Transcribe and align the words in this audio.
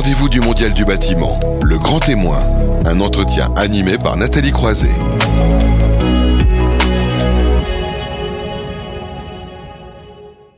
rendez-vous 0.00 0.30
du 0.30 0.40
Mondial 0.40 0.72
du 0.72 0.86
bâtiment, 0.86 1.38
le 1.62 1.76
grand 1.76 2.00
témoin. 2.00 2.38
Un 2.86 3.00
entretien 3.00 3.52
animé 3.54 3.98
par 3.98 4.16
Nathalie 4.16 4.50
Croiset. 4.50 4.88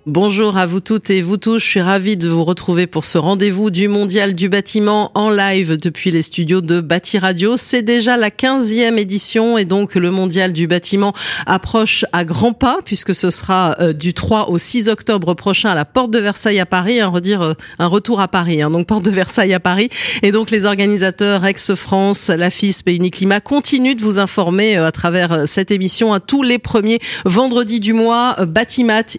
Bonjour 0.06 0.56
à 0.56 0.66
vous 0.66 0.80
toutes 0.80 1.10
et 1.10 1.22
vous 1.22 1.36
tous. 1.36 1.60
Je 1.60 1.64
suis 1.64 1.80
ravie 1.80 2.16
de 2.16 2.28
vous 2.28 2.42
retrouver 2.42 2.88
pour 2.88 3.04
ce 3.04 3.18
rendez-vous 3.18 3.70
du 3.70 3.86
Mondial 3.86 4.34
du 4.34 4.48
bâtiment 4.48 5.12
en 5.14 5.30
live 5.30 5.76
depuis 5.76 6.10
les 6.10 6.22
studios 6.22 6.60
de 6.60 6.80
Bâti 6.80 7.20
Radio. 7.20 7.56
C'est 7.56 7.82
déjà 7.82 8.16
la 8.16 8.30
15e 8.30 8.98
édition 8.98 9.58
et 9.58 9.64
donc 9.64 9.94
le 9.94 10.10
Mondial 10.10 10.52
du 10.52 10.66
bâtiment 10.66 11.12
approche 11.46 12.04
à 12.12 12.24
grands 12.24 12.52
pas 12.52 12.80
puisque 12.84 13.14
ce 13.14 13.30
sera 13.30 13.76
euh, 13.78 13.92
du 13.92 14.12
3 14.12 14.48
au 14.48 14.58
6 14.58 14.88
octobre 14.88 15.34
prochain 15.34 15.68
à 15.68 15.76
la 15.76 15.84
Porte 15.84 16.10
de 16.10 16.18
Versailles 16.18 16.58
à 16.58 16.66
Paris. 16.66 16.98
Un, 16.98 17.06
redire, 17.06 17.42
euh, 17.42 17.54
un 17.78 17.86
retour 17.86 18.20
à 18.20 18.26
Paris, 18.26 18.60
hein, 18.60 18.70
donc 18.70 18.88
Porte 18.88 19.04
de 19.04 19.10
Versailles 19.12 19.54
à 19.54 19.60
Paris. 19.60 19.88
Et 20.24 20.32
donc 20.32 20.50
les 20.50 20.66
organisateurs 20.66 21.44
Ex-France, 21.44 22.26
la 22.28 22.50
FISP 22.50 22.88
et 22.88 22.96
Uniclimat 22.96 23.40
continuent 23.40 23.94
de 23.94 24.02
vous 24.02 24.18
informer 24.18 24.76
euh, 24.76 24.88
à 24.88 24.90
travers 24.90 25.46
cette 25.46 25.70
émission 25.70 26.12
à 26.12 26.18
tous 26.18 26.42
les 26.42 26.58
premiers 26.58 26.98
vendredis 27.24 27.78
du 27.78 27.92
mois. 27.92 28.36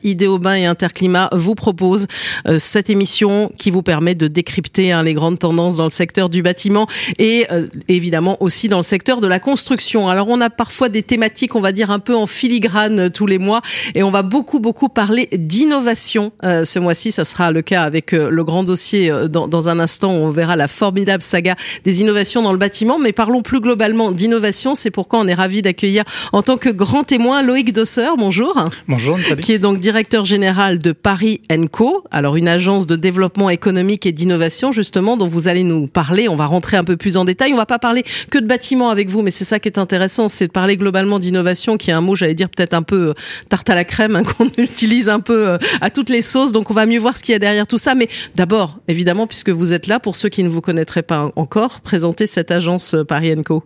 Idéobain 0.04 0.56
et 0.56 0.73
Interclimat 0.74 1.30
vous 1.34 1.54
propose 1.54 2.08
euh, 2.48 2.58
cette 2.58 2.90
émission 2.90 3.52
qui 3.60 3.70
vous 3.70 3.84
permet 3.84 4.16
de 4.16 4.28
décrypter 4.28 4.92
hein, 4.92 5.04
les 5.04 5.14
grandes 5.14 5.38
tendances 5.38 5.78
dans 5.78 5.84
le 5.84 5.92
secteur 5.92 6.30
du 6.30 6.42
bâtiment 6.42 6.88
et 7.20 7.46
euh, 7.52 7.68
évidemment 7.90 8.38
aussi 8.40 8.70
dans 8.70 8.78
le 8.78 8.84
secteur 8.84 9.22
de 9.22 9.28
la 9.28 9.38
construction. 9.38 10.10
Alors 10.10 10.30
on 10.30 10.42
a 10.42 10.50
parfois 10.50 10.90
des 10.90 11.04
thématiques, 11.04 11.56
on 11.56 11.62
va 11.62 11.72
dire 11.72 11.92
un 11.92 12.00
peu 12.00 12.16
en 12.16 12.26
filigrane 12.26 13.02
euh, 13.02 13.10
tous 13.10 13.28
les 13.28 13.38
mois 13.38 13.62
et 13.94 14.02
on 14.02 14.10
va 14.10 14.24
beaucoup 14.24 14.60
beaucoup 14.60 14.90
parler 14.90 15.30
d'innovation 15.32 16.32
ce 16.42 16.80
mois-ci. 16.80 17.12
Ça 17.12 17.26
sera 17.26 17.52
le 17.52 17.62
cas 17.62 17.84
avec 17.84 18.12
le 18.12 18.44
grand 18.44 18.64
dossier 18.64 19.12
dans, 19.30 19.48
dans 19.48 19.70
un 19.70 19.80
instant. 19.80 20.12
On 20.12 20.30
verra 20.30 20.56
la 20.56 20.68
formidable 20.68 21.22
saga 21.22 21.56
des 21.84 22.02
innovations 22.02 22.42
dans 22.42 22.52
le 22.52 22.58
bâtiment. 22.58 22.98
Mais 23.00 23.14
parlons 23.14 23.42
plus 23.42 23.60
globalement 23.60 24.12
d'innovation. 24.12 24.76
C'est 24.76 24.92
pourquoi 24.92 25.20
on 25.20 25.28
est 25.28 25.34
ravi 25.34 25.62
d'accueillir 25.62 26.04
en 26.32 26.42
tant 26.42 26.58
que 26.58 26.70
grand 26.70 27.04
témoin 27.04 27.44
Loïc 27.44 27.74
Dosseur. 27.74 28.18
Bonjour. 28.18 28.66
Bonjour. 28.88 29.18
Qui 29.42 29.54
est 29.54 29.60
donc 29.60 29.80
directeur 29.80 30.26
général 30.26 30.63
de 30.72 30.92
Paris 30.94 31.42
Co. 31.72 32.04
Alors 32.10 32.38
une 32.38 32.48
agence 32.48 32.88
de 32.88 32.96
développement 32.96 33.50
économique 33.50 34.06
et 34.06 34.12
d'innovation 34.12 34.72
justement 34.72 35.18
dont 35.18 35.28
vous 35.28 35.48
allez 35.48 35.64
nous 35.64 35.88
parler. 35.88 36.30
On 36.30 36.36
va 36.36 36.46
rentrer 36.46 36.78
un 36.78 36.84
peu 36.84 36.96
plus 36.96 37.18
en 37.18 37.26
détail. 37.26 37.54
On 37.54 37.58
va 37.58 37.66
pas 37.66 37.80
parler 37.80 38.04
que 38.30 38.38
de 38.38 38.48
bâtiments 38.48 38.90
avec 38.90 39.10
vous, 39.10 39.22
mais 39.22 39.32
c'est 39.32 39.44
ça 39.44 39.60
qui 39.60 39.68
est 39.68 39.78
intéressant, 39.78 40.30
c'est 40.30 40.48
de 40.48 40.52
parler 40.52 40.78
globalement 40.78 41.20
d'innovation, 41.20 41.78
qui 41.78 41.90
est 41.90 41.94
un 41.94 42.02
mot, 42.02 42.16
j'allais 42.16 42.34
dire 42.34 42.50
peut-être 42.50 42.74
un 42.74 42.82
peu 42.82 43.10
euh, 43.10 43.14
tarte 43.50 43.70
à 43.70 43.76
la 43.76 43.84
crème 43.84 44.16
hein, 44.16 44.24
qu'on 44.38 44.50
utilise 44.58 45.10
un 45.10 45.20
peu 45.20 45.50
euh, 45.50 45.58
à 45.82 45.90
toutes 45.90 46.10
les 46.10 46.22
sauces. 46.22 46.52
Donc 46.52 46.72
on 46.72 46.74
va 46.74 46.86
mieux 46.86 47.00
voir 47.00 47.18
ce 47.18 47.24
qu'il 47.24 47.34
y 47.34 47.36
a 47.36 47.40
derrière 47.40 47.68
tout 47.68 47.78
ça. 47.78 47.94
Mais 47.94 48.08
d'abord, 48.36 48.80
évidemment, 48.88 49.28
puisque 49.28 49.50
vous 49.50 49.74
êtes 49.74 49.88
là, 49.88 50.00
pour 50.00 50.16
ceux 50.16 50.30
qui 50.30 50.44
ne 50.44 50.50
vous 50.50 50.62
connaîtraient 50.62 51.04
pas 51.04 51.32
encore, 51.36 51.82
présentez 51.82 52.26
cette 52.26 52.52
agence 52.52 52.94
euh, 52.94 53.04
Paris 53.04 53.34
Co. 53.44 53.64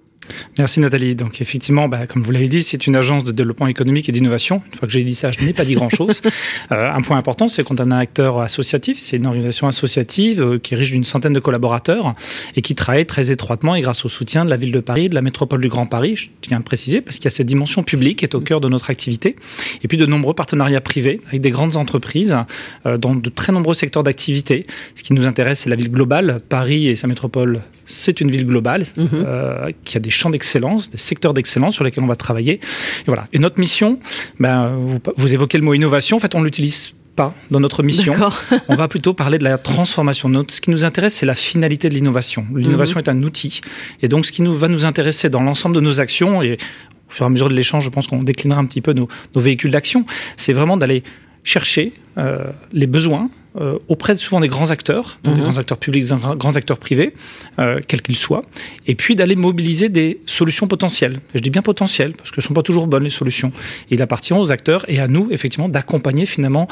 Merci 0.57 0.79
Nathalie. 0.79 1.15
Donc 1.15 1.41
effectivement, 1.41 1.87
bah, 1.87 2.07
comme 2.07 2.21
vous 2.21 2.31
l'avez 2.31 2.47
dit, 2.47 2.61
c'est 2.61 2.87
une 2.87 2.95
agence 2.95 3.23
de 3.23 3.31
développement 3.31 3.67
économique 3.67 4.09
et 4.09 4.11
d'innovation. 4.11 4.61
Une 4.71 4.77
fois 4.77 4.87
que 4.87 4.93
j'ai 4.93 5.03
dit 5.03 5.15
ça, 5.15 5.31
je 5.31 5.43
n'ai 5.45 5.53
pas 5.53 5.65
dit 5.65 5.75
grand-chose. 5.75 6.21
euh, 6.71 6.91
un 6.91 7.01
point 7.01 7.17
important, 7.17 7.47
c'est 7.47 7.63
qu'on 7.63 7.75
a 7.75 7.83
un 7.83 7.91
acteur 7.91 8.39
associatif. 8.39 8.97
C'est 8.99 9.17
une 9.17 9.27
organisation 9.27 9.67
associative 9.67 10.41
euh, 10.41 10.59
qui 10.59 10.73
est 10.73 10.77
riche 10.77 10.91
d'une 10.91 11.03
centaine 11.03 11.33
de 11.33 11.39
collaborateurs 11.39 12.15
et 12.55 12.61
qui 12.61 12.75
travaille 12.75 13.05
très 13.05 13.31
étroitement 13.31 13.75
et 13.75 13.81
grâce 13.81 14.05
au 14.05 14.09
soutien 14.09 14.45
de 14.45 14.49
la 14.49 14.57
ville 14.57 14.71
de 14.71 14.79
Paris, 14.79 15.09
de 15.09 15.15
la 15.15 15.21
métropole 15.21 15.61
du 15.61 15.69
Grand 15.69 15.85
Paris, 15.85 16.15
je 16.15 16.29
tiens 16.41 16.57
à 16.57 16.59
le 16.59 16.63
préciser, 16.63 17.01
parce 17.01 17.17
qu'il 17.17 17.25
y 17.25 17.27
a 17.27 17.31
cette 17.31 17.47
dimension 17.47 17.83
publique 17.83 18.19
qui 18.19 18.25
est 18.25 18.35
au 18.35 18.41
cœur 18.41 18.61
de 18.61 18.69
notre 18.69 18.89
activité. 18.89 19.35
Et 19.83 19.87
puis 19.87 19.97
de 19.97 20.05
nombreux 20.05 20.33
partenariats 20.33 20.81
privés 20.81 21.21
avec 21.27 21.41
des 21.41 21.49
grandes 21.49 21.75
entreprises 21.75 22.37
euh, 22.85 22.97
dans 22.97 23.15
de 23.15 23.29
très 23.29 23.53
nombreux 23.53 23.73
secteurs 23.73 24.03
d'activité. 24.03 24.65
Ce 24.95 25.03
qui 25.03 25.13
nous 25.13 25.27
intéresse, 25.27 25.59
c'est 25.59 25.69
la 25.69 25.75
ville 25.75 25.91
globale. 25.91 26.39
Paris 26.49 26.87
et 26.87 26.95
sa 26.95 27.07
métropole, 27.07 27.61
c'est 27.87 28.21
une 28.21 28.29
ville 28.29 28.45
globale 28.45 28.83
mm-hmm. 28.83 29.07
euh, 29.13 29.71
qui 29.83 29.97
a 29.97 29.99
des 29.99 30.09
champs 30.09 30.29
d'excellence, 30.29 30.89
des 30.89 30.97
secteurs 30.97 31.33
d'excellence 31.33 31.75
sur 31.75 31.83
lesquels 31.83 32.03
on 32.03 32.07
va 32.07 32.15
travailler. 32.15 32.53
Et 32.53 33.07
voilà. 33.07 33.27
Et 33.33 33.39
notre 33.39 33.59
mission, 33.59 33.99
ben, 34.39 34.73
vous, 34.75 34.99
vous 35.15 35.33
évoquez 35.33 35.57
le 35.57 35.63
mot 35.63 35.73
innovation. 35.73 36.17
En 36.17 36.19
fait, 36.19 36.35
on 36.35 36.43
l'utilise 36.43 36.93
pas 37.15 37.33
dans 37.49 37.59
notre 37.59 37.83
mission. 37.83 38.13
on 38.69 38.75
va 38.75 38.87
plutôt 38.87 39.13
parler 39.13 39.37
de 39.37 39.43
la 39.43 39.57
transformation. 39.57 40.31
Ce 40.47 40.61
qui 40.61 40.69
nous 40.69 40.85
intéresse, 40.85 41.15
c'est 41.15 41.25
la 41.25 41.35
finalité 41.35 41.89
de 41.89 41.95
l'innovation. 41.95 42.45
L'innovation 42.55 42.99
mm-hmm. 42.99 43.03
est 43.03 43.09
un 43.09 43.23
outil. 43.23 43.61
Et 44.01 44.07
donc, 44.07 44.25
ce 44.25 44.31
qui 44.31 44.41
nous 44.41 44.53
va 44.53 44.67
nous 44.67 44.85
intéresser 44.85 45.29
dans 45.29 45.41
l'ensemble 45.41 45.75
de 45.75 45.81
nos 45.81 45.99
actions, 45.99 46.41
et 46.41 46.53
au 46.53 47.11
fur 47.11 47.25
et 47.25 47.27
à 47.27 47.29
mesure 47.29 47.49
de 47.49 47.55
l'échange, 47.55 47.83
je 47.85 47.89
pense 47.89 48.07
qu'on 48.07 48.19
déclinera 48.19 48.59
un 48.61 48.65
petit 48.65 48.81
peu 48.81 48.93
nos, 48.93 49.07
nos 49.35 49.41
véhicules 49.41 49.71
d'action, 49.71 50.05
c'est 50.35 50.53
vraiment 50.53 50.77
d'aller 50.77 51.03
chercher 51.43 51.93
euh, 52.17 52.51
les 52.73 52.87
besoins 52.87 53.29
euh, 53.59 53.79
auprès 53.87 54.13
de 54.13 54.19
souvent 54.19 54.39
des 54.39 54.47
grands 54.47 54.71
acteurs, 54.71 55.19
donc 55.23 55.35
des 55.35 55.41
mhm. 55.41 55.47
grands 55.47 55.57
acteurs 55.57 55.77
publics, 55.77 56.05
des 56.05 56.15
grands 56.37 56.55
acteurs 56.55 56.77
privés, 56.77 57.13
euh, 57.59 57.79
quels 57.87 58.01
qu'ils 58.01 58.17
soient, 58.17 58.43
et 58.85 58.95
puis 58.95 59.15
d'aller 59.15 59.35
mobiliser 59.35 59.89
des 59.89 60.21
solutions 60.25 60.67
potentielles. 60.67 61.19
je 61.33 61.39
dis 61.39 61.49
bien 61.49 61.61
potentielles, 61.61 62.13
parce 62.13 62.29
que 62.29 62.41
ce 62.41 62.45
ne 62.45 62.49
sont 62.49 62.53
pas 62.53 62.61
toujours 62.61 62.87
bonnes 62.87 63.03
les 63.03 63.09
solutions. 63.09 63.51
il 63.89 64.01
appartient 64.01 64.33
aux 64.33 64.51
acteurs 64.51 64.85
et 64.87 64.99
à 64.99 65.07
nous, 65.07 65.29
effectivement, 65.31 65.69
d'accompagner 65.69 66.25
finalement 66.25 66.67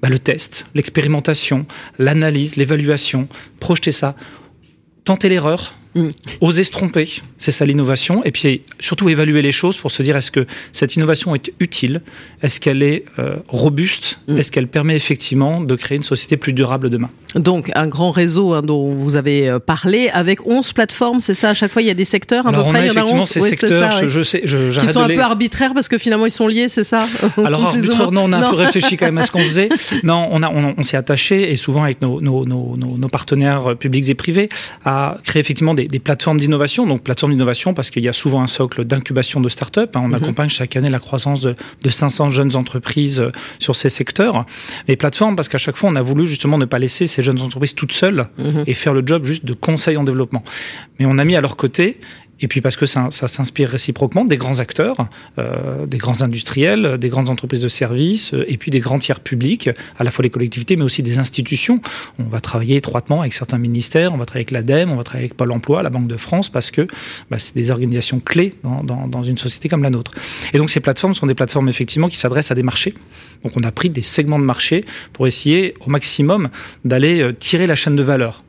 bah, 0.00 0.08
le 0.08 0.18
test, 0.18 0.64
l'expérimentation, 0.74 1.66
l'analyse, 1.98 2.56
l'évaluation, 2.56 3.28
projeter 3.58 3.92
ça, 3.92 4.14
tenter 5.04 5.28
l'erreur, 5.28 5.74
Mm. 5.94 6.08
Oser 6.40 6.64
se 6.64 6.70
tromper, 6.70 7.08
c'est 7.36 7.50
ça 7.50 7.64
l'innovation. 7.64 8.24
Et 8.24 8.30
puis 8.30 8.62
surtout 8.78 9.08
évaluer 9.08 9.42
les 9.42 9.52
choses 9.52 9.76
pour 9.76 9.90
se 9.90 10.02
dire 10.02 10.16
est-ce 10.16 10.30
que 10.30 10.46
cette 10.72 10.96
innovation 10.96 11.34
est 11.34 11.52
utile? 11.58 12.02
Est-ce 12.42 12.60
qu'elle 12.60 12.82
est, 12.82 13.04
euh, 13.18 13.36
robuste? 13.48 14.20
Mm. 14.28 14.38
Est-ce 14.38 14.52
qu'elle 14.52 14.68
permet 14.68 14.94
effectivement 14.94 15.60
de 15.60 15.74
créer 15.74 15.96
une 15.96 16.02
société 16.02 16.36
plus 16.36 16.52
durable 16.52 16.90
demain? 16.90 17.10
Donc 17.34 17.70
un 17.74 17.86
grand 17.86 18.10
réseau 18.10 18.52
hein, 18.52 18.62
dont 18.62 18.94
vous 18.94 19.16
avez 19.16 19.48
euh, 19.48 19.58
parlé 19.58 20.08
avec 20.12 20.46
11 20.46 20.72
plateformes, 20.72 21.20
c'est 21.20 21.34
ça? 21.34 21.50
À 21.50 21.54
chaque 21.54 21.72
fois 21.72 21.82
il 21.82 21.88
y 21.88 21.90
a 21.90 21.94
des 21.94 22.04
secteurs 22.04 22.46
à 22.46 22.52
peu 22.52 22.62
près 22.62 22.86
Il 22.86 22.92
y 22.92 22.98
en 22.98 23.04
a 23.06 23.06
11 23.06 23.24
ces 23.24 23.40
secteurs, 23.40 23.92
ça, 23.92 24.08
je, 24.08 24.22
sais, 24.22 24.42
je, 24.44 24.78
qui 24.78 24.86
sont 24.86 25.00
un 25.00 25.08
peu 25.08 25.20
arbitraires 25.20 25.74
parce 25.74 25.88
que 25.88 25.98
finalement 25.98 26.26
ils 26.26 26.30
sont 26.30 26.48
liés, 26.48 26.68
c'est 26.68 26.84
ça? 26.84 27.06
Alors 27.44 27.66
arbitraire, 27.66 28.10
non, 28.12 28.24
on 28.24 28.32
a 28.32 28.38
un 28.38 28.50
peu 28.50 28.56
réfléchi 28.56 28.96
quand 28.96 29.06
même 29.06 29.18
à 29.18 29.22
ce 29.22 29.30
qu'on 29.30 29.40
faisait. 29.40 29.68
Non, 30.02 30.28
on, 30.30 30.42
a, 30.42 30.48
on, 30.48 30.82
s'est 30.82 30.96
attaché 30.96 31.50
et 31.52 31.56
souvent 31.56 31.84
avec 31.84 32.00
nos, 32.00 32.20
nos, 32.20 32.44
nos, 32.46 32.76
nos, 32.76 33.08
partenaires 33.08 33.76
publics 33.76 34.08
et 34.08 34.14
privés 34.14 34.48
à 34.84 35.18
créer 35.24 35.40
effectivement 35.40 35.74
des, 35.74 35.79
plateformes 35.86 36.38
d'innovation. 36.38 36.86
Donc, 36.86 37.02
plateformes 37.02 37.32
d'innovation 37.32 37.74
parce 37.74 37.90
qu'il 37.90 38.02
y 38.02 38.08
a 38.08 38.12
souvent 38.12 38.42
un 38.42 38.46
socle 38.46 38.84
d'incubation 38.84 39.40
de 39.40 39.48
start-up. 39.48 39.96
Hein. 39.96 40.02
On 40.04 40.08
mhm. 40.08 40.14
accompagne 40.14 40.48
chaque 40.48 40.76
année 40.76 40.90
la 40.90 40.98
croissance 40.98 41.40
de, 41.40 41.54
500 41.88 42.30
jeunes 42.30 42.56
entreprises 42.56 43.20
euh, 43.20 43.32
sur 43.58 43.76
ces 43.76 43.88
secteurs. 43.88 44.46
Mais 44.88 44.96
plateformes 44.96 45.36
parce 45.36 45.48
qu'à 45.48 45.58
chaque 45.58 45.76
fois, 45.76 45.90
on 45.90 45.96
a 45.96 46.02
voulu 46.02 46.26
justement 46.26 46.58
ne 46.58 46.64
pas 46.64 46.78
laisser 46.78 47.06
ces 47.06 47.22
jeunes 47.22 47.40
entreprises 47.40 47.74
toutes 47.74 47.92
seules 47.92 48.28
mhm. 48.38 48.64
et 48.66 48.74
faire 48.74 48.94
le 48.94 49.02
job 49.04 49.24
juste 49.24 49.44
de 49.44 49.52
conseil 49.52 49.96
en 49.96 50.04
développement. 50.04 50.42
Mais 50.98 51.06
on 51.08 51.18
a 51.18 51.24
mis 51.24 51.36
à 51.36 51.40
leur 51.40 51.56
côté 51.56 51.98
et 52.40 52.48
puis 52.48 52.60
parce 52.60 52.76
que 52.76 52.86
ça, 52.86 53.08
ça 53.10 53.28
s'inspire 53.28 53.68
réciproquement 53.68 54.24
des 54.24 54.36
grands 54.36 54.58
acteurs, 54.58 54.96
euh, 55.38 55.86
des 55.86 55.98
grands 55.98 56.22
industriels, 56.22 56.98
des 56.98 57.08
grandes 57.08 57.28
entreprises 57.28 57.62
de 57.62 57.68
services, 57.68 58.34
euh, 58.34 58.44
et 58.48 58.56
puis 58.56 58.70
des 58.70 58.80
grands 58.80 58.98
tiers 58.98 59.20
publics, 59.20 59.70
à 59.98 60.04
la 60.04 60.10
fois 60.10 60.22
les 60.22 60.30
collectivités, 60.30 60.76
mais 60.76 60.84
aussi 60.84 61.02
des 61.02 61.18
institutions. 61.18 61.80
On 62.18 62.24
va 62.24 62.40
travailler 62.40 62.76
étroitement 62.76 63.20
avec 63.20 63.34
certains 63.34 63.58
ministères, 63.58 64.12
on 64.14 64.16
va 64.16 64.24
travailler 64.24 64.46
avec 64.46 64.50
l'ADEME, 64.52 64.90
on 64.90 64.96
va 64.96 65.04
travailler 65.04 65.26
avec 65.26 65.36
Pôle 65.36 65.52
Emploi, 65.52 65.82
la 65.82 65.90
Banque 65.90 66.08
de 66.08 66.16
France, 66.16 66.48
parce 66.48 66.70
que 66.70 66.86
bah, 67.30 67.38
c'est 67.38 67.54
des 67.54 67.70
organisations 67.70 68.20
clés 68.20 68.54
dans, 68.62 68.80
dans, 68.80 69.06
dans, 69.06 69.22
une 69.22 69.38
société 69.38 69.68
comme 69.68 69.82
la 69.82 69.90
nôtre. 69.90 70.12
Et 70.52 70.58
donc 70.58 70.70
ces 70.70 70.80
plateformes 70.80 71.14
sont 71.14 71.26
des 71.26 71.34
plateformes 71.34 71.68
effectivement 71.68 72.08
qui 72.08 72.16
s'adressent 72.16 72.50
à 72.50 72.54
des 72.54 72.62
marchés. 72.62 72.94
Donc 73.42 73.52
on 73.56 73.62
a 73.62 73.72
pris 73.72 73.90
des 73.90 74.02
segments 74.02 74.38
de 74.38 74.44
marché 74.44 74.84
pour 75.12 75.26
essayer 75.26 75.74
au 75.86 75.90
maximum 75.90 76.48
d'aller 76.84 77.20
euh, 77.20 77.32
tirer 77.32 77.66
la 77.66 77.74
chaîne 77.74 77.96
de 77.96 78.02
valeur 78.02 78.42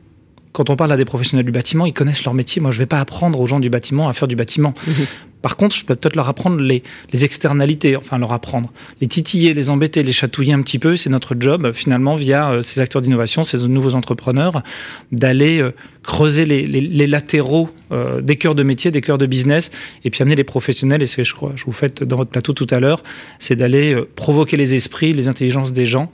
quand 0.52 0.70
on 0.70 0.76
parle 0.76 0.92
à 0.92 0.96
des 0.96 1.04
professionnels 1.04 1.46
du 1.46 1.52
bâtiment, 1.52 1.86
ils 1.86 1.92
connaissent 1.92 2.24
leur 2.24 2.34
métier. 2.34 2.60
Moi, 2.60 2.70
je 2.70 2.76
ne 2.76 2.82
vais 2.82 2.86
pas 2.86 3.00
apprendre 3.00 3.40
aux 3.40 3.46
gens 3.46 3.60
du 3.60 3.70
bâtiment 3.70 4.08
à 4.08 4.12
faire 4.12 4.28
du 4.28 4.36
bâtiment. 4.36 4.74
Mhm. 4.86 5.06
Par 5.42 5.56
contre, 5.56 5.74
je 5.74 5.84
peux 5.84 5.96
peut-être 5.96 6.16
leur 6.16 6.28
apprendre 6.28 6.60
les, 6.60 6.82
externalités, 7.12 7.96
enfin 7.96 8.18
leur 8.18 8.32
apprendre, 8.32 8.72
les 9.00 9.08
titiller, 9.08 9.52
les 9.54 9.70
embêter, 9.70 10.02
les 10.02 10.12
chatouiller 10.12 10.54
un 10.54 10.62
petit 10.62 10.78
peu. 10.78 10.96
C'est 10.96 11.10
notre 11.10 11.34
job, 11.38 11.72
finalement, 11.72 12.14
via 12.14 12.50
euh, 12.50 12.62
ces 12.62 12.80
acteurs 12.80 13.02
d'innovation, 13.02 13.42
ces 13.42 13.66
nouveaux 13.68 13.94
entrepreneurs, 13.94 14.62
d'aller 15.10 15.60
euh, 15.60 15.72
creuser 16.02 16.46
les, 16.46 17.06
latéraux 17.06 17.68
euh, 17.90 18.20
des 18.20 18.36
cœurs 18.36 18.54
de 18.54 18.62
métier, 18.62 18.90
des 18.90 19.00
cœurs 19.00 19.18
de 19.18 19.26
business, 19.26 19.70
et 20.04 20.10
puis 20.10 20.22
amener 20.22 20.36
les 20.36 20.44
professionnels, 20.44 21.02
et 21.02 21.06
c'est 21.06 21.12
ce 21.12 21.16
que 21.16 21.24
je 21.24 21.34
crois, 21.34 21.52
je 21.56 21.64
vous 21.64 21.72
faites 21.72 22.02
dans 22.02 22.16
votre 22.16 22.30
plateau 22.30 22.52
tout 22.52 22.66
à 22.70 22.80
l'heure, 22.80 23.02
c'est 23.38 23.56
d'aller 23.56 23.96
provoquer 24.16 24.56
les 24.56 24.74
esprits, 24.74 25.12
les 25.12 25.28
intelligences 25.28 25.72
des 25.72 25.86
gens 25.86 26.10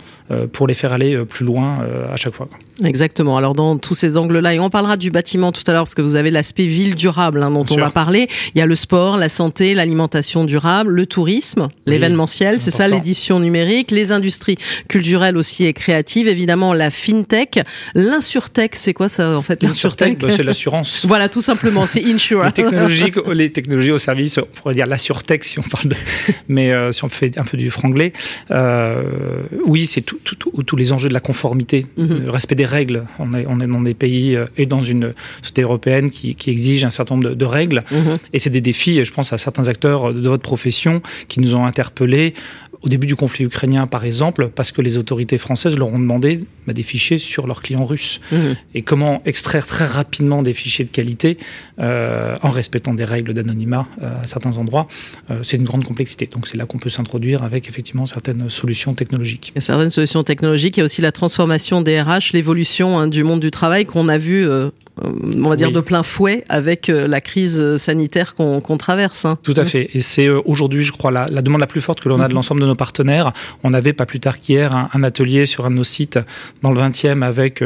pour 0.53 0.67
les 0.67 0.75
faire 0.75 0.93
aller 0.93 1.25
plus 1.25 1.47
loin 1.47 1.79
à 2.12 2.17
chaque 2.17 2.35
fois. 2.35 2.49
Exactement. 2.85 3.37
Alors 3.37 3.55
dans 3.55 3.79
tous 3.79 3.94
ces 3.94 4.17
angles-là, 4.17 4.55
et 4.55 4.61
on 4.61 4.70
parlera 4.70 4.97
du 4.97 5.11
bâtiment 5.11 5.53
tout 5.53 5.62
à 5.67 5.73
l'heure, 5.73 5.85
parce 5.85 5.94
que 5.94 6.03
vous 6.03 6.17
avez 6.17 6.31
l'aspect 6.31 6.67
ville 6.67 6.94
durable 6.94 7.43
hein, 7.43 7.50
dont 7.50 7.64
on 7.70 7.76
va 7.76 7.91
parler, 7.91 8.29
il 8.55 8.58
y 8.58 8.61
a 8.61 8.67
le 8.67 8.75
sport, 8.75 9.17
la 9.19 9.29
santé, 9.29 9.75
l'alimentation 9.75 10.44
durable, 10.44 10.93
le 10.93 11.06
tourisme, 11.06 11.69
l'événementiel, 11.87 12.61
c'est 12.61 12.70
ça, 12.70 12.88
l'édition 12.88 13.41
numérique, 13.41 13.91
les 13.91 14.12
industries 14.12 14.56
culturelles 14.88 15.37
aussi 15.37 15.67
et 15.67 15.73
créatives, 15.73 16.29
évidemment 16.29 16.75
la 16.75 16.91
fintech, 16.91 17.61
l'insurtech, 17.94 18.75
c'est 18.75 18.94
quoi 18.94 19.09
ça 19.09 19.37
en 19.37 19.43
fait 19.43 19.62
L'insurtech, 19.62 20.19
bah, 20.19 20.29
c'est 20.31 20.43
l'assurance. 20.43 21.05
voilà, 21.09 21.29
tout 21.29 21.41
simplement, 21.41 21.87
c'est 21.87 22.05
insure. 22.05 22.44
les, 22.44 22.53
technologies, 22.53 23.12
les 23.35 23.53
technologies 23.53 23.93
au 23.93 23.99
service, 23.99 24.38
on 24.38 24.47
pourrait 24.47 24.75
dire 24.75 24.87
l'insurtech 24.87 25.44
si 25.44 25.59
on 25.59 25.62
parle 25.62 25.88
de... 25.88 25.97
Mais 26.49 26.73
euh, 26.73 26.93
si 26.93 27.05
on 27.05 27.09
fait 27.09 27.38
un 27.38 27.44
peu 27.44 27.56
du 27.56 27.70
franglais, 27.70 28.12
euh, 28.50 29.03
oui, 29.65 29.87
c'est 29.87 30.00
tout, 30.00 30.19
tous 30.19 30.76
les 30.76 30.93
enjeux 30.93 31.09
de 31.09 31.15
la 31.15 31.20
conformité, 31.20 31.87
mhm. 31.97 32.25
le 32.25 32.31
respect 32.31 32.55
des 32.55 32.67
règles. 32.67 33.05
On 33.19 33.32
est, 33.35 33.47
on 33.49 33.59
est 33.61 33.67
dans 33.67 33.81
des 33.81 33.94
pays 33.94 34.37
euh, 34.37 34.44
et 34.56 34.67
dans 34.67 34.82
une 34.82 35.15
société 35.43 35.62
européenne 35.62 36.11
qui, 36.11 36.35
qui 36.35 36.50
exige 36.50 36.85
un 36.85 36.91
certain 36.91 37.17
nombre 37.17 37.35
de, 37.35 37.44
règles. 37.44 37.85
Mhm. 37.91 38.19
Et 38.32 38.38
c'est 38.38 38.50
des 38.50 38.61
défis, 38.61 38.99
je 39.08 39.12
pense 39.12 39.32
à 39.32 39.38
certains 39.38 39.69
acteurs 39.69 40.12
de 40.12 40.28
votre 40.28 40.43
profession 40.43 41.02
qui 41.28 41.40
nous 41.40 41.55
ont 41.55 41.64
interpellés 41.64 42.34
au 42.83 42.89
début 42.89 43.07
du 43.07 43.17
conflit 43.17 43.45
ukrainien, 43.45 43.87
par 43.87 44.05
exemple, 44.05 44.51
parce 44.55 44.73
que 44.73 44.83
les 44.83 44.99
autorités 44.99 45.39
françaises 45.39 45.77
leur 45.77 45.89
ont 45.89 45.99
demandé 45.99 46.45
bah, 46.67 46.73
des 46.73 46.83
fichiers 46.83 47.19
sur 47.19 47.47
leurs 47.47 47.63
clients 47.63 47.85
russes. 47.85 48.21
Mmh. 48.31 48.37
Et 48.75 48.83
comment 48.83 49.23
extraire 49.25 49.67
très 49.67 49.87
rapidement 49.87 50.43
des 50.43 50.53
fichiers 50.53 50.85
de 50.85 50.91
qualité 50.91 51.39
euh, 51.81 52.35
en 52.43 52.51
respectant 52.51 52.95
des 52.95 53.05
règles 53.05 53.35
d'anonymat 53.35 53.87
euh, 54.03 54.15
à 54.23 54.27
certains 54.27 54.57
endroits, 54.57 54.87
euh, 55.31 55.43
c'est 55.43 55.57
une 55.57 55.65
grande 55.65 55.85
complexité. 55.85 56.29
Donc 56.31 56.47
c'est 56.47 56.57
là 56.57 56.67
qu'on 56.67 56.79
peut 56.79 56.91
s'introduire 56.91 57.43
avec 57.43 57.69
effectivement 57.69 58.07
certaines 58.07 58.49
solutions 58.49 58.95
technologiques. 58.95 59.53
Et 59.57 59.61
certaines 59.61 59.91
solutions 59.91 60.23
technologiques, 60.23 60.77
il 60.77 60.81
y 60.81 60.83
a 60.83 60.85
aussi 60.85 61.01
la 61.01 61.13
transformation 61.13 61.81
des 61.83 62.01
RH, 62.01 62.33
l'évolution 62.33 62.99
hein, 62.99 63.07
du 63.09 63.25
monde 63.25 63.41
du 63.41 63.51
travail 63.51 63.87
qu'on 63.87 64.09
a 64.09 64.19
vu 64.19 64.47
on 65.01 65.49
va 65.49 65.57
dire 65.57 65.71
de 65.71 65.81
plein 65.81 66.03
fouet 66.03 66.45
avec 66.49 66.89
la 66.89 67.21
crise 67.21 67.77
sanitaire 67.77 68.35
qu'on 68.35 68.77
traverse. 68.77 69.25
Hein. 69.25 69.39
Tout 69.43 69.55
à 69.57 69.65
fait. 69.65 69.91
Et 69.95 70.01
c'est 70.01 70.29
aujourd'hui, 70.29 70.83
je 70.83 70.93
crois, 70.93 71.11
la, 71.11 71.27
demande 71.27 71.61
la 71.61 71.67
plus 71.67 71.81
forte 71.81 72.01
que 72.01 72.09
l'on 72.09 72.21
a 72.21 72.25
de 72.25 72.33
mhm. 72.33 72.35
l'ensemble 72.35 72.61
de 72.61 72.67
nos 72.69 72.75
partenaires. 72.75 73.32
On 73.65 73.75
avait 73.75 73.93
pas 73.93 74.06
plus 74.06 74.20
tard 74.20 74.38
qu'hier 74.41 74.76
un, 74.76 75.03
atelier 75.03 75.47
sur 75.47 75.67
un 75.67 75.70
de 75.70 75.76
nos 75.76 75.85
sites 75.85 76.19
dans 76.62 76.70
le 76.73 76.81
20e 76.81 77.23
avec 77.23 77.62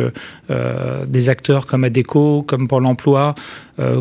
des 1.06 1.28
acteurs 1.28 1.66
comme 1.66 1.84
Adeco, 1.84 2.42
comme 2.42 2.68
Pôle 2.68 2.86
Emploi, 2.86 3.34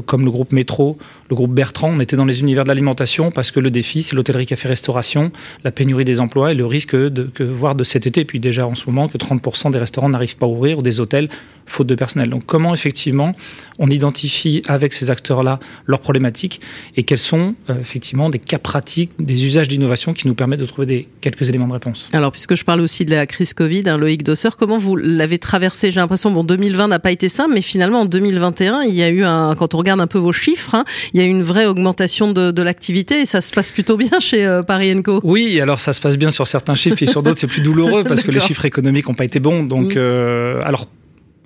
comme 0.05 0.25
le 0.25 0.31
groupe 0.31 0.51
Métro, 0.51 0.97
le 1.29 1.35
groupe 1.35 1.53
Bertrand. 1.53 1.89
On 1.95 1.99
était 1.99 2.15
dans 2.15 2.25
les 2.25 2.41
univers 2.41 2.63
de 2.63 2.69
l'alimentation 2.69 3.31
parce 3.31 3.51
que 3.51 3.59
le 3.59 3.71
défi, 3.71 4.03
c'est 4.03 4.15
l'hôtellerie 4.15 4.45
café 4.45 4.67
restauration, 4.67 5.31
la 5.63 5.71
pénurie 5.71 6.05
des 6.05 6.19
emplois 6.19 6.51
et 6.51 6.55
le 6.55 6.65
risque 6.65 6.95
de 6.95 7.31
voir 7.45 7.75
de 7.75 7.83
cet 7.83 8.05
été, 8.05 8.25
puis 8.25 8.39
déjà 8.39 8.67
en 8.67 8.75
ce 8.75 8.85
moment, 8.85 9.07
que 9.07 9.17
30% 9.17 9.71
des 9.71 9.79
restaurants 9.79 10.09
n'arrivent 10.09 10.37
pas 10.37 10.45
à 10.45 10.49
ouvrir 10.49 10.79
ou 10.79 10.81
des 10.81 10.99
hôtels 10.99 11.29
faute 11.65 11.87
de 11.87 11.95
personnel. 11.95 12.29
Donc 12.29 12.45
comment 12.45 12.73
effectivement 12.73 13.31
on 13.79 13.87
identifie 13.87 14.61
avec 14.67 14.93
ces 14.93 15.09
acteurs-là 15.09 15.59
leurs 15.85 15.99
problématiques 15.99 16.61
et 16.95 17.03
quels 17.03 17.19
sont 17.19 17.55
euh, 17.69 17.79
effectivement 17.79 18.29
des 18.29 18.39
cas 18.39 18.59
pratiques, 18.59 19.11
des 19.19 19.45
usages 19.45 19.67
d'innovation 19.67 20.13
qui 20.13 20.27
nous 20.27 20.35
permettent 20.35 20.59
de 20.59 20.65
trouver 20.65 21.07
quelques 21.21 21.49
éléments 21.49 21.67
de 21.67 21.73
réponse? 21.73 22.09
Alors 22.13 22.31
puisque 22.31 22.55
je 22.55 22.65
parle 22.65 22.81
aussi 22.81 23.05
de 23.05 23.11
la 23.11 23.25
crise 23.25 23.53
Covid, 23.53 23.83
hein, 23.87 23.97
Loïc 23.97 24.23
Dosseur, 24.23 24.57
comment 24.57 24.77
vous 24.77 24.95
l'avez 24.95 25.39
traversé? 25.39 25.91
J'ai 25.91 25.99
l'impression, 25.99 26.31
bon 26.31 26.43
2020 26.43 26.89
n'a 26.89 26.99
pas 26.99 27.11
été 27.11 27.29
simple, 27.29 27.53
mais 27.53 27.61
finalement 27.61 28.01
en 28.01 28.05
2021, 28.05 28.83
il 28.83 28.95
y 28.95 29.03
a 29.03 29.09
eu 29.09 29.23
un, 29.23 29.55
quand 29.61 29.75
on 29.75 29.77
regarde 29.77 30.01
un 30.01 30.07
peu 30.07 30.17
vos 30.17 30.31
chiffres, 30.31 30.73
hein, 30.73 30.85
il 31.13 31.21
y 31.21 31.23
a 31.23 31.27
eu 31.27 31.29
une 31.29 31.43
vraie 31.43 31.67
augmentation 31.67 32.33
de, 32.33 32.49
de 32.49 32.61
l'activité 32.63 33.21
et 33.21 33.25
ça 33.27 33.41
se 33.41 33.51
passe 33.51 33.69
plutôt 33.69 33.95
bien 33.95 34.09
chez 34.19 34.43
euh, 34.43 34.63
Paris 34.63 34.91
Co. 35.03 35.21
Oui, 35.23 35.61
alors 35.61 35.79
ça 35.79 35.93
se 35.93 36.01
passe 36.01 36.17
bien 36.17 36.31
sur 36.31 36.47
certains 36.47 36.73
chiffres 36.73 37.03
et 37.03 37.05
sur 37.05 37.21
d'autres 37.21 37.37
c'est 37.37 37.45
plus 37.45 37.61
douloureux 37.61 38.03
parce 38.03 38.23
que 38.23 38.31
les 38.31 38.39
chiffres 38.39 38.65
économiques 38.65 39.07
n'ont 39.07 39.13
pas 39.13 39.25
été 39.25 39.39
bons. 39.39 39.63
Donc, 39.63 39.93
mm. 39.93 39.97
euh, 39.97 40.59
alors 40.63 40.87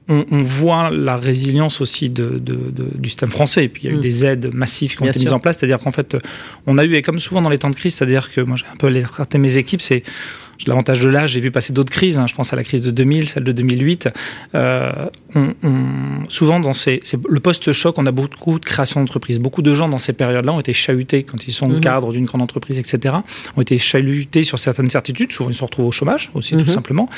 on, 0.08 0.24
on, 0.32 0.44
voit 0.44 0.92
la 0.92 1.18
résilience 1.18 1.82
aussi 1.82 2.10
de, 2.10 2.40
de, 2.40 2.56
de, 2.56 2.88
du 2.96 3.10
système 3.10 3.32
français. 3.32 3.66
Et 3.66 3.68
puis 3.68 3.84
il 3.84 3.90
y 3.90 3.92
a 3.92 3.96
eu 3.96 4.00
mm. 4.00 4.02
des 4.02 4.26
aides 4.26 4.54
massives 4.54 4.96
qui 4.96 5.04
ont 5.04 5.08
été 5.08 5.20
mises 5.20 5.34
en 5.34 5.40
place. 5.40 5.58
C'est-à-dire 5.60 5.80
qu'en 5.80 5.92
fait, 5.92 6.16
on 6.68 6.78
a 6.78 6.86
eu, 6.86 6.96
et 6.96 7.02
comme 7.02 7.20
souvent 7.20 7.42
dans 7.42 7.50
les 7.50 7.58
temps 7.58 7.70
de 7.70 7.76
crise, 7.76 7.96
c'est-à-dire 7.96 8.32
que 8.32 8.40
moi 8.40 8.56
j'ai 8.56 8.66
un 8.72 8.78
peu 8.78 8.88
alerté 8.88 9.38
mes 9.40 9.58
équipes, 9.58 9.82
c'est 9.82 10.04
j'ai 10.57 10.68
l'avantage 10.68 11.02
de 11.02 11.10
l'âge, 11.10 11.31
j'ai 11.31 11.40
vu 11.40 11.52
passer 11.52 11.74
d'autres 11.74 11.92
crises. 11.92 12.18
Hein. 12.19 12.28
Je 12.28 12.36
pense 12.36 12.54
à 12.54 12.56
la 12.56 12.63
crise 12.63 12.81
de 12.81 12.92
2000, 12.92 13.30
celle 13.30 13.44
de 13.44 13.52
2008. 13.52 14.10
Euh, 14.56 14.92
on, 15.34 15.54
on, 15.63 16.30
souvent, 16.30 16.60
dans 16.60 16.74
ces, 16.74 17.02
le 17.28 17.40
post-choc, 17.40 17.96
on 17.98 18.06
a 18.06 18.12
beaucoup 18.12 18.60
de 18.60 18.66
création 18.66 19.00
d'entreprises. 19.00 19.40
Beaucoup 19.40 19.62
de 19.62 19.74
gens 19.74 19.90
dans 19.90 19.98
ces 19.98 20.13
périodes-là 20.13 20.54
ont 20.54 20.60
été 20.60 20.74
chahutés 20.74 21.24
quand 21.24 21.48
ils 21.48 21.54
sont 21.54 21.69
mm 21.69 21.75
cadres 21.81 22.13
d'une 22.13 22.25
grande 22.25 22.42
entreprise, 22.42 22.80
etc. 22.80 23.16
Ont 23.57 23.62
été 23.62 23.78
chahutés 23.78 24.44
sur 24.44 24.57
certaines 24.57 24.90
certitudes. 24.90 25.31
Souvent, 25.31 25.50
ils 25.50 25.56
se 25.56 25.63
retrouvent 25.63 25.88
au 25.88 25.92
chômage 25.92 26.31
aussi, 26.34 26.52
tout 26.52 26.60
mhm. 26.60 26.68
simplement. 26.68 27.10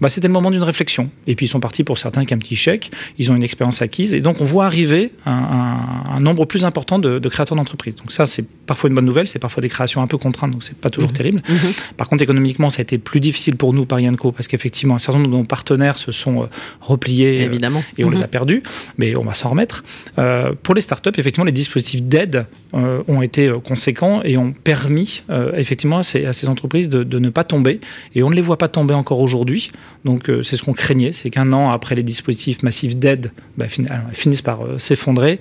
Bah, 0.00 0.10
C'était 0.10 0.28
le 0.28 0.32
moment 0.32 0.50
d'une 0.50 0.62
réflexion. 0.62 1.10
Et 1.26 1.34
puis, 1.34 1.46
ils 1.46 1.48
sont 1.48 1.60
partis 1.60 1.82
pour 1.82 1.98
certains 1.98 2.20
avec 2.20 2.32
un 2.32 2.38
petit 2.38 2.56
chèque. 2.56 2.90
Ils 3.18 3.32
ont 3.32 3.36
une 3.36 3.42
expérience 3.42 3.80
acquise. 3.80 4.14
Et 4.14 4.20
donc, 4.20 4.40
on 4.40 4.44
voit 4.44 4.66
arriver 4.66 5.10
un, 5.24 5.32
un, 5.32 6.14
un 6.14 6.20
nombre 6.20 6.44
plus 6.44 6.64
important 6.64 6.98
de, 6.98 7.18
de 7.18 7.28
créateurs 7.28 7.56
d'entreprises. 7.56 7.96
Donc, 7.96 8.12
ça, 8.12 8.26
c'est 8.26 8.46
parfois 8.66 8.90
une 8.90 8.94
bonne 8.94 9.06
nouvelle. 9.06 9.26
C'est 9.26 9.38
parfois 9.38 9.62
des 9.62 9.70
créations 9.70 10.02
un 10.02 10.06
peu 10.06 10.18
contraintes. 10.18 10.50
Donc, 10.50 10.62
c'est 10.62 10.76
pas 10.76 10.90
toujours 10.90 11.10
mm 11.10 11.14
terrible. 11.14 11.42
Mhm. 11.48 11.72
Par 11.96 12.08
contre, 12.08 12.22
économiquement, 12.22 12.68
ça 12.70 12.81
a 12.82 12.84
été 12.84 12.98
plus 12.98 13.20
difficile 13.20 13.56
pour 13.56 13.72
nous, 13.72 13.86
par 13.86 14.00
Yanko, 14.00 14.32
parce 14.32 14.48
qu'effectivement, 14.48 14.96
un 14.96 14.98
certain 14.98 15.18
nombre 15.18 15.30
de 15.30 15.36
nos 15.36 15.44
partenaires 15.44 15.96
se 15.96 16.12
sont 16.12 16.42
euh, 16.42 16.46
repliés 16.80 17.40
euh, 17.40 17.46
Évidemment. 17.46 17.82
et 17.96 18.04
on 18.04 18.10
les 18.10 18.20
a 18.20 18.24
mhm. 18.24 18.28
perdus, 18.28 18.62
mais 18.98 19.16
on 19.16 19.22
va 19.22 19.34
s'en 19.34 19.50
remettre. 19.50 19.84
Euh, 20.18 20.52
pour 20.62 20.74
les 20.74 20.80
startups, 20.80 21.10
effectivement, 21.16 21.44
les 21.44 21.52
dispositifs 21.52 22.02
d'aide 22.02 22.46
ont 22.74 23.20
été 23.20 23.52
conséquents 23.62 24.22
et 24.24 24.38
ont 24.38 24.52
permis 24.52 25.24
effectivement 25.54 25.98
à 25.98 26.02
ces, 26.02 26.24
à 26.24 26.32
ces 26.32 26.48
entreprises 26.48 26.88
de, 26.88 27.04
de, 27.04 27.18
ne 27.18 27.28
pas 27.28 27.44
tomber. 27.44 27.80
Et 28.14 28.22
on 28.22 28.30
ne 28.30 28.34
les 28.34 28.40
voit 28.40 28.56
pas 28.56 28.68
tomber 28.68 28.94
encore 28.94 29.20
aujourd'hui. 29.20 29.70
Donc, 30.06 30.30
c'est 30.42 30.56
ce 30.56 30.62
qu'on 30.62 30.72
craignait, 30.72 31.12
c'est 31.12 31.28
qu'un 31.28 31.52
an 31.52 31.70
après 31.70 31.94
les 31.94 32.02
dispositifs 32.02 32.62
massifs 32.62 32.96
d'aide 32.96 33.30
bah, 33.58 33.66
finissent 34.12 34.40
par 34.40 34.60
s'effondrer. 34.78 35.38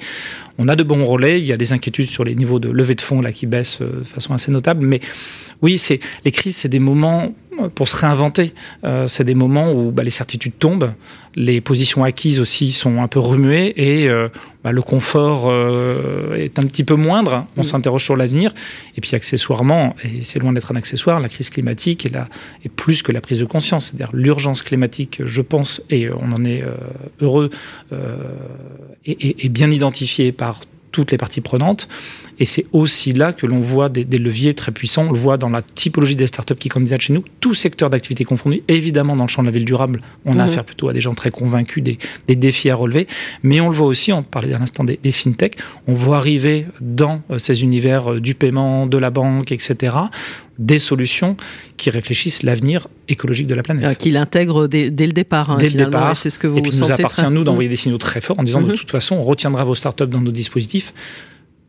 On 0.58 0.68
a 0.68 0.76
de 0.76 0.84
bons 0.84 1.06
relais, 1.06 1.40
il 1.40 1.48
y 1.48 1.54
a 1.54 1.58
des 1.58 1.72
inquiétudes 1.72 2.10
sur 2.10 2.26
les 2.26 2.36
niveaux 2.36 2.60
de 2.60 2.70
levée 2.70 2.96
de 2.96 3.02
fonds 3.02 3.22
là 3.22 3.32
qui 3.32 3.46
baissent 3.46 3.80
de 3.80 4.04
façon 4.04 4.34
assez 4.34 4.52
notable, 4.52 4.86
mais 4.86 5.00
oui, 5.62 5.78
c'est 5.78 6.00
les 6.26 6.32
crises, 6.32 6.58
c'est 6.58 6.70
des 6.70 6.80
moments 6.80 7.31
pour 7.76 7.88
se 7.88 7.96
réinventer. 7.96 8.54
Euh, 8.84 9.08
c'est 9.08 9.24
des 9.24 9.36
moments 9.36 9.72
où 9.72 9.92
bah, 9.92 10.04
les 10.04 10.10
certitudes 10.10 10.58
tombent, 10.58 10.94
les 11.36 11.62
positions 11.62 12.04
acquises 12.04 12.40
aussi 12.40 12.72
sont 12.72 13.02
un 13.02 13.08
peu 13.08 13.20
remuées 13.20 13.74
et 13.76 14.10
euh, 14.10 14.30
bah, 14.64 14.72
le 14.72 14.82
confort 14.82 15.46
euh, 15.48 16.36
est 16.36 16.60
un 16.60 16.64
petit 16.64 16.84
peu 16.84 16.96
moindre. 16.96 17.46
On 17.58 17.62
mm. 17.62 17.64
s'interroge 17.64 18.04
sur 18.04 18.16
l'avenir. 18.16 18.54
Et 18.98 19.02
puis 19.02 19.16
accessoirement, 19.16 19.96
et 20.04 20.22
c'est 20.22 20.40
loin 20.40 20.54
d'être 20.54 20.72
un 20.72 20.76
accessoire, 20.76 21.20
la 21.20 21.30
crise 21.30 21.50
climatique 21.50 22.06
est, 22.06 22.14
là, 22.14 22.28
est 22.66 22.70
plus 22.70 23.02
que 23.02 23.12
la 23.12 23.22
prise 23.22 23.40
de 23.40 23.46
conscience. 23.46 23.88
C'est-à-dire 23.88 24.10
l'urgence 24.14 24.62
climatique, 24.62 25.22
je 25.26 25.42
pense, 25.42 25.82
et 25.90 26.10
on 26.10 26.32
en 26.32 26.44
est 26.46 26.64
heureux, 27.22 27.50
est, 29.06 29.46
est 29.46 29.50
bien 29.50 29.72
identifiée 29.72 30.32
par 30.32 30.62
toutes 30.92 31.12
les 31.12 31.18
parties 31.18 31.42
prenantes. 31.42 31.88
Et 32.40 32.46
c'est 32.46 32.66
aussi 32.72 33.14
là 33.14 33.34
que 33.34 33.46
l'on 33.46 33.60
voit 33.60 33.90
des, 33.90 34.04
des, 34.04 34.18
leviers 34.18 34.54
très 34.54 34.72
puissants. 34.72 35.06
On 35.10 35.12
le 35.12 35.18
voit 35.18 35.38
dans 35.38 35.50
la 35.50 35.62
typologie 35.62 36.16
des 36.16 36.28
startups 36.28 36.56
qui 36.56 36.70
candidatent 36.70 37.02
chez 37.02 37.14
nous, 37.14 37.24
tout 37.40 37.54
secteur 37.54 37.90
d'activité 37.90 38.24
confondu. 38.24 38.64
Évidemment, 38.68 39.16
dans 39.16 39.26
le 39.26 39.30
champ 39.30 39.44
de 39.44 39.48
la 39.48 39.52
ville 39.52 39.66
durable, 39.66 40.02
on 40.26 40.34
a 40.34 40.36
mmh. 40.36 40.40
affaire 40.40 40.64
plutôt 40.64 40.90
à 40.90 40.94
des 40.94 41.02
gens 41.02 41.14
très 41.14 41.32
convaincus 41.32 41.84
des, 41.84 42.00
des, 42.28 42.36
défis 42.36 42.70
à 42.70 42.76
relever. 42.76 43.08
Mais 43.44 43.62
on 43.62 43.70
le 43.70 43.76
voit 43.76 43.88
aussi, 43.88 44.12
on 44.12 44.24
parlait 44.24 44.54
à 44.54 44.60
l'instant 44.60 44.84
des, 44.84 45.00
des, 45.02 45.12
fintech, 45.12 45.58
on 45.88 45.94
voit 45.94 46.18
arriver 46.18 46.66
dans 46.80 47.22
euh, 47.30 47.38
ces 47.38 47.64
univers 47.64 48.14
euh, 48.14 48.20
du 48.20 48.34
paiement, 48.36 48.88
de 48.88 48.98
la 48.98 49.10
banque, 49.10 49.52
etc., 49.52 49.96
des 50.62 50.78
solutions 50.78 51.36
qui 51.78 51.90
réfléchissent 51.90 52.44
l'avenir 52.44 52.88
écologique 53.10 53.48
de 53.48 53.56
la 53.56 53.64
planète. 53.64 53.86
Euh, 53.86 53.94
qui 53.94 54.12
l'intègrent 54.12 54.68
dès, 54.68 54.92
dès, 54.92 55.08
le 55.08 55.14
départ. 55.14 55.50
Hein, 55.50 55.58
dès 55.60 55.70
le 55.70 55.86
départ. 55.86 56.16
C'est 56.16 56.30
ce 56.30 56.40
que 56.40 56.48
vous 56.48 56.60
et 56.60 56.62
puis, 56.62 56.72
nous 56.80 56.92
appartient, 56.92 57.26
nous, 57.30 57.44
d'envoyer 57.44 57.68
mmh. 57.68 57.72
des 57.72 57.76
signaux 57.76 57.98
très 57.98 58.22
forts 58.22 58.40
en 58.40 58.44
disant, 58.44 58.62
de 58.62 58.72
mmh. 58.72 58.78
toute 58.78 58.92
façon, 58.92 59.16
on 59.16 59.24
retiendra 59.24 59.64
vos 59.64 59.76
startups 59.76 60.08
dans 60.08 60.22
nos 60.22 60.32
dispositifs 60.32 60.94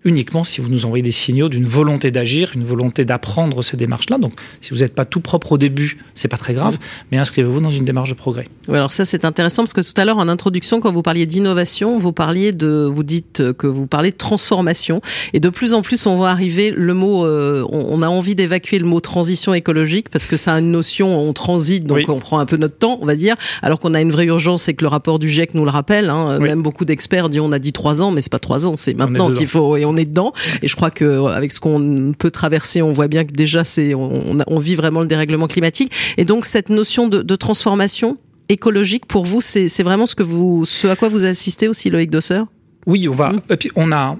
uniquement 0.04 0.44
si 0.44 0.60
vous 0.60 0.68
nous 0.68 0.84
envoyez 0.84 1.02
des 1.02 1.12
signaux 1.12 1.48
d'une 1.48 1.64
volonté 1.64 2.10
d'agir, 2.10 2.52
une 2.54 2.64
volonté 2.64 3.04
d'apprendre 3.04 3.62
ces 3.62 3.76
démarches-là. 3.76 4.18
Donc, 4.18 4.32
si 4.60 4.70
vous 4.70 4.80
n'êtes 4.80 4.94
pas 4.94 5.04
tout 5.04 5.20
propre 5.20 5.52
au 5.52 5.58
début, 5.58 5.98
c'est 6.14 6.28
pas 6.28 6.36
très 6.36 6.54
grave, 6.54 6.78
mais 7.10 7.18
inscrivez-vous 7.18 7.60
dans 7.60 7.70
une 7.70 7.84
démarche 7.84 8.10
de 8.10 8.14
progrès. 8.14 8.48
Oui, 8.68 8.76
alors 8.76 8.92
ça 8.92 9.04
c'est 9.04 9.24
intéressant 9.24 9.62
parce 9.62 9.72
que 9.72 9.80
tout 9.80 10.00
à 10.00 10.04
l'heure 10.04 10.18
en 10.18 10.28
introduction, 10.28 10.80
quand 10.80 10.92
vous 10.92 11.02
parliez 11.02 11.26
d'innovation, 11.26 11.98
vous 11.98 12.12
parliez 12.12 12.52
de, 12.52 12.90
vous 12.92 13.02
dites 13.02 13.52
que 13.52 13.66
vous 13.66 13.86
parlez 13.86 14.10
de 14.10 14.16
transformation, 14.16 15.00
et 15.32 15.40
de 15.40 15.48
plus 15.48 15.74
en 15.74 15.82
plus 15.82 16.06
on 16.06 16.16
voit 16.16 16.30
arriver 16.30 16.72
le 16.74 16.94
mot, 16.94 17.24
euh, 17.24 17.64
on, 17.70 18.02
a 18.02 18.08
envie 18.08 18.34
d'évacuer 18.34 18.78
le 18.78 18.86
mot 18.86 19.00
transition 19.00 19.54
écologique 19.54 20.08
parce 20.08 20.26
que 20.26 20.36
ça 20.36 20.54
a 20.54 20.58
une 20.58 20.72
notion, 20.72 21.18
on 21.18 21.32
transite, 21.32 21.84
donc 21.84 22.08
on 22.08 22.18
prend 22.18 22.38
un 22.38 22.46
peu 22.46 22.56
notre 22.56 22.76
temps, 22.76 22.98
on 23.00 23.06
va 23.06 23.14
dire, 23.14 23.36
alors 23.62 23.78
qu'on 23.78 23.94
a 23.94 24.00
une 24.00 24.10
vraie 24.10 24.26
urgence 24.26 24.68
et 24.68 24.74
que 24.74 24.84
le 24.84 24.88
rapport 24.88 25.18
du 25.18 25.28
GIEC 25.28 25.54
nous 25.54 25.64
le 25.64 25.70
rappelle. 25.70 26.10
Hein, 26.10 26.38
Même 26.40 26.62
beaucoup 26.62 26.84
d'experts 26.84 27.28
disent 27.28 27.40
on 27.40 27.52
a 27.52 27.58
dit 27.58 27.72
trois 27.72 28.02
ans, 28.02 28.10
mais 28.10 28.20
c'est 28.20 28.32
pas 28.32 28.38
trois 28.38 28.66
ans, 28.66 28.74
c'est 28.76 28.94
maintenant 28.94 29.32
qu'il 29.32 29.46
faut 29.46 29.76
on 29.91 29.91
est 29.96 30.04
dedans. 30.04 30.32
Et 30.62 30.68
je 30.68 30.76
crois 30.76 30.90
que 30.90 31.26
avec 31.26 31.52
ce 31.52 31.60
qu'on 31.60 32.14
peut 32.16 32.30
traverser, 32.30 32.82
on 32.82 32.92
voit 32.92 33.08
bien 33.08 33.24
que 33.24 33.32
déjà 33.32 33.64
c'est 33.64 33.94
on, 33.94 34.38
on, 34.46 34.58
vit 34.58 34.74
vraiment 34.74 35.00
le 35.00 35.06
dérèglement 35.06 35.46
climatique. 35.46 35.92
Et 36.16 36.24
donc 36.24 36.44
cette 36.44 36.68
notion 36.68 37.08
de, 37.08 37.22
de 37.22 37.36
transformation 37.36 38.18
écologique 38.48 39.06
pour 39.06 39.24
vous, 39.24 39.40
c'est 39.40 39.82
vraiment 39.82 40.06
ce 40.06 40.14
que 40.14 40.22
vous, 40.22 40.64
ce 40.64 40.86
à 40.86 40.96
quoi 40.96 41.08
vous 41.08 41.24
assistez 41.24 41.68
aussi, 41.68 41.90
Loïc 41.90 42.10
Dosseur? 42.10 42.46
Oui, 42.86 43.08
on 43.08 43.14
va. 43.14 43.30
Mmh. 43.30 43.40
Et 43.50 43.56
puis 43.56 43.70
on 43.76 43.92
a. 43.92 44.16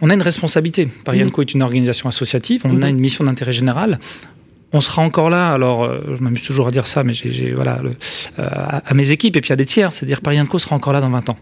On 0.00 0.10
a 0.10 0.14
une 0.14 0.22
responsabilité. 0.22 0.88
Parianco 1.04 1.40
mmh. 1.40 1.42
est 1.42 1.54
une 1.54 1.62
organisation 1.62 2.08
associative, 2.08 2.62
on 2.64 2.72
mmh. 2.72 2.84
a 2.84 2.88
une 2.88 3.00
mission 3.00 3.24
d'intérêt 3.24 3.52
général 3.52 3.98
on 4.72 4.80
sera 4.80 5.02
encore 5.02 5.30
là. 5.30 5.50
Alors, 5.50 5.84
euh, 5.84 6.00
je 6.08 6.22
m'amuse 6.22 6.42
toujours 6.42 6.68
à 6.68 6.70
dire 6.70 6.86
ça, 6.86 7.02
mais 7.02 7.14
j'ai 7.14 7.52
voilà 7.54 7.80
le, 7.82 7.90
euh, 7.90 7.92
à, 8.36 8.82
à, 8.86 8.94
mes 8.94 9.12
équipes 9.12 9.36
et 9.36 9.40
puis 9.40 9.50
à 9.50 9.56
des 9.56 9.64
tiers, 9.64 9.94
c'est-à-dire 9.94 10.20
Parianco 10.20 10.58
sera 10.58 10.76
encore 10.76 10.92
là 10.92 11.00
dans 11.00 11.08
20 11.08 11.30
ans 11.30 11.38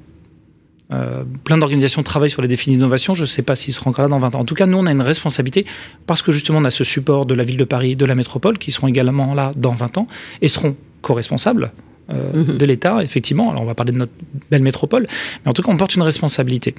Euh, 0.93 1.25
plein 1.45 1.59
d'organisations 1.59 2.03
travaillent 2.03 2.31
sur 2.31 2.43
les 2.43 2.49
défis 2.49 2.71
d'innovation. 2.71 3.15
Je 3.15 3.23
ne 3.23 3.27
sais 3.27 3.43
pas 3.43 3.57
s'ils 3.57 3.75
seront 3.75 3.91
encore 3.91 4.05
là 4.05 4.09
dans 4.09 4.19
20 4.19 4.35
ans. 4.35 4.41
En 4.41 4.45
tout 4.45 4.55
cas, 4.55 4.67
nous, 4.67 4.79
on 4.79 4.87
a 4.87 4.93
une 4.93 5.03
responsabilité 5.03 5.65
parce 6.07 6.23
que 6.23 6.33
justement, 6.33 6.59
on 6.59 6.65
a 6.65 6.71
ce 6.71 6.85
support 6.85 7.27
de 7.27 7.35
la 7.35 7.45
ville 7.45 7.57
de 7.57 7.65
Paris, 7.65 7.97
de 7.97 8.05
la 8.05 8.15
métropole, 8.15 8.59
qui 8.59 8.73
seront 8.73 8.87
également 8.87 9.35
là 9.35 9.51
dans 9.57 9.75
20 9.75 9.99
ans 9.99 10.07
et 10.43 10.49
seront 10.49 10.77
co-responsables 11.03 11.73
euh, 12.11 12.45
mhm. 12.45 12.57
de 12.57 12.65
l'État, 12.65 13.03
effectivement. 13.03 13.51
Alors 13.51 13.63
on 13.63 13.67
va 13.67 13.75
parler 13.75 13.93
de 13.93 13.99
notre 13.99 14.13
belle 14.51 14.63
métropole, 14.63 15.09
mais 15.45 15.51
en 15.51 15.55
tout 15.55 15.63
cas 15.63 15.73
on 15.73 15.77
porte 15.77 15.97
une 15.97 16.03
responsabilité. 16.03 16.75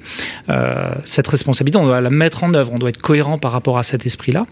Euh, 0.48 0.94
cette 1.04 1.26
responsabilité, 1.26 1.78
on 1.78 1.84
doit 1.84 2.00
la 2.00 2.08
mettre 2.08 2.44
en 2.44 2.54
œuvre, 2.54 2.72
on 2.72 2.78
doit 2.78 2.88
être 2.88 3.02
cohérent 3.02 3.38
par 3.38 3.52
rapport 3.52 3.76
à 3.76 3.82
cet 3.82 4.06
esprit-là. 4.06 4.46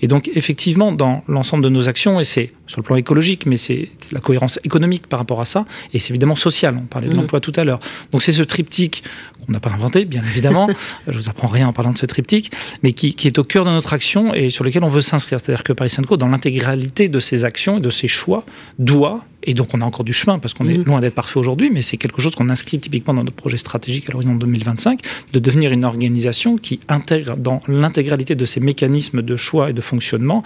Et 0.00 0.08
donc 0.08 0.30
effectivement, 0.34 0.90
dans 0.90 1.22
l'ensemble 1.28 1.62
de 1.62 1.68
nos 1.68 1.88
actions, 1.88 2.18
et 2.18 2.24
c'est 2.24 2.50
sur 2.66 2.80
le 2.80 2.84
plan 2.84 2.96
écologique, 2.96 3.44
mais 3.44 3.58
c'est 3.58 3.90
la 4.10 4.20
cohérence 4.20 4.58
économique 4.64 5.06
par 5.06 5.18
rapport 5.18 5.40
à 5.40 5.44
ça, 5.44 5.66
et 5.92 5.98
c'est 5.98 6.10
évidemment 6.12 6.36
social. 6.36 6.78
On 6.82 6.86
parlait 6.86 7.08
de 7.08 7.12
mhm. 7.12 7.20
l'emploi 7.20 7.40
tout 7.40 7.52
à 7.56 7.64
l'heure. 7.64 7.80
Donc 8.10 8.22
c'est 8.22 8.32
ce 8.32 8.42
triptyque 8.42 9.04
qu'on 9.44 9.52
n'a 9.52 9.60
pas 9.60 9.70
inventé, 9.70 10.06
bien 10.06 10.22
évidemment. 10.22 10.66
Je 11.08 11.18
vous 11.18 11.28
apprends 11.28 11.48
rien 11.48 11.68
en 11.68 11.72
parlant 11.74 11.92
de 11.92 11.98
ce 11.98 12.06
triptyque, 12.06 12.52
mais 12.82 12.94
qui, 12.94 13.14
qui 13.14 13.26
est 13.26 13.38
au 13.38 13.44
cœur 13.44 13.66
de 13.66 13.70
notre 13.70 13.92
action 13.92 14.32
et 14.32 14.48
sur 14.48 14.64
lequel 14.64 14.82
on 14.82 14.88
veut 14.88 15.02
s'inscrire. 15.02 15.40
C'est-à-dire 15.40 15.64
que 15.64 15.74
Paris 15.74 15.90
Saint-Co, 15.90 16.16
dans 16.16 16.28
l'intégralité 16.28 17.10
de 17.10 17.20
ses 17.20 17.44
actions 17.44 17.76
et 17.76 17.80
de 17.80 17.90
ses 17.90 18.08
choix, 18.08 18.44
doit 18.78 19.24
et 19.44 19.54
donc 19.54 19.68
on 19.74 19.80
a 19.80 19.84
encore 19.84 20.04
du 20.04 20.12
chemin 20.12 20.38
parce 20.38 20.54
qu'on 20.54 20.68
est 20.68 20.78
mhm. 20.78 20.84
loin 20.84 21.00
d'être 21.00 21.14
parfait 21.14 21.38
aujourd'hui, 21.38 21.70
mais 21.70 21.82
c'est 21.82 21.96
quelque 21.96 22.20
chose 22.20 22.34
qu'on 22.34 22.48
inscrit 22.48 22.78
typiquement 22.78 23.14
dans 23.14 23.24
notre 23.24 23.36
projet 23.36 23.56
stratégique 23.56 24.08
à 24.08 24.12
l'horizon 24.12 24.34
2025, 24.34 25.00
de 25.32 25.38
devenir 25.38 25.72
une 25.72 25.84
organisation 25.84 26.56
qui 26.56 26.80
intègre 26.88 27.36
dans 27.36 27.60
l'intégralité 27.68 28.34
de 28.34 28.44
ses 28.44 28.60
mécanismes 28.60 29.22
de 29.22 29.36
choix 29.36 29.70
et 29.70 29.72
de 29.72 29.80
fonctionnement 29.80 30.42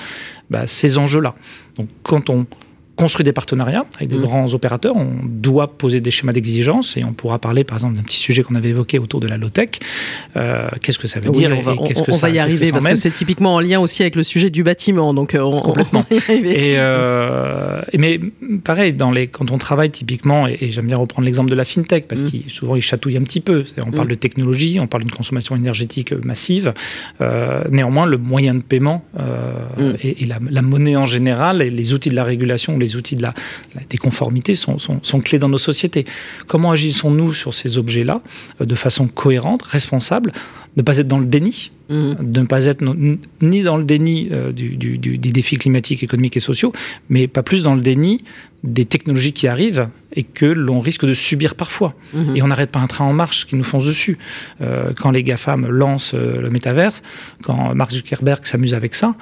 bah, 0.51 0.67
ces 0.67 0.99
enjeux-là. 0.99 1.35
Donc 1.77 1.89
quand 2.03 2.31
on 2.31 2.47
construit 2.97 3.25
des 3.25 3.33
partenariats 3.33 3.85
avec 3.97 4.09
des 4.09 4.17
mmh. 4.17 4.23
grands 4.23 4.55
opérateurs, 4.55 4.97
on 4.97 5.13
doit 5.23 5.77
poser 5.77 6.01
des 6.01 6.11
schémas 6.11 6.33
d'exigence 6.33 6.97
et 6.97 7.05
on 7.05 7.13
pourra 7.13 7.39
parler 7.39 7.63
par 7.63 7.77
exemple 7.77 7.97
d'un 7.97 8.03
petit 8.03 8.17
sujet 8.17 8.43
qu'on 8.43 8.55
avait 8.55 8.71
évoqué 8.71 8.99
autour 8.99 9.21
de 9.21 9.29
la 9.29 9.37
low-tech. 9.37 9.69
Euh, 10.37 10.69
qu'est-ce 10.81 10.99
que 10.99 11.07
ça 11.07 11.21
veut 11.21 11.31
dire 11.31 11.51
On 11.57 11.61
va, 11.61 11.73
et, 11.73 11.93
que 11.93 12.11
on 12.11 12.17
va 12.17 12.31
y 12.31 12.39
arriver 12.39 12.73
parce 12.73 12.87
que 12.87 12.95
c'est 12.97 13.11
typiquement 13.11 13.55
en 13.55 13.61
lien 13.61 13.81
aussi 13.81 14.03
avec 14.03 14.17
le 14.17 14.23
sujet 14.23 14.51
du 14.51 14.63
bâtiment. 14.63 15.13
Donc 15.13 15.35
euh, 15.35 15.43
on, 15.43 15.61
Complètement. 15.61 16.05
et, 16.11 16.75
euh, 16.79 17.83
mais 17.97 18.19
pareil, 18.65 18.95
dans 18.95 19.11
les, 19.11 19.27
quand 19.27 19.51
on 19.51 19.59
travaille 19.59 19.91
typiquement, 19.91 20.47
et, 20.47 20.69
j'aime 20.69 20.87
bien 20.87 20.97
reprendre 20.97 21.27
l'exemple 21.27 21.51
de 21.51 21.55
la 21.55 21.65
fintech 21.65 22.09
parce 22.09 22.23
mmh. 22.23 22.31
qu'il 22.31 22.51
souvent 22.51 22.77
il 22.77 22.83
chatouille 22.83 23.17
un 23.19 23.23
petit 23.23 23.41
peu. 23.41 23.65
On 23.87 23.91
parle 23.91 24.07
mmh. 24.07 24.11
de 24.11 24.15
technologie, 24.15 24.79
on 24.81 24.87
parle 24.87 25.03
d'une 25.03 25.13
consommation 25.13 25.55
énergétique 25.55 26.13
massive. 26.13 26.73
Euh, 27.21 27.65
néanmoins, 27.71 28.07
le 28.07 28.17
moyen 28.17 28.55
de 28.55 28.63
paiement 28.63 29.05
et, 30.03 30.25
la, 30.27 30.39
la, 30.49 30.63
monnaie 30.63 30.97
en 30.97 31.07
général 31.07 31.61
et 31.61 31.71
les 31.71 31.95
outils 31.95 32.11
de 32.11 32.15
la 32.15 32.25
régulation, 32.25 32.79
les 32.79 32.86
outils 32.95 33.17
de 33.17 33.23
la, 33.23 33.35
déconformité 33.91 34.55
sont, 34.55 34.79
sont, 34.79 35.21
clés 35.21 35.39
dans 35.39 35.49
nos 35.49 35.59
sociétés. 35.59 36.05
Comment 36.47 36.71
agissons-nous 36.71 37.33
sur 37.33 37.55
ces 37.55 37.79
objets-là 37.79 38.23
euh, 38.61 38.65
de 38.65 38.75
façon 38.77 39.09
cohérente, 39.09 39.63
responsable, 39.63 40.33
ne 40.77 40.83
pas 40.83 40.99
être 40.99 41.09
dans 41.09 41.19
le 41.19 41.27
déni, 41.27 41.73
mmh. 41.89 42.13
de 42.21 42.41
ne 42.41 42.47
pas 42.47 42.67
être 42.67 42.85
ni 43.43 43.63
dans 43.63 43.77
le 43.77 43.85
déni 43.85 44.29
euh, 44.31 44.53
du, 44.53 44.77
des 44.77 45.33
défis 45.33 45.57
climatiques, 45.57 46.03
économiques 46.03 46.37
et 46.37 46.41
sociaux, 46.41 46.73
mais 47.09 47.27
pas 47.27 47.43
plus 47.43 47.63
dans 47.63 47.75
le 47.75 47.81
déni 47.81 48.23
des 48.63 48.85
technologies 48.85 49.33
qui 49.33 49.49
arrivent 49.49 49.89
et 50.13 50.23
que 50.23 50.47
l'on 50.47 50.81
risque 50.81 51.07
de 51.07 51.15
subir 51.15 51.55
parfois. 51.55 51.95
Mmh. 52.13 52.37
Et 52.37 52.43
on 52.43 52.49
n'arrête 52.49 52.71
pas 52.71 52.81
un 52.81 52.87
train 52.87 53.05
en 53.05 53.13
marche 53.13 53.47
qui 53.47 53.57
nous 53.57 53.65
fonce 53.65 53.87
dessus. 53.87 54.19
Euh, 54.61 54.93
quand 54.95 55.11
les 55.11 55.23
GAFAM 55.23 55.67
lancent 55.69 56.15
le 56.15 56.51
métaverse, 56.51 57.03
quand 57.43 57.75
Mark 57.75 57.93
Zuckerberg 57.93 58.45
s'amuse 58.45 58.75
avec 58.75 58.95
ça, 58.95 59.15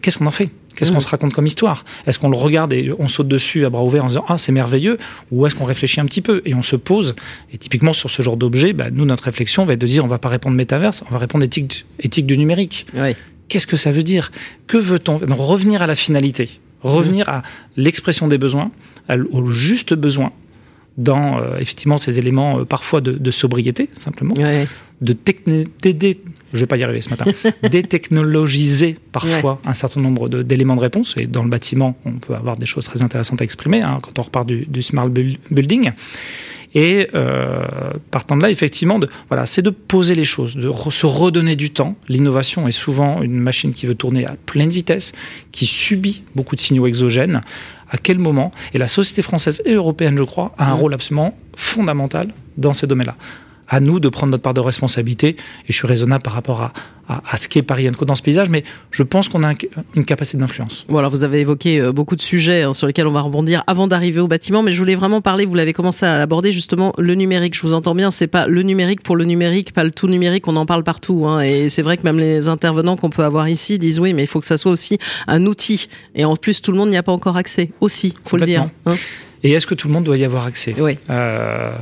qu'est-ce 0.00 0.18
qu'on 0.18 0.26
en 0.26 0.30
fait? 0.30 0.50
Qu'est-ce 0.80 0.92
qu'on 0.92 0.96
mm. 0.96 1.02
se 1.02 1.08
raconte 1.08 1.34
comme 1.34 1.46
histoire? 1.46 1.84
Est-ce 2.06 2.18
qu'on 2.18 2.30
le 2.30 2.38
regarde 2.38 2.72
et 2.72 2.90
on 2.98 3.06
saute 3.06 3.28
dessus 3.28 3.66
à 3.66 3.68
bras 3.68 3.84
ouverts 3.84 4.02
en 4.02 4.06
disant 4.06 4.24
Ah, 4.28 4.38
c'est 4.38 4.50
merveilleux? 4.50 4.96
Ou 5.30 5.46
est-ce 5.46 5.54
qu'on 5.54 5.66
réfléchit 5.66 6.00
un 6.00 6.06
petit 6.06 6.22
peu 6.22 6.40
et 6.46 6.54
on 6.54 6.62
se 6.62 6.74
pose? 6.74 7.14
Et 7.52 7.58
typiquement, 7.58 7.92
sur 7.92 8.08
ce 8.08 8.22
genre 8.22 8.38
d'objet, 8.38 8.72
bah, 8.72 8.86
nous, 8.90 9.04
notre 9.04 9.24
réflexion 9.24 9.66
va 9.66 9.74
être 9.74 9.80
de 9.82 9.86
dire 9.86 10.06
On 10.06 10.08
va 10.08 10.16
pas 10.16 10.30
répondre 10.30 10.56
métaverse, 10.56 11.04
on 11.06 11.12
va 11.12 11.18
répondre 11.18 11.44
éthique, 11.44 11.84
éthique 11.98 12.24
du 12.24 12.38
numérique. 12.38 12.86
Qu'est-ce 13.48 13.66
que 13.66 13.76
ça 13.76 13.92
veut 13.92 14.04
dire? 14.04 14.32
Que 14.66 14.78
veut-on? 14.78 15.18
Revenir 15.36 15.82
à 15.82 15.86
la 15.86 15.94
finalité, 15.94 16.48
revenir 16.82 17.28
à 17.28 17.42
l'expression 17.76 18.26
des 18.26 18.38
besoins, 18.38 18.70
au 19.32 19.50
juste 19.50 19.92
besoin, 19.92 20.32
dans 20.98 21.38
euh, 21.38 21.56
effectivement 21.58 21.98
ces 21.98 22.18
éléments 22.18 22.60
euh, 22.60 22.64
parfois 22.64 23.00
de, 23.00 23.30
sobriété, 23.30 23.88
simplement, 23.96 24.34
de 24.34 25.16
d'aider, 25.82 26.20
je 26.52 26.60
vais 26.60 26.66
pas 26.66 26.76
y 26.76 26.84
arriver 26.84 27.00
ce 27.00 27.10
matin, 27.10 27.26
détechnologiser 27.70 28.96
parfois 29.12 29.60
un 29.64 29.74
certain 29.74 30.00
nombre 30.00 30.28
d'éléments 30.28 30.76
de, 30.76 30.80
réponse. 30.80 31.14
Et 31.16 31.26
dans 31.26 31.42
le 31.42 31.48
bâtiment, 31.48 31.96
on 32.04 32.12
peut 32.12 32.34
avoir 32.34 32.56
des 32.56 32.66
choses 32.66 32.84
très 32.84 33.02
intéressantes 33.02 33.40
à 33.40 33.44
exprimer 33.44 33.82
hein, 33.82 33.98
quand 34.02 34.18
on 34.18 34.22
repart 34.22 34.46
du, 34.46 34.82
smart 34.82 35.08
building. 35.08 35.92
Et 36.74 37.08
euh, 37.14 37.64
partant 38.10 38.36
de 38.36 38.42
là, 38.42 38.50
effectivement, 38.50 38.98
de, 38.98 39.08
voilà, 39.28 39.46
c'est 39.46 39.62
de 39.62 39.70
poser 39.70 40.14
les 40.14 40.24
choses, 40.24 40.56
de 40.56 40.70
se 40.90 41.06
redonner 41.06 41.56
du 41.56 41.70
temps. 41.70 41.96
L'innovation 42.08 42.68
est 42.68 42.72
souvent 42.72 43.22
une 43.22 43.38
machine 43.38 43.72
qui 43.72 43.86
veut 43.86 43.94
tourner 43.94 44.26
à 44.26 44.34
pleine 44.46 44.68
vitesse, 44.68 45.12
qui 45.52 45.66
subit 45.66 46.22
beaucoup 46.34 46.56
de 46.56 46.60
signaux 46.60 46.86
exogènes 46.86 47.40
à 47.90 47.98
quel 47.98 48.20
moment, 48.20 48.52
et 48.72 48.78
la 48.78 48.86
société 48.86 49.20
française 49.20 49.62
et 49.64 49.72
européenne, 49.72 50.16
je 50.16 50.22
crois, 50.22 50.54
a 50.58 50.70
un 50.70 50.76
mmh. 50.76 50.78
rôle 50.78 50.94
absolument 50.94 51.36
fondamental 51.56 52.28
dans 52.56 52.72
ces 52.72 52.86
domaines-là 52.86 53.16
à 53.70 53.80
nous 53.80 54.00
de 54.00 54.08
prendre 54.08 54.32
notre 54.32 54.42
part 54.42 54.52
de 54.52 54.60
responsabilité. 54.60 55.28
Et 55.28 55.36
je 55.68 55.72
suis 55.72 55.86
raisonnable 55.86 56.22
par 56.22 56.34
rapport 56.34 56.60
à, 56.60 56.72
à, 57.08 57.36
ce 57.36 57.48
qu'est 57.48 57.62
Paris 57.62 57.88
Co 57.96 58.04
dans 58.04 58.16
ce 58.16 58.22
paysage, 58.22 58.50
mais 58.50 58.64
je 58.90 59.02
pense 59.02 59.28
qu'on 59.28 59.42
a 59.42 59.52
une 59.94 60.04
capacité 60.04 60.38
d'influence. 60.38 60.84
Voilà, 60.88 61.08
vous 61.08 61.24
avez 61.24 61.40
évoqué 61.40 61.80
euh, 61.80 61.92
beaucoup 61.92 62.16
de 62.16 62.20
sujets 62.20 62.62
hein, 62.62 62.72
sur 62.72 62.86
lesquels 62.86 63.06
on 63.06 63.12
va 63.12 63.20
rebondir 63.20 63.62
avant 63.66 63.86
d'arriver 63.86 64.20
au 64.20 64.26
bâtiment, 64.26 64.62
mais 64.62 64.72
je 64.72 64.78
voulais 64.78 64.96
vraiment 64.96 65.20
parler, 65.20 65.46
vous 65.46 65.54
l'avez 65.54 65.72
commencé 65.72 66.04
à 66.04 66.14
aborder 66.14 66.52
justement, 66.52 66.92
le 66.98 67.14
numérique. 67.14 67.56
Je 67.56 67.62
vous 67.62 67.72
entends 67.72 67.94
bien, 67.94 68.10
c'est 68.10 68.26
pas 68.26 68.46
le 68.46 68.62
numérique 68.62 69.02
pour 69.02 69.16
le 69.16 69.24
numérique, 69.24 69.72
pas 69.72 69.84
le 69.84 69.92
tout 69.92 70.08
numérique, 70.08 70.48
on 70.48 70.56
en 70.56 70.66
parle 70.66 70.82
partout. 70.82 71.26
Hein, 71.26 71.40
et 71.40 71.68
c'est 71.68 71.82
vrai 71.82 71.96
que 71.96 72.02
même 72.02 72.18
les 72.18 72.48
intervenants 72.48 72.96
qu'on 72.96 73.10
peut 73.10 73.24
avoir 73.24 73.48
ici 73.48 73.78
disent 73.78 74.00
oui, 74.00 74.12
mais 74.14 74.24
il 74.24 74.28
faut 74.28 74.40
que 74.40 74.46
ça 74.46 74.58
soit 74.58 74.72
aussi 74.72 74.98
un 75.28 75.46
outil. 75.46 75.88
Et 76.16 76.24
en 76.24 76.34
plus, 76.36 76.60
tout 76.60 76.72
le 76.72 76.78
monde 76.78 76.90
n'y 76.90 76.96
a 76.96 77.02
pas 77.04 77.12
encore 77.12 77.36
accès 77.36 77.70
aussi, 77.80 78.14
faut 78.24 78.36
le 78.36 78.46
dire. 78.46 78.68
Hein. 78.86 78.96
Et 79.42 79.52
est-ce 79.52 79.66
que 79.66 79.74
tout 79.74 79.88
le 79.88 79.94
monde 79.94 80.04
doit 80.04 80.16
y 80.16 80.24
avoir 80.24 80.46
accès? 80.46 80.74
Oui. 80.78 80.96
Euh, 81.08 81.72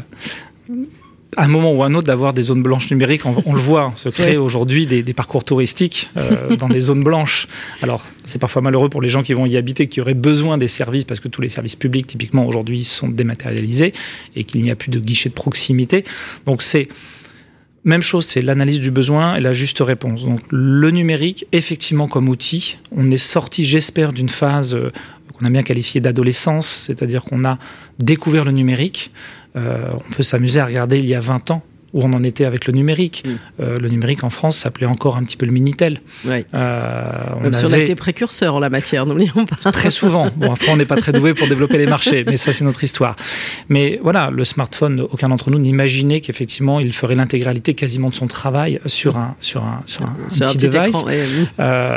à 1.37 1.45
un 1.45 1.49
moment 1.49 1.73
ou 1.73 1.83
à 1.83 1.87
un 1.87 1.95
autre 1.95 2.07
d'avoir 2.07 2.33
des 2.33 2.43
zones 2.43 2.63
blanches 2.63 2.91
numériques. 2.91 3.23
On, 3.27 3.53
le 3.53 3.61
voit, 3.61 3.93
se 3.97 4.09
créer 4.09 4.37
aujourd'hui 4.37 4.87
des, 4.87 5.03
parcours 5.13 5.45
touristiques 5.45 6.11
euh, 6.17 6.57
dans 6.57 6.69
des 6.69 6.81
zones 6.81 7.03
blanches. 7.05 7.47
Alors, 7.83 8.05
c'est 8.25 8.39
parfois 8.39 8.63
malheureux 8.63 8.89
pour 8.89 9.03
les 9.03 9.09
gens 9.09 9.23
qui 9.23 9.35
vont 9.35 9.47
y 9.47 9.57
habiter, 9.57 9.89
qui 9.89 10.01
auraient 10.01 10.15
besoin 10.15 10.59
des 10.59 10.69
services, 10.69 11.05
parce 11.05 11.21
que 11.21 11.29
tous 11.29 11.43
les 11.43 11.49
services 11.49 11.77
publics, 11.77 12.07
typiquement, 12.07 12.47
aujourd'hui, 12.47 12.85
sont 12.85 13.09
dématérialisés 13.09 13.93
et 14.37 14.45
qu'il 14.45 14.61
n'y 14.63 14.71
a 14.71 14.77
plus 14.77 14.91
de 14.91 14.99
guichet 14.99 15.29
de 15.29 15.35
proximité. 15.35 16.05
Donc, 16.47 16.63
c'est 16.63 16.89
même 17.85 18.03
chose, 18.03 18.27
c'est 18.27 18.43
l'analyse 18.43 18.81
du 18.81 18.91
besoin 18.91 19.37
et 19.37 19.41
la 19.41 19.53
juste 19.53 19.81
réponse. 19.81 20.25
Donc, 20.25 20.41
le 20.51 20.91
numérique, 20.91 21.47
effectivement, 21.53 22.09
comme 22.09 22.29
outil, 22.29 22.79
on 22.95 23.11
est 23.11 23.17
sorti, 23.17 23.65
j'espère, 23.65 24.13
d'une 24.13 24.29
phase 24.29 24.75
euh, 24.75 24.91
qu'on 25.39 25.47
a 25.47 25.51
bien 25.51 25.63
qualifiée 25.63 26.01
d'adolescence, 26.01 26.85
c'est-à-dire 26.87 27.23
qu'on 27.23 27.45
a 27.45 27.59
découvert 27.99 28.45
le 28.45 28.53
numérique. 28.53 29.11
Euh, 29.57 29.89
on 29.93 30.13
peut 30.13 30.23
s'amuser 30.23 30.61
à 30.61 30.67
regarder 30.67 30.99
il 30.99 31.07
y 31.07 31.15
a 31.15 31.21
20 31.21 31.51
ans 31.51 31.63
où 31.93 32.03
on 32.03 32.13
en 32.13 32.23
était 32.23 32.45
avec 32.45 32.67
le 32.67 32.73
numérique. 32.73 33.25
Mm. 33.27 33.31
Euh, 33.61 33.77
le 33.79 33.89
numérique 33.89 34.25
en 34.25 34.31
France 34.31 34.59
s'appelait 34.59 34.87
encore 34.87 35.17
un 35.17 35.25
petit 35.25 35.37
peu 35.37 35.47
le 35.47 35.53
Minitel. 35.53 35.99
Euh, 36.27 37.13
on 37.37 37.41
Même 37.41 37.53
si 37.53 37.65
on 37.65 37.73
a 37.73 37.79
été 37.79 37.95
précurseur 37.95 38.55
en 38.55 38.59
la 38.59 38.71
matière, 38.71 39.07
n'oublions 39.07 39.45
pas. 39.45 39.73
Très 39.73 39.91
souvent. 39.91 40.29
Bon, 40.39 40.53
après, 40.53 40.71
on 40.71 40.77
n'est 40.77 40.85
pas 40.85 40.97
très 40.97 41.11
doué 41.11 41.35
pour 41.35 41.49
développer 41.49 41.79
les 41.79 41.87
marchés, 41.87 42.23
mais 42.25 42.37
ça, 42.37 42.53
c'est 42.53 42.65
notre 42.65 42.85
histoire. 42.85 43.17
Mais 43.69 43.99
voilà, 44.03 44.31
le 44.31 44.45
smartphone, 44.45 45.01
aucun 45.01 45.29
d'entre 45.29 45.51
nous 45.51 45.59
n'imaginait 45.59 46.21
qu'effectivement, 46.21 46.79
il 46.79 46.93
ferait 46.93 47.17
l'intégralité 47.17 47.75
quasiment 47.75 48.11
de 48.11 48.15
son 48.15 48.29
travail 48.29 48.79
sur 48.87 49.17
un, 49.17 49.35
sur 49.41 49.65
un, 49.65 49.83
sur 49.87 50.03
un, 50.03 50.15
petit, 50.29 50.59
device, 50.59 51.05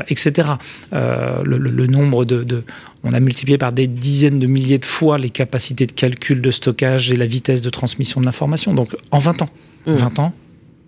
etc. 0.07 0.50
Le, 0.91 1.88
nombre 1.88 2.25
de 2.25 2.63
on 3.03 3.13
a 3.13 3.19
multiplié 3.19 3.57
par 3.57 3.71
des 3.71 3.88
dizaines 3.88 4.39
de 4.39 4.48
milliers 4.48 4.77
de 4.77 4.86
fois 4.86 5.17
les 5.17 5.29
capacités 5.29 5.88
de 5.88 5.91
calcul, 5.91 6.41
de 6.41 6.51
stockage 6.51 7.10
et 7.10 7.15
la 7.15 7.25
vitesse 7.25 7.62
de 7.62 7.69
transmission 7.69 8.21
de 8.21 8.25
l'information. 8.25 8.74
Donc 8.74 8.95
en 9.12 9.17
20 9.17 9.41
ans. 9.41 9.50
20 9.85 10.17
mmh. 10.17 10.21
ans, 10.21 10.33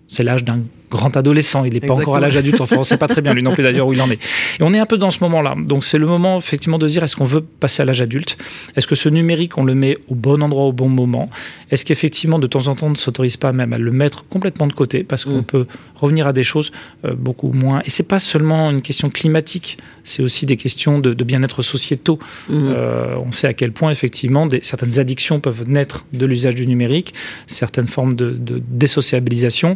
c'est 0.08 0.22
l'âge 0.22 0.44
d'un 0.44 0.60
grand 0.90 1.16
adolescent. 1.16 1.64
Il 1.64 1.74
n'est 1.74 1.80
pas 1.80 1.94
encore 1.94 2.16
à 2.16 2.20
l'âge 2.20 2.36
adulte. 2.36 2.60
Enfin, 2.60 2.76
on 2.76 2.80
ne 2.80 2.84
sait 2.84 2.96
pas 2.96 3.08
très 3.08 3.22
bien 3.22 3.34
lui 3.34 3.42
non 3.42 3.52
plus 3.52 3.62
d'ailleurs 3.62 3.86
où 3.86 3.92
il 3.92 4.00
en 4.00 4.10
est. 4.10 4.22
Et 4.60 4.62
on 4.62 4.72
est 4.72 4.78
un 4.78 4.86
peu 4.86 4.98
dans 4.98 5.10
ce 5.10 5.20
moment-là. 5.20 5.54
Donc 5.64 5.84
c'est 5.84 5.98
le 5.98 6.06
moment 6.06 6.38
effectivement 6.38 6.78
de 6.78 6.86
dire 6.86 7.02
est-ce 7.02 7.16
qu'on 7.16 7.24
veut 7.24 7.40
passer 7.40 7.82
à 7.82 7.84
l'âge 7.84 8.00
adulte? 8.00 8.36
Est-ce 8.76 8.86
que 8.86 8.94
ce 8.94 9.08
numérique 9.08 9.58
on 9.58 9.64
le 9.64 9.74
met 9.74 9.96
au 10.08 10.14
bon 10.14 10.42
endroit 10.42 10.64
au 10.64 10.72
bon 10.72 10.88
moment? 10.88 11.30
Est-ce 11.70 11.84
qu'effectivement 11.84 12.38
de 12.38 12.46
temps 12.46 12.68
en 12.68 12.74
temps 12.74 12.86
on 12.86 12.90
ne 12.90 12.96
s'autorise 12.96 13.36
pas 13.36 13.52
même 13.52 13.72
à 13.72 13.78
le 13.78 13.90
mettre 13.90 14.26
complètement 14.26 14.66
de 14.66 14.72
côté 14.72 15.04
parce 15.04 15.24
qu'on 15.24 15.40
mm. 15.40 15.44
peut 15.44 15.66
revenir 15.94 16.26
à 16.26 16.32
des 16.32 16.44
choses 16.44 16.72
euh, 17.04 17.14
beaucoup 17.14 17.52
moins? 17.52 17.80
Et 17.84 17.90
c'est 17.90 18.08
pas 18.08 18.18
seulement 18.18 18.70
une 18.70 18.82
question 18.82 19.10
climatique, 19.10 19.78
c'est 20.04 20.22
aussi 20.22 20.46
des 20.46 20.56
questions 20.56 20.98
de, 20.98 21.24
bien-être 21.24 21.62
sociétaux. 21.62 22.18
Mm. 22.48 22.72
Euh, 22.76 23.16
on 23.24 23.32
sait 23.32 23.46
à 23.46 23.54
quel 23.54 23.72
point 23.72 23.90
effectivement 23.90 24.46
des, 24.46 24.60
certaines 24.62 24.98
addictions 24.98 25.40
peuvent 25.40 25.64
naître 25.66 26.04
de 26.12 26.26
l'usage 26.26 26.54
du 26.54 26.66
numérique, 26.66 27.14
certaines 27.46 27.86
formes 27.86 28.14
de, 28.14 28.30
de 28.30 28.62
désociabilisation. 28.68 29.74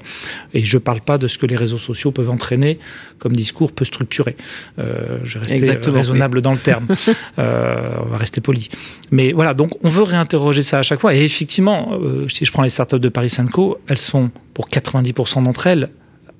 Et 0.53 0.63
je 0.63 0.79
parle 0.79 1.01
pas 1.09 1.17
de 1.17 1.27
ce 1.27 1.39
que 1.39 1.47
les 1.47 1.57
réseaux 1.57 1.79
sociaux 1.79 2.13
peuvent 2.13 2.29
entraîner 2.29 2.79
comme 3.19 3.33
discours 3.33 3.73
peu 3.73 3.87
structuré. 3.87 4.37
Euh, 4.79 5.17
je 5.25 5.39
vais 5.39 5.57
rester 5.57 5.91
raisonnable 5.91 6.43
dans 6.43 6.53
le 6.53 6.59
terme. 6.59 6.87
euh, 7.39 7.95
on 8.05 8.11
va 8.11 8.19
rester 8.19 8.43
poli. 8.43 8.69
Mais 9.11 9.33
voilà, 9.33 9.55
donc 9.55 9.71
on 9.83 9.89
veut 9.89 10.03
réinterroger 10.03 10.63
ça 10.63 10.81
à 10.81 10.83
chaque 10.83 11.01
fois. 11.01 11.15
Et 11.15 11.25
effectivement, 11.25 11.93
euh, 11.93 12.29
si 12.29 12.45
je 12.45 12.53
prends 12.53 12.63
les 12.63 12.69
startups 12.69 13.01
de 13.01 13.09
Paris 13.09 13.33
Co, 13.51 13.79
elles 13.87 14.05
sont 14.13 14.31
pour 14.53 14.69
90% 14.69 15.45
d'entre 15.45 15.67
elles 15.67 15.89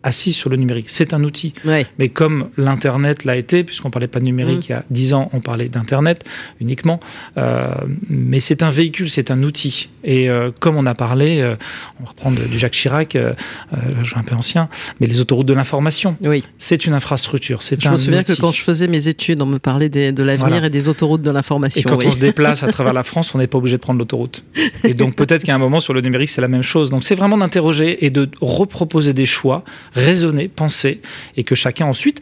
assis 0.03 0.33
sur 0.33 0.49
le 0.51 0.57
numérique. 0.57 0.87
C'est 0.89 1.13
un 1.13 1.25
outil. 1.25 1.53
Mais 1.99 2.09
comme 2.09 2.49
l'Internet 2.57 3.25
l'a 3.25 3.37
été, 3.37 3.65
puisqu'on 3.65 3.89
ne 3.89 3.93
parlait 3.93 4.09
pas 4.09 4.21
de 4.21 4.25
numérique 4.25 4.71
mm. 4.71 4.73
il 4.73 4.73
y 4.73 4.75
a 4.75 4.85
10 4.91 5.15
ans, 5.15 5.31
on 5.33 5.41
parlait 5.41 5.69
d'Internet 5.69 6.25
uniquement. 6.61 7.01
Euh, 7.37 7.69
mais 8.09 8.41
c'est 8.41 8.63
un 8.63 8.71
véhicule, 8.71 9.11
c'est 9.11 9.31
un 9.31 9.43
outil. 9.43 9.89
Et 10.05 10.29
euh, 10.29 10.51
comme 10.59 10.77
on 10.77 10.87
a 10.87 10.95
parlé, 10.95 11.41
euh, 11.41 11.57
on 12.01 12.05
va 12.05 12.11
reprendre 12.11 12.39
du 12.41 12.59
Jacques 12.59 12.73
Chirac, 12.73 13.17
je 13.17 14.09
suis 14.09 14.19
un 14.19 14.23
peu 14.23 14.35
ancien, 14.35 14.69
mais 15.01 15.07
les 15.07 15.21
autoroutes 15.21 15.47
de 15.47 15.55
l'information, 15.55 16.17
oui. 16.23 16.45
c'est 16.59 16.87
une 16.87 16.95
infrastructure. 16.95 17.61
Je 17.63 17.89
un 17.89 17.93
me 17.93 17.97
souviens 17.97 18.23
que 18.23 18.39
quand 18.39 18.53
je 18.53 18.63
faisais 18.63 18.87
mes 18.87 19.09
études, 19.09 19.43
on 19.43 19.47
me 19.47 19.59
parlait 19.59 19.89
de 19.89 20.23
l'avenir 20.23 20.65
et 20.65 20.71
des 20.71 20.89
autoroutes 20.89 21.23
de 21.23 21.31
l'information. 21.31 21.81
Et 21.81 21.85
quand 21.85 22.05
on 22.05 22.11
se 22.11 22.19
déplace 22.19 22.63
à 22.63 22.69
travers 22.71 22.93
la 22.93 23.03
France, 23.09 23.35
on 23.35 23.39
n'est 23.39 23.47
pas 23.47 23.59
obligé 23.59 23.77
de 23.77 23.83
prendre 23.83 23.99
l'autoroute. 23.99 24.45
Et 24.85 24.95
donc 24.95 25.17
peut-être 25.17 25.45
qu'à 25.45 25.55
un 25.55 25.59
moment 25.59 25.81
sur 25.81 25.93
le 25.93 26.01
numérique, 26.01 26.31
c'est 26.31 26.41
la 26.41 26.49
même 26.49 26.63
chose. 26.63 26.91
Donc 26.91 27.05
c'est 27.05 27.15
vraiment 27.15 27.39
d'interroger 27.39 28.05
et 28.05 28.11
de 28.11 28.29
reproposer 28.41 29.13
des 29.13 29.27
choix 29.27 29.65
raisonner, 29.95 30.49
penser, 30.49 31.01
et 31.37 31.45
que 31.45 31.55
chacun 31.55 31.87
ensuite 31.87 32.21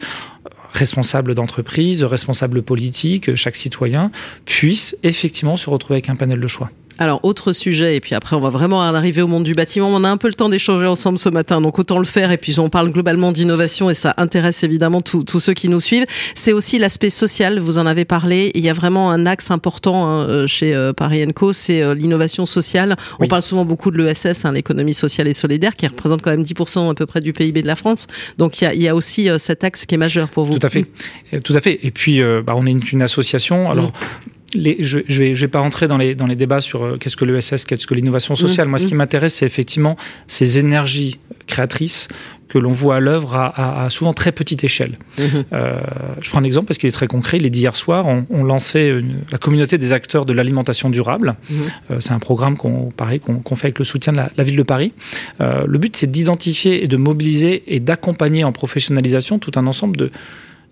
responsable 0.71 1.33
d'entreprise, 1.33 2.03
responsable 2.03 2.61
politique, 2.61 3.35
chaque 3.35 3.55
citoyen 3.55 4.11
puisse 4.45 4.97
effectivement 5.03 5.57
se 5.57 5.69
retrouver 5.69 5.95
avec 5.95 6.09
un 6.09 6.15
panel 6.15 6.39
de 6.39 6.47
choix. 6.47 6.69
Alors, 6.97 7.19
autre 7.23 7.53
sujet, 7.53 7.95
et 7.95 7.99
puis 7.99 8.15
après, 8.15 8.35
on 8.35 8.39
va 8.39 8.49
vraiment 8.49 8.81
arriver 8.81 9.21
au 9.21 9.27
monde 9.27 9.43
du 9.43 9.53
bâtiment. 9.53 9.89
On 9.89 10.03
a 10.03 10.09
un 10.09 10.17
peu 10.17 10.27
le 10.27 10.33
temps 10.33 10.49
d'échanger 10.49 10.87
ensemble 10.87 11.19
ce 11.19 11.29
matin, 11.29 11.61
donc 11.61 11.77
autant 11.79 11.99
le 11.99 12.05
faire. 12.05 12.31
Et 12.31 12.37
puis, 12.37 12.59
on 12.59 12.69
parle 12.69 12.91
globalement 12.91 13.31
d'innovation 13.31 13.89
et 13.89 13.93
ça 13.93 14.13
intéresse 14.17 14.63
évidemment 14.63 15.01
tous 15.01 15.39
ceux 15.39 15.53
qui 15.53 15.69
nous 15.69 15.79
suivent. 15.79 16.05
C'est 16.35 16.53
aussi 16.53 16.79
l'aspect 16.79 17.09
social, 17.09 17.59
vous 17.59 17.77
en 17.77 17.85
avez 17.85 18.05
parlé. 18.05 18.51
Il 18.55 18.63
y 18.63 18.69
a 18.69 18.73
vraiment 18.73 19.11
un 19.11 19.25
axe 19.25 19.51
important 19.51 20.07
hein, 20.07 20.27
euh, 20.27 20.47
chez 20.47 20.75
euh, 20.75 20.93
Paris 20.93 21.25
Co, 21.33 21.53
c'est 21.53 21.81
euh, 21.81 21.93
l'innovation 21.93 22.45
sociale. 22.45 22.95
On 23.19 23.27
parle 23.27 23.41
souvent 23.41 23.65
beaucoup 23.65 23.91
de 23.91 24.01
l'ESS, 24.01 24.45
hein, 24.45 24.51
l'économie 24.51 24.93
sociale 24.93 25.27
et 25.27 25.33
solidaire, 25.33 25.75
qui 25.75 25.87
représente 25.87 26.21
quand 26.21 26.31
même 26.31 26.43
10% 26.43 26.89
à 26.89 26.93
peu 26.93 27.05
près 27.05 27.21
du 27.21 27.33
PIB 27.33 27.61
de 27.61 27.67
la 27.67 27.75
France. 27.75 28.07
Donc, 28.37 28.61
il 28.61 28.63
y 28.63 28.67
a, 28.67 28.73
il 28.73 28.81
y 28.81 28.87
a 28.87 28.95
aussi 28.95 29.29
cet 29.37 29.63
axe 29.63 29.85
qui 29.85 29.95
est 29.95 29.99
majeur 29.99 30.29
pour 30.29 30.45
vous. 30.45 30.57
Tout 30.57 30.65
à 30.65 30.69
fait. 30.69 30.85
Tout 31.43 31.53
à 31.53 31.61
fait. 31.61 31.79
Et 31.83 31.91
puis, 31.91 32.21
bah, 32.45 32.53
on 32.55 32.65
est 32.65 32.91
une, 32.91 33.01
association. 33.01 33.69
Alors, 33.69 33.91
je 34.53 34.97
ne 34.97 35.17
vais, 35.17 35.35
je 35.35 35.41
vais 35.41 35.47
pas 35.47 35.59
rentrer 35.59 35.87
dans 35.87 35.97
les, 35.97 36.15
dans 36.15 36.25
les 36.25 36.35
débats 36.35 36.61
sur 36.61 36.83
euh, 36.83 36.97
qu'est-ce 36.97 37.17
que 37.17 37.25
l'ESS, 37.25 37.65
qu'est-ce 37.65 37.87
que 37.87 37.93
l'innovation 37.93 38.35
sociale. 38.35 38.67
Mmh, 38.67 38.69
Moi, 38.69 38.79
ce 38.79 38.85
qui 38.85 38.93
mmh. 38.93 38.97
m'intéresse, 38.97 39.35
c'est 39.35 39.45
effectivement 39.45 39.97
ces 40.27 40.57
énergies 40.57 41.19
créatrices 41.47 42.07
que 42.49 42.57
l'on 42.57 42.71
voit 42.71 42.95
à 42.95 42.99
l'œuvre 43.01 43.35
à, 43.35 43.89
souvent 43.89 44.13
très 44.13 44.31
petite 44.31 44.63
échelle. 44.63 44.97
Mmh. 45.17 45.21
Euh, 45.51 45.81
je 46.21 46.29
prends 46.29 46.39
un 46.39 46.45
exemple 46.45 46.67
parce 46.67 46.77
qu'il 46.77 46.87
est 46.87 46.93
très 46.93 47.07
concret. 47.07 47.39
Les 47.39 47.49
d'hier 47.49 47.75
soir 47.75 48.05
on, 48.07 48.43
lancé 48.45 49.01
la 49.33 49.37
communauté 49.37 49.77
des 49.77 49.91
acteurs 49.91 50.25
de 50.25 50.31
l'alimentation 50.31 50.89
durable. 50.89 51.35
Euh, 51.91 51.99
c'est 51.99 52.13
un 52.13 52.19
programme 52.19 52.55
qu'on 52.55 52.89
qu'on 53.43 53.55
fait 53.55 53.67
avec 53.67 53.79
le 53.79 53.85
soutien 53.85 54.13
de 54.13 54.19
la, 54.37 54.43
ville 54.45 54.55
de 54.55 54.63
Paris. 54.63 54.93
le 55.39 55.77
but, 55.77 55.97
c'est 55.97 56.09
d'identifier 56.09 56.85
et 56.85 56.87
de 56.87 56.95
mobiliser 56.95 57.63
et 57.67 57.81
d'accompagner 57.81 58.45
en 58.45 58.53
professionnalisation 58.53 59.39
tout 59.39 59.51
un 59.57 59.67
ensemble 59.67 59.97
de 59.97 60.11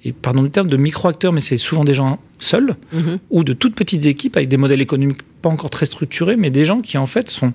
et 0.05 0.13
pardon 0.13 0.43
du 0.43 0.51
terme, 0.51 0.67
de 0.67 0.77
micro-acteurs, 0.77 1.33
mais 1.33 1.41
c'est 1.41 1.57
souvent 1.57 1.83
des 1.83 1.95
gens 1.95 2.19
seuls, 2.37 2.75
mhm. 2.93 3.17
ou 3.31 3.43
de 3.43 3.53
toutes 3.53 3.75
petites 3.75 4.05
équipes 4.05 4.37
avec 4.37 4.47
des 4.47 4.57
modèles 4.57 4.81
économiques 4.81 5.23
pas 5.41 5.49
encore 5.49 5.71
très 5.71 5.87
structurés, 5.87 6.35
mais 6.35 6.51
des 6.51 6.63
gens 6.63 6.81
qui 6.81 6.97
en 6.97 7.07
fait 7.07 7.29
sont, 7.29 7.53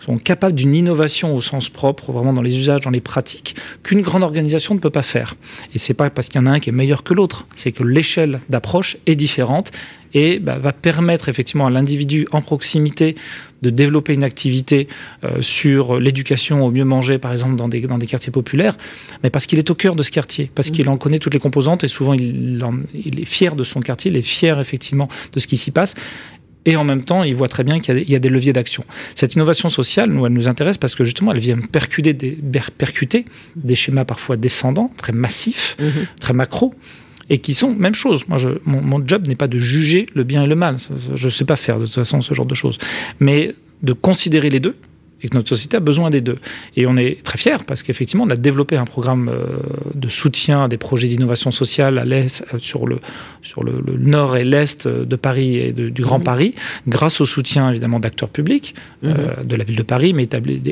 sont 0.00 0.18
capables 0.18 0.54
d'une 0.54 0.74
innovation 0.74 1.34
au 1.36 1.40
sens 1.40 1.68
propre, 1.68 2.12
vraiment 2.12 2.32
dans 2.32 2.42
les 2.42 2.58
usages, 2.58 2.80
dans 2.80 2.90
les 2.90 3.00
pratiques, 3.00 3.56
qu'une 3.82 4.00
grande 4.00 4.22
organisation 4.22 4.74
ne 4.74 4.80
peut 4.80 4.90
pas 4.90 5.02
faire. 5.02 5.34
Et 5.74 5.78
c'est 5.78 5.94
pas 5.94 6.10
parce 6.10 6.28
qu'il 6.28 6.40
y 6.40 6.44
en 6.44 6.46
a 6.46 6.50
un 6.50 6.60
qui 6.60 6.70
est 6.70 6.72
meilleur 6.72 7.02
que 7.02 7.14
l'autre, 7.14 7.46
c'est 7.56 7.72
que 7.72 7.84
l'échelle 7.84 8.40
d'approche 8.48 8.96
est 9.06 9.14
différente 9.14 9.72
et 10.12 10.38
bah, 10.38 10.58
va 10.58 10.72
permettre 10.72 11.28
effectivement 11.28 11.66
à 11.66 11.70
l'individu 11.70 12.26
en 12.32 12.42
proximité 12.42 13.14
de 13.62 13.70
développer 13.70 14.14
une 14.14 14.24
activité 14.24 14.88
euh, 15.24 15.42
sur 15.42 16.00
l'éducation 16.00 16.64
au 16.64 16.70
mieux 16.70 16.84
manger, 16.84 17.18
par 17.18 17.32
exemple, 17.32 17.56
dans 17.56 17.68
des, 17.68 17.82
dans 17.82 17.98
des 17.98 18.06
quartiers 18.06 18.32
populaires, 18.32 18.76
mais 19.22 19.30
parce 19.30 19.46
qu'il 19.46 19.58
est 19.58 19.70
au 19.70 19.74
cœur 19.74 19.96
de 19.96 20.02
ce 20.02 20.10
quartier, 20.10 20.50
parce 20.54 20.70
qu'il 20.70 20.88
en 20.88 20.96
connaît 20.96 21.18
toutes 21.18 21.34
les 21.34 21.40
composantes 21.40 21.84
et 21.84 21.88
souvent 21.88 22.14
il, 22.14 22.60
il, 22.94 23.20
est 23.20 23.24
fier 23.24 23.54
de 23.54 23.64
son 23.64 23.80
quartier, 23.80 24.10
il 24.10 24.16
est 24.16 24.22
fier 24.22 24.58
effectivement 24.58 25.08
de 25.32 25.38
ce 25.38 25.46
qui 25.46 25.56
s'y 25.56 25.70
passe 25.70 25.94
et 26.66 26.76
en 26.76 26.84
même 26.84 27.04
temps, 27.04 27.22
il 27.22 27.34
voit 27.34 27.48
très 27.48 27.64
bien 27.64 27.80
qu'il 27.80 28.10
y, 28.10 28.14
a 28.14 28.18
des 28.18 28.28
leviers 28.28 28.52
d'action. 28.52 28.84
Cette 29.14 29.34
innovation 29.34 29.68
sociale, 29.68 30.10
nous, 30.10 30.26
elle 30.26 30.32
nous 30.32 30.48
intéresse 30.48 30.76
parce 30.76 30.94
que 30.94 31.04
justement, 31.04 31.32
elle 31.32 31.38
vient 31.38 31.58
percuter 31.58 32.12
des, 32.12 32.38
percuter 32.76 33.24
des 33.56 33.74
schémas 33.74 34.04
parfois 34.04 34.36
descendants, 34.36 34.92
très 34.96 35.12
massifs, 35.12 35.76
mmh 35.78 35.84
très 36.20 36.34
macro, 36.34 36.74
et 37.30 37.38
qui 37.38 37.54
sont 37.54 37.72
même 37.72 37.94
chose. 37.94 38.24
Moi, 38.28 38.36
je, 38.36 38.50
mon, 38.64 39.02
job 39.06 39.26
n'est 39.26 39.36
pas 39.36 39.48
de 39.48 39.58
juger 39.58 40.06
le 40.14 40.24
bien 40.24 40.42
et 40.42 40.46
le 40.46 40.54
mal. 40.54 40.76
Je 41.14 41.26
ne 41.26 41.30
sais 41.30 41.44
pas 41.44 41.56
faire 41.56 41.78
de 41.78 41.86
toute 41.86 41.94
façon 41.94 42.20
ce 42.20 42.34
genre 42.34 42.46
de 42.46 42.54
choses, 42.54 42.78
mais 43.20 43.54
de 43.82 43.92
considérer 43.92 44.50
les 44.50 44.60
deux 44.60 44.76
et 45.22 45.28
que 45.28 45.36
notre 45.36 45.48
société 45.48 45.76
a 45.76 45.80
besoin 45.80 46.10
des 46.10 46.20
deux. 46.20 46.38
Et 46.76 46.86
on 46.86 46.96
est 46.96 47.22
très 47.22 47.38
fiers 47.38 47.64
parce 47.66 47.82
qu'effectivement, 47.82 48.24
on 48.24 48.30
a 48.30 48.36
développé 48.36 48.76
un 48.76 48.84
programme 48.84 49.28
euh, 49.28 49.58
de 49.94 50.08
soutien 50.08 50.64
à 50.64 50.68
des 50.68 50.76
projets 50.76 51.08
d'innovation 51.08 51.50
sociale 51.50 51.98
à 51.98 52.04
l'est, 52.04 52.44
euh, 52.54 52.58
sur 52.58 52.86
le, 52.86 52.98
sur 53.42 53.62
le, 53.64 53.82
nord 53.98 54.36
et 54.36 54.44
l'est 54.44 54.86
de 54.88 55.16
Paris 55.16 55.56
et 55.56 55.72
du 55.72 56.02
Grand 56.02 56.18
mhm. 56.18 56.24
Paris, 56.24 56.54
grâce 56.88 57.20
au 57.20 57.26
soutien 57.26 57.70
évidemment 57.70 58.00
d'acteurs 58.00 58.28
publics 58.28 58.74
euh, 59.04 59.34
de 59.44 59.56
la 59.56 59.64
ville 59.64 59.76
de 59.76 59.82
Paris, 59.82 60.12
mais 60.12 60.28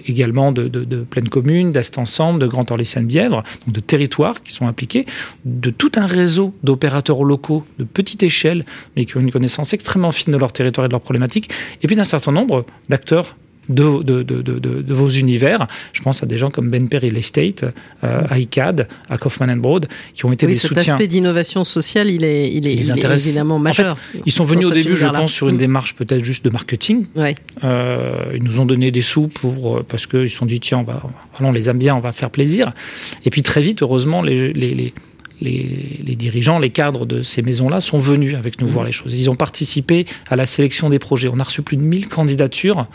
également 0.06 0.52
de, 0.52 0.68
de, 0.68 0.84
de 0.84 0.98
Pleine 0.98 1.28
Commune, 1.28 1.72
d'Est 1.72 1.98
Ensemble, 1.98 2.40
de 2.40 2.46
Grand 2.46 2.70
Orly 2.70 2.84
Seine-Bièvre, 2.84 3.42
donc 3.66 3.74
de 3.74 3.80
territoires 3.80 4.42
qui 4.42 4.52
sont 4.52 4.66
impliqués, 4.66 5.06
de 5.44 5.70
tout 5.70 5.92
un 5.96 6.06
réseau 6.06 6.54
d'opérateurs 6.62 7.24
locaux 7.24 7.64
de 7.78 7.84
petite 7.84 8.22
échelle, 8.22 8.64
mais 8.96 9.04
qui 9.04 9.16
ont 9.16 9.20
une 9.20 9.30
connaissance 9.30 9.72
extrêmement 9.72 10.12
fine 10.12 10.32
de 10.32 10.38
leur 10.38 10.52
territoire 10.52 10.84
et 10.84 10.88
de 10.88 10.92
leurs 10.92 11.00
problématiques, 11.00 11.50
et 11.82 11.86
puis 11.86 11.96
d'un 11.96 12.04
certain 12.04 12.32
nombre 12.32 12.64
d'acteurs 12.88 13.36
de, 13.68 14.02
de, 14.02 14.22
de, 14.22 14.42
de, 14.42 14.94
vos 14.94 15.08
univers. 15.08 15.66
Je 15.92 16.02
pense 16.02 16.22
à 16.22 16.26
des 16.26 16.38
gens 16.38 16.50
comme 16.50 16.70
Ben 16.70 16.88
Perry 16.88 17.08
Estate, 17.16 17.64
euh, 18.04 18.22
à 18.28 18.38
ICAD, 18.38 18.88
à 19.10 19.18
Kaufman 19.18 19.56
Broad, 19.56 19.88
qui 20.14 20.24
ont 20.24 20.32
été 20.32 20.46
des 20.46 20.54
soutiens. 20.54 20.82
Cet 20.82 20.88
aspect 20.94 21.06
d'innovation 21.06 21.64
sociale, 21.64 22.10
il 22.10 22.24
est, 22.24 22.50
il 22.52 22.66
est, 22.66 22.74
évidemment 22.74 23.58
majeur. 23.58 23.96
ils 24.24 24.32
sont 24.32 24.44
venus 24.44 24.66
au 24.66 24.70
début, 24.70 24.96
je 24.96 25.06
pense, 25.06 25.32
sur 25.32 25.48
une 25.48 25.56
mm. 25.56 25.58
démarche 25.58 25.94
peut-être 25.94 26.24
juste 26.24 26.44
de 26.44 26.50
marketing. 26.50 27.06
Ouais. 27.16 27.34
Euh, 27.64 28.32
ils 28.34 28.42
nous 28.42 28.60
ont 28.60 28.66
donné 28.66 28.90
des 28.90 29.02
sous 29.02 29.28
pour, 29.28 29.78
euh, 29.78 29.86
parce 29.86 30.06
qu'ils 30.06 30.30
se 30.30 30.36
sont 30.36 30.46
dit, 30.46 30.60
tiens, 30.60 30.78
on, 30.78 30.82
va, 30.82 31.02
on 31.40 31.52
les 31.52 31.68
aime 31.68 31.78
bien, 31.78 31.94
on 31.94 32.00
va 32.00 32.12
faire 32.12 32.30
plaisir. 32.30 32.72
Et 33.24 33.30
puis 33.30 33.42
très 33.42 33.60
vite, 33.60 33.82
heureusement, 33.82 34.22
les, 34.22 34.52
les, 34.52 34.74
les 34.74 34.94
les, 35.40 36.00
les, 36.04 36.16
dirigeants, 36.16 36.58
les 36.58 36.70
cadres 36.70 37.06
de 37.06 37.22
ces 37.22 37.42
maisons-là 37.42 37.78
sont 37.78 37.98
venus 37.98 38.34
avec 38.34 38.60
nous 38.60 38.66
mm. 38.66 38.70
voir 38.70 38.84
les 38.84 38.90
choses. 38.90 39.18
Ils 39.18 39.30
ont 39.30 39.36
participé 39.36 40.04
à 40.30 40.34
la 40.36 40.46
sélection 40.46 40.90
des 40.90 40.98
projets. 40.98 41.28
On 41.32 41.38
a 41.38 41.44
reçu 41.44 41.62
plus 41.62 41.76
de 41.76 41.82
1000 41.82 42.08
candidatures 42.08 42.88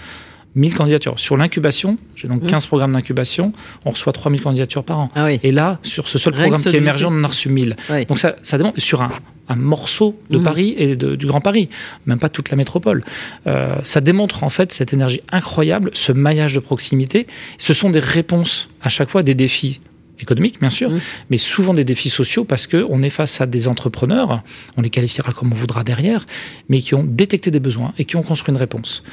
1000 0.56 0.76
candidatures. 0.76 1.20
Sur 1.20 1.38
l'incubation, 1.38 1.98
j'ai 2.16 2.28
donc 2.28 2.46
15 2.46 2.66
mmh. 2.66 2.68
programmes 2.68 2.92
d'incubation, 2.94 3.54
on 3.86 3.90
reçoit 3.90 4.14
3000 4.14 4.42
candidatures 4.42 4.84
par 4.84 5.00
an. 5.00 5.10
Ah 5.16 5.32
Et 5.32 5.52
là, 5.52 5.80
sur 5.84 6.08
ce 6.08 6.18
seul 6.18 6.34
programme 6.34 6.60
qui 6.60 6.70
est 6.70 6.76
émergent, 6.76 7.06
on 7.06 7.20
en 7.20 7.24
a 7.24 7.28
reçu 7.28 7.50
1000. 7.50 7.76
Donc 8.08 8.20
ça, 8.20 8.36
ça 8.44 8.58
demande 8.58 8.78
sur 8.78 9.02
un, 9.02 9.10
un 9.50 9.56
morceau 9.56 10.20
de 10.30 10.38
mmh. 10.38 10.44
Paris 10.44 10.76
et 10.78 10.96
du 10.96 11.26
Grand 11.26 11.42
Paris, 11.42 11.70
même 12.06 12.20
pas 12.20 12.30
toute 12.30 12.50
la 12.50 12.58
métropole. 12.58 13.04
Euh, 13.48 13.76
ça 13.84 14.02
démontre 14.02 14.44
en 14.44 14.50
fait 14.50 14.72
cette 14.72 14.94
énergie 14.94 15.22
incroyable, 15.32 15.92
ce 15.94 16.12
maillage 16.12 16.54
de 16.54 16.60
proximité. 16.60 17.26
Ce 17.58 17.74
sont 17.74 17.90
des 17.90 18.00
réponses 18.00 18.70
à 18.82 18.90
chaque 18.90 19.10
fois 19.10 19.24
des 19.24 19.36
défis 19.36 19.82
économiques, 20.20 20.60
bien 20.60 20.70
sûr, 20.70 20.90
mmh. 20.90 21.00
mais 21.32 21.38
souvent 21.38 21.74
des 21.74 21.84
défis 21.84 22.10
sociaux 22.10 22.46
parce 22.46 22.68
qu'on 22.68 23.04
est 23.04 23.10
face 23.10 23.42
à 23.42 23.46
des 23.46 23.68
entrepreneurs, 23.68 24.44
on 24.78 24.82
les 24.82 24.90
qualifiera 24.90 25.32
comme 25.34 25.52
on 25.52 25.56
voudra 25.56 25.84
derrière, 25.84 26.26
mais 26.70 26.80
qui 26.80 26.96
ont 26.96 27.04
détecté 27.04 27.52
des 27.52 27.60
besoins 27.60 27.94
et 27.98 28.06
qui 28.06 28.16
ont 28.16 28.24
construit 28.24 28.54
une 28.54 28.60
réponse. 28.60 29.04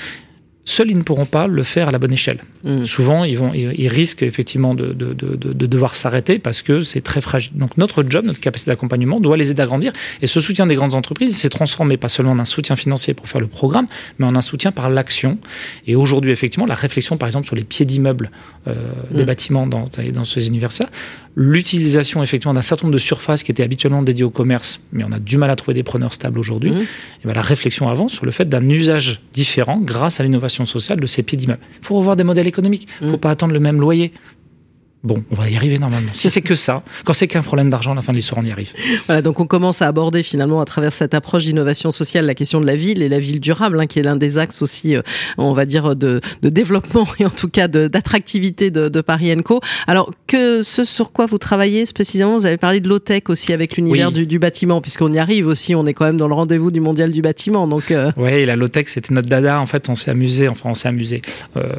Seuls, 0.70 0.88
ils 0.88 0.96
ne 0.96 1.02
pourront 1.02 1.26
pas 1.26 1.48
le 1.48 1.64
faire 1.64 1.88
à 1.88 1.90
la 1.90 1.98
bonne 1.98 2.12
échelle. 2.12 2.38
Mm. 2.62 2.84
Souvent, 2.84 3.24
ils, 3.24 3.36
vont, 3.36 3.52
ils, 3.52 3.88
risquent 3.88 4.22
effectivement 4.22 4.72
de, 4.76 4.92
de, 4.92 5.12
de, 5.14 5.34
de 5.34 5.66
devoir 5.66 5.96
s'arrêter 5.96 6.38
parce 6.38 6.62
que 6.62 6.80
c'est 6.80 7.00
très 7.00 7.20
fragile. 7.20 7.50
Donc, 7.56 7.76
notre 7.76 8.04
job, 8.08 8.24
notre 8.24 8.38
capacité 8.38 8.70
d'accompagnement 8.70 9.18
doit 9.18 9.36
les 9.36 9.50
aider 9.50 9.62
à 9.62 9.66
grandir. 9.66 9.92
Et 10.22 10.28
ce 10.28 10.38
soutien 10.38 10.68
des 10.68 10.76
grandes 10.76 10.94
entreprises 10.94 11.36
s'est 11.36 11.48
transformé 11.48 11.96
pas 11.96 12.08
seulement 12.08 12.30
en 12.30 12.38
un 12.38 12.44
soutien 12.44 12.76
financier 12.76 13.14
pour 13.14 13.28
faire 13.28 13.40
le 13.40 13.48
programme, 13.48 13.88
mais 14.20 14.26
en 14.26 14.36
un 14.36 14.42
soutien 14.42 14.70
par 14.70 14.90
l'action. 14.90 15.38
Et 15.88 15.96
aujourd'hui, 15.96 16.30
effectivement, 16.30 16.66
la 16.66 16.74
réflexion, 16.74 17.16
par 17.16 17.26
exemple, 17.26 17.48
sur 17.48 17.56
les 17.56 17.64
pieds 17.64 17.84
d'immeubles 17.84 18.30
euh, 18.68 18.74
des 19.10 19.24
mm. 19.24 19.26
bâtiments 19.26 19.66
dans, 19.66 19.86
dans 20.12 20.24
ces 20.24 20.46
universités, 20.46 20.86
l'utilisation 21.36 22.22
effectivement 22.22 22.52
d'un 22.52 22.62
certain 22.62 22.86
nombre 22.86 22.94
de 22.94 22.98
surfaces 22.98 23.42
qui 23.42 23.50
étaient 23.50 23.62
habituellement 23.62 24.02
dédiées 24.02 24.24
au 24.24 24.30
commerce, 24.30 24.84
mais 24.92 25.04
on 25.04 25.12
a 25.12 25.18
du 25.18 25.36
mal 25.36 25.50
à 25.50 25.56
trouver 25.56 25.74
des 25.74 25.82
preneurs 25.82 26.12
stables 26.12 26.38
aujourd'hui, 26.38 26.70
mm. 26.70 26.76
et 26.76 27.26
ben, 27.26 27.32
la 27.32 27.42
réflexion 27.42 27.88
avance 27.88 28.12
sur 28.12 28.24
le 28.24 28.30
fait 28.30 28.48
d'un 28.48 28.68
usage 28.68 29.20
différent 29.32 29.80
grâce 29.80 30.20
à 30.20 30.22
l'innovation 30.22 30.59
sociale 30.64 31.00
de 31.00 31.06
ces 31.06 31.22
pieds 31.22 31.38
d'immeubles. 31.38 31.60
Il 31.80 31.86
faut 31.86 31.96
revoir 31.96 32.16
des 32.16 32.24
modèles 32.24 32.48
économiques. 32.48 32.88
Il 33.00 33.06
ne 33.06 33.10
faut 33.12 33.16
mm. 33.16 33.20
pas 33.20 33.30
attendre 33.30 33.52
le 33.52 33.60
même 33.60 33.80
loyer. 33.80 34.12
Bon, 35.02 35.16
on 35.30 35.34
va 35.34 35.48
y 35.48 35.56
arriver 35.56 35.78
normalement. 35.78 36.10
Si 36.12 36.28
c'est 36.28 36.42
que 36.42 36.54
ça, 36.54 36.82
quand 37.04 37.14
c'est 37.14 37.26
qu'un 37.26 37.40
problème 37.40 37.70
d'argent, 37.70 37.92
à 37.92 37.94
la 37.94 38.02
fin 38.02 38.12
de 38.12 38.18
l'histoire, 38.18 38.42
on 38.42 38.46
y 38.46 38.50
arrive. 38.50 38.74
Voilà, 39.06 39.22
donc 39.22 39.40
on 39.40 39.46
commence 39.46 39.80
à 39.80 39.88
aborder 39.88 40.22
finalement 40.22 40.60
à 40.60 40.66
travers 40.66 40.92
cette 40.92 41.14
approche 41.14 41.44
d'innovation 41.44 41.90
sociale 41.90 42.26
la 42.26 42.34
question 42.34 42.60
de 42.60 42.66
la 42.66 42.74
ville 42.74 43.00
et 43.02 43.08
la 43.08 43.18
ville 43.18 43.40
durable, 43.40 43.80
hein, 43.80 43.86
qui 43.86 43.98
est 43.98 44.02
l'un 44.02 44.16
des 44.16 44.36
axes 44.36 44.60
aussi, 44.60 44.94
euh, 44.94 45.02
on 45.38 45.54
va 45.54 45.64
dire, 45.64 45.96
de, 45.96 46.20
de, 46.42 46.48
développement 46.50 47.06
et 47.18 47.24
en 47.24 47.30
tout 47.30 47.48
cas 47.48 47.66
d'attractivité 47.66 48.70
de, 48.70 48.90
de, 48.90 49.00
Paris 49.00 49.34
Co. 49.42 49.60
Alors, 49.86 50.12
que 50.26 50.62
ce 50.62 50.84
sur 50.84 51.12
quoi 51.12 51.24
vous 51.24 51.38
travaillez 51.38 51.86
spécifiquement, 51.86 52.36
vous 52.36 52.44
avez 52.44 52.58
parlé 52.58 52.80
de 52.80 52.88
low-tech 52.88 53.22
aussi 53.28 53.54
avec 53.54 53.76
l'univers 53.76 54.12
du, 54.12 54.26
du, 54.26 54.38
bâtiment, 54.38 54.82
puisqu'on 54.82 55.12
y 55.12 55.18
arrive 55.18 55.46
aussi, 55.46 55.74
on 55.74 55.86
est 55.86 55.94
quand 55.94 56.04
même 56.04 56.18
dans 56.18 56.28
le 56.28 56.34
rendez-vous 56.34 56.70
du 56.70 56.80
mondial 56.80 57.10
du 57.10 57.22
bâtiment. 57.22 57.66
Donc, 57.66 57.90
euh... 57.90 58.12
Oui, 58.18 58.44
la 58.44 58.54
low-tech, 58.54 58.88
c'était 58.88 59.14
notre 59.14 59.30
dada. 59.30 59.60
En 59.60 59.66
fait, 59.66 59.88
on 59.88 59.94
s'est 59.94 60.10
amusé, 60.10 60.48
enfin, 60.50 60.68
on 60.70 60.74
s'est 60.74 60.88
amusé. 60.88 61.22
Euh, 61.56 61.72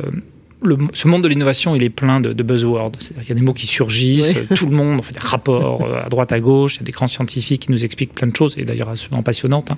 ce 0.93 1.07
monde 1.07 1.23
de 1.23 1.27
l'innovation, 1.27 1.75
il 1.75 1.83
est 1.83 1.89
plein 1.89 2.19
de, 2.19 2.33
de 2.33 2.43
buzzwords. 2.43 2.91
Il 3.21 3.27
y 3.27 3.31
a 3.31 3.35
des 3.35 3.41
mots 3.41 3.53
qui 3.53 3.67
surgissent, 3.67 4.35
tout 4.55 4.67
le 4.67 4.75
monde, 4.75 4.99
on 4.99 5.01
fait 5.01 5.13
des 5.13 5.19
rapports 5.19 5.83
euh, 5.85 6.05
à 6.05 6.09
droite, 6.09 6.31
à 6.31 6.39
gauche, 6.39 6.75
il 6.75 6.79
y 6.79 6.83
a 6.83 6.85
des 6.85 6.91
grands 6.91 7.07
scientifiques 7.07 7.63
qui 7.63 7.71
nous 7.71 7.83
expliquent 7.83 8.13
plein 8.13 8.27
de 8.27 8.35
choses, 8.35 8.57
et 8.57 8.63
d'ailleurs 8.63 8.89
absolument 8.89 9.23
passionnantes. 9.23 9.71
Hein. 9.71 9.77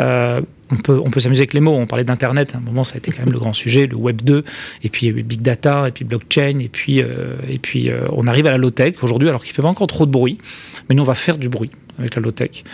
Euh, 0.00 0.40
on 0.72 0.76
peut, 0.76 1.00
on 1.04 1.10
peut 1.10 1.20
s'amuser 1.20 1.40
avec 1.40 1.54
les 1.54 1.60
mots. 1.60 1.74
On 1.74 1.86
parlait 1.86 2.04
d'Internet, 2.04 2.54
à 2.54 2.58
un 2.58 2.60
moment, 2.60 2.84
ça 2.84 2.94
a 2.94 2.98
été 2.98 3.10
quand 3.10 3.24
même 3.24 3.32
le 3.32 3.38
grand 3.38 3.52
sujet, 3.52 3.86
le 3.86 3.96
Web 3.96 4.22
2, 4.22 4.44
et 4.82 4.88
puis 4.88 5.12
Big 5.12 5.42
Data, 5.42 5.88
et 5.88 5.90
puis 5.90 6.04
blockchain, 6.04 6.58
et 6.60 6.68
puis, 6.68 7.02
euh, 7.02 7.34
et 7.48 7.58
puis 7.58 7.90
euh, 7.90 8.06
on 8.12 8.26
arrive 8.26 8.46
à 8.46 8.50
la 8.50 8.58
low-tech 8.58 8.94
aujourd'hui, 9.02 9.28
alors 9.28 9.42
qu'il 9.42 9.52
ne 9.52 9.54
fait 9.54 9.62
pas 9.62 9.68
encore 9.68 9.88
trop 9.88 10.06
de 10.06 10.10
bruit, 10.10 10.38
mais 10.88 10.94
nous, 10.94 11.02
on 11.02 11.06
va 11.06 11.14
faire 11.14 11.38
du 11.38 11.48
bruit 11.48 11.70
avec 11.98 12.14
la 12.14 12.22
low-tech. 12.22 12.64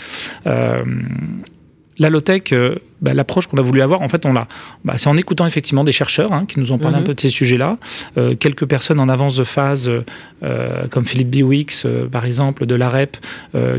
La 1.98 2.10
low-tech, 2.10 2.52
bah, 3.00 3.12
l'approche 3.14 3.46
qu'on 3.46 3.58
a 3.58 3.62
voulu 3.62 3.82
avoir, 3.82 4.02
en 4.02 4.08
fait, 4.08 4.24
on 4.26 4.32
l'a. 4.32 4.48
Bah, 4.84 4.94
c'est 4.96 5.08
en 5.08 5.16
écoutant 5.16 5.46
effectivement 5.46 5.84
des 5.84 5.92
chercheurs 5.92 6.32
hein, 6.32 6.44
qui 6.46 6.58
nous 6.58 6.72
ont 6.72 6.78
parlé 6.78 6.96
un 6.96 7.02
peu 7.02 7.14
de 7.14 7.20
ces 7.20 7.28
sujets-là. 7.28 7.78
Euh, 8.16 8.34
quelques 8.34 8.66
personnes 8.66 9.00
en 9.00 9.08
avance 9.08 9.36
de 9.36 9.44
phase, 9.44 9.90
euh, 10.42 10.86
comme 10.90 11.04
Philippe 11.04 11.30
Biwix, 11.30 11.86
par 12.10 12.24
exemple, 12.24 12.66
de 12.66 12.74
l'AREP, 12.74 13.16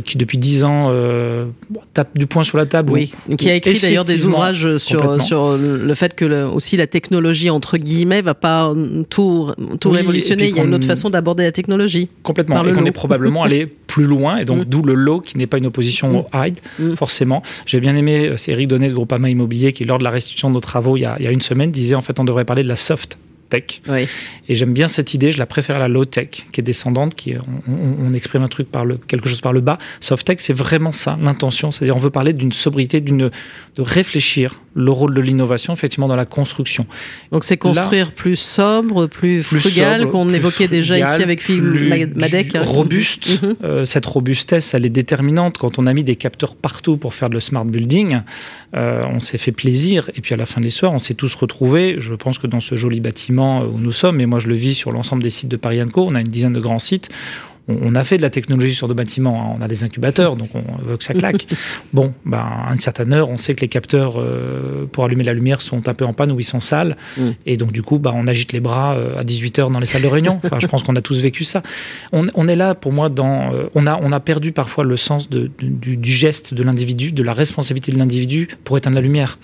qui 0.05 0.17
depuis 0.17 0.37
dix 0.37 0.63
ans 0.63 0.91
tape 1.93 2.17
du 2.17 2.27
poing 2.27 2.43
sur 2.43 2.57
la 2.57 2.65
table. 2.65 2.91
Oui, 2.91 3.13
qui 3.37 3.49
a 3.49 3.55
écrit 3.55 3.79
d'ailleurs 3.79 4.05
des 4.05 4.25
ouvrages 4.25 4.77
sur, 4.77 5.21
sur 5.21 5.57
le 5.57 5.93
fait 5.93 6.15
que 6.15 6.25
le, 6.25 6.45
aussi 6.45 6.77
la 6.77 6.87
technologie, 6.87 7.49
entre 7.49 7.77
guillemets, 7.77 8.21
va 8.21 8.33
pas 8.33 8.73
tout, 9.09 9.51
tout 9.79 9.91
révolutionner. 9.91 10.49
Il 10.49 10.55
y 10.55 10.59
a 10.59 10.63
une 10.63 10.73
autre 10.73 10.87
façon 10.87 11.09
d'aborder 11.09 11.43
la 11.43 11.51
technologie. 11.51 12.09
Complètement. 12.23 12.63
Et 12.65 12.73
qu'on 12.73 12.85
est 12.85 12.91
probablement 12.91 13.43
allé 13.47 13.65
plus 13.65 14.05
loin, 14.05 14.37
et 14.37 14.45
donc 14.45 14.59
mm. 14.59 14.65
d'où 14.65 14.81
le 14.83 14.93
low 14.93 15.21
qui 15.21 15.37
n'est 15.37 15.47
pas 15.47 15.57
une 15.57 15.67
opposition 15.67 16.19
au 16.19 16.23
mm. 16.23 16.47
hide, 16.47 16.57
mm. 16.79 16.95
forcément. 16.95 17.41
J'ai 17.65 17.79
bien 17.79 17.95
aimé, 17.95 18.33
c'est 18.37 18.51
Eric 18.51 18.67
Donnet 18.67 18.89
de 18.89 18.93
Groupama 19.07 19.29
Immobilier 19.29 19.73
qui, 19.73 19.85
lors 19.85 19.97
de 19.97 20.03
la 20.03 20.09
restitution 20.09 20.49
de 20.49 20.53
nos 20.53 20.59
travaux 20.59 20.97
il 20.97 21.01
y, 21.01 21.05
a, 21.05 21.15
il 21.19 21.25
y 21.25 21.27
a 21.27 21.31
une 21.31 21.41
semaine, 21.41 21.71
disait 21.71 21.95
en 21.95 22.01
fait 22.01 22.19
on 22.19 22.25
devrait 22.25 22.45
parler 22.45 22.63
de 22.63 22.67
la 22.67 22.75
soft 22.75 23.17
tech. 23.49 23.81
Oui. 23.87 24.07
Et 24.49 24.55
j'aime 24.55 24.73
bien 24.73 24.87
cette 24.87 25.13
idée, 25.13 25.31
je 25.31 25.39
la 25.39 25.45
préfère 25.45 25.77
à 25.77 25.79
la 25.79 25.87
low 25.87 26.05
tech, 26.05 26.29
qui 26.51 26.61
est 26.61 26.63
descendante, 26.63 27.15
qui 27.15 27.33
on, 27.67 28.05
on, 28.05 28.13
exprime 28.13 28.43
un 28.43 28.47
truc 28.47 28.69
par 28.69 28.85
le 28.85 28.97
quelque 28.97 29.29
chose 29.29 29.41
par 29.41 29.53
le 29.53 29.61
bas. 29.61 29.77
Soft 30.01 30.27
tech, 30.27 30.37
c'est 30.39 30.53
vraiment 30.53 30.91
ça 30.91 31.17
l'intention, 31.21 31.71
c'est-à-dire 31.71 31.95
on 31.95 31.99
veut 31.99 32.09
parler 32.09 32.33
d'une 32.33 32.51
sobriété, 32.51 32.99
d'une 32.99 33.17
de 33.75 33.81
réfléchir 33.81 34.59
le 34.77 34.91
rôle 34.91 35.13
de 35.13 35.21
l'innovation 35.21 35.73
effectivement 35.73 36.07
dans 36.07 36.15
la 36.15 36.25
construction. 36.25 36.85
Donc 37.31 37.43
c'est 37.43 37.57
construire 37.57 38.05
Là, 38.05 38.11
plus 38.15 38.35
sobre, 38.35 39.07
plus, 39.07 39.41
frugal 39.43 40.07
qu'on 40.07 40.29
évoquait 40.29 40.67
déjà 40.67 40.97
ici 40.99 41.23
avec 41.23 41.41
Philippe 41.41 42.15
Madec. 42.15 42.55
Robuste. 42.61 43.27
Mm 43.27 43.45
-hmm. 43.45 43.55
euh, 43.63 43.85
cette 43.85 44.05
robustesse, 44.05 44.73
elle 44.73 44.85
est 44.85 44.95
déterminante. 45.01 45.57
Quand 45.57 45.79
on 45.79 45.85
a 45.85 45.93
mis 45.93 46.03
des 46.03 46.15
capteurs 46.15 46.55
partout 46.55 46.97
pour 46.97 47.13
faire 47.13 47.29
de 47.29 47.33
le 47.33 47.41
smart 47.41 47.65
building, 47.65 48.09
euh, 48.75 49.15
on 49.15 49.19
s'est 49.19 49.41
fait 49.45 49.55
plaisir. 49.63 49.97
Et 50.15 50.21
puis 50.21 50.33
à 50.33 50.37
la 50.37 50.45
fin 50.45 50.59
de 50.61 50.65
l'histoire, 50.65 50.93
on 50.93 50.99
s'est 51.05 51.17
tous 51.23 51.33
retrouvés. 51.43 51.87
Je 52.07 52.13
pense 52.23 52.37
que 52.41 52.47
dans 52.47 52.63
ce 52.69 52.75
joli 52.75 52.99
bâtiment 52.99 53.53
où 53.71 53.77
nous 53.85 53.95
sommes, 54.01 54.17
et 54.21 54.27
moi 54.31 54.39
je 54.43 54.47
le 54.53 54.57
vis 54.65 54.75
sur 54.75 54.91
l'ensemble 54.91 55.23
des 55.27 55.33
sites 55.37 55.51
de 55.55 55.59
Paris 55.65 55.79
Co, 55.93 56.01
on 56.09 56.15
a 56.15 56.21
une 56.25 56.33
dizaine 56.37 56.53
de 56.59 56.63
grands 56.67 56.83
sites 56.89 57.09
on 57.67 57.95
a 57.95 58.03
fait 58.03 58.17
de 58.17 58.21
la 58.21 58.29
technologie 58.29 58.73
sur 58.73 58.87
de 58.87 58.93
bâtiments, 58.93 59.43
hein. 59.43 59.57
on 59.59 59.61
a 59.61 59.67
des 59.67 59.83
incubateurs, 59.83 60.35
donc 60.35 60.49
on 60.53 60.83
veut 60.83 60.97
que 60.97 61.03
ça 61.03 61.13
claque. 61.13 61.47
bon, 61.93 62.13
ben, 62.25 62.37
à 62.37 62.71
une 62.71 62.79
certaine 62.79 63.11
heure, 63.13 63.29
on 63.29 63.37
sait 63.37 63.55
que 63.55 63.61
les 63.61 63.67
capteurs 63.67 64.15
euh, 64.17 64.85
pour 64.91 65.03
allumer 65.03 65.23
la 65.23 65.33
lumière 65.33 65.61
sont 65.61 65.87
un 65.87 65.93
peu 65.93 66.05
en 66.05 66.13
panne 66.13 66.31
ou 66.31 66.39
ils 66.39 66.45
sont 66.45 66.61
sales, 66.61 66.95
mm. 67.17 67.29
et 67.45 67.57
donc 67.57 67.71
du 67.71 67.81
coup, 67.81 67.99
ben, 67.99 68.13
on 68.15 68.25
agite 68.27 68.53
les 68.53 68.59
bras 68.59 68.95
euh, 68.95 69.19
à 69.19 69.23
18 69.23 69.59
heures 69.59 69.69
dans 69.69 69.79
les 69.79 69.85
salles 69.85 70.01
de 70.01 70.07
réunion. 70.07 70.39
Enfin, 70.43 70.59
je 70.59 70.67
pense 70.67 70.83
qu'on 70.83 70.95
a 70.95 71.01
tous 71.01 71.19
vécu 71.19 71.43
ça. 71.43 71.61
On, 72.13 72.27
on, 72.35 72.47
est 72.47 72.55
là, 72.55 72.73
pour 72.73 72.93
moi, 72.93 73.09
dans, 73.09 73.53
euh, 73.53 73.69
on 73.75 73.85
a, 73.85 73.99
on 74.01 74.11
a 74.11 74.19
perdu 74.19 74.53
parfois 74.53 74.83
le 74.83 74.95
sens 74.95 75.29
de, 75.29 75.51
de, 75.59 75.67
du, 75.67 75.97
du, 75.97 76.11
geste 76.11 76.53
de 76.53 76.63
l'individu, 76.63 77.11
de 77.11 77.23
la 77.23 77.33
responsabilité 77.33 77.91
de 77.91 77.97
l'individu 77.97 78.47
pour 78.63 78.77
éteindre 78.77 78.95
la 78.95 79.01
lumière. 79.01 79.37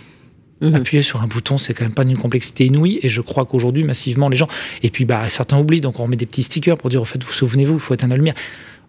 Mmh. 0.62 0.76
Appuyer 0.76 1.02
sur 1.02 1.22
un 1.22 1.28
bouton, 1.28 1.58
c'est 1.58 1.74
quand 1.74 1.84
même 1.84 1.94
pas 1.94 2.06
d'une 2.06 2.18
complexité 2.18 2.66
inouïe. 2.66 3.00
Et 3.02 3.10
je 3.10 3.22
crois 3.22 3.46
qu'aujourd'hui, 3.46 3.84
massivement, 3.84 4.30
les 4.30 4.38
gens. 4.38 4.48
Et 4.82 4.90
puis, 4.90 5.06
bah, 5.06 5.30
certains 5.30 5.58
oublient, 5.60 5.82
donc 5.82 6.00
on 6.00 6.08
met 6.08 6.16
des 6.16 6.26
petits 6.26 6.44
stickers 6.44 6.78
pour 6.78 6.90
dire, 6.90 7.02
en 7.02 7.06
fait, 7.06 7.24
vous 7.24 7.32
souvenez-vous, 7.32 7.74
il 7.74 7.80
faut 7.80 7.94
éteindre 7.94 8.12
la 8.12 8.18
lumière. 8.18 8.36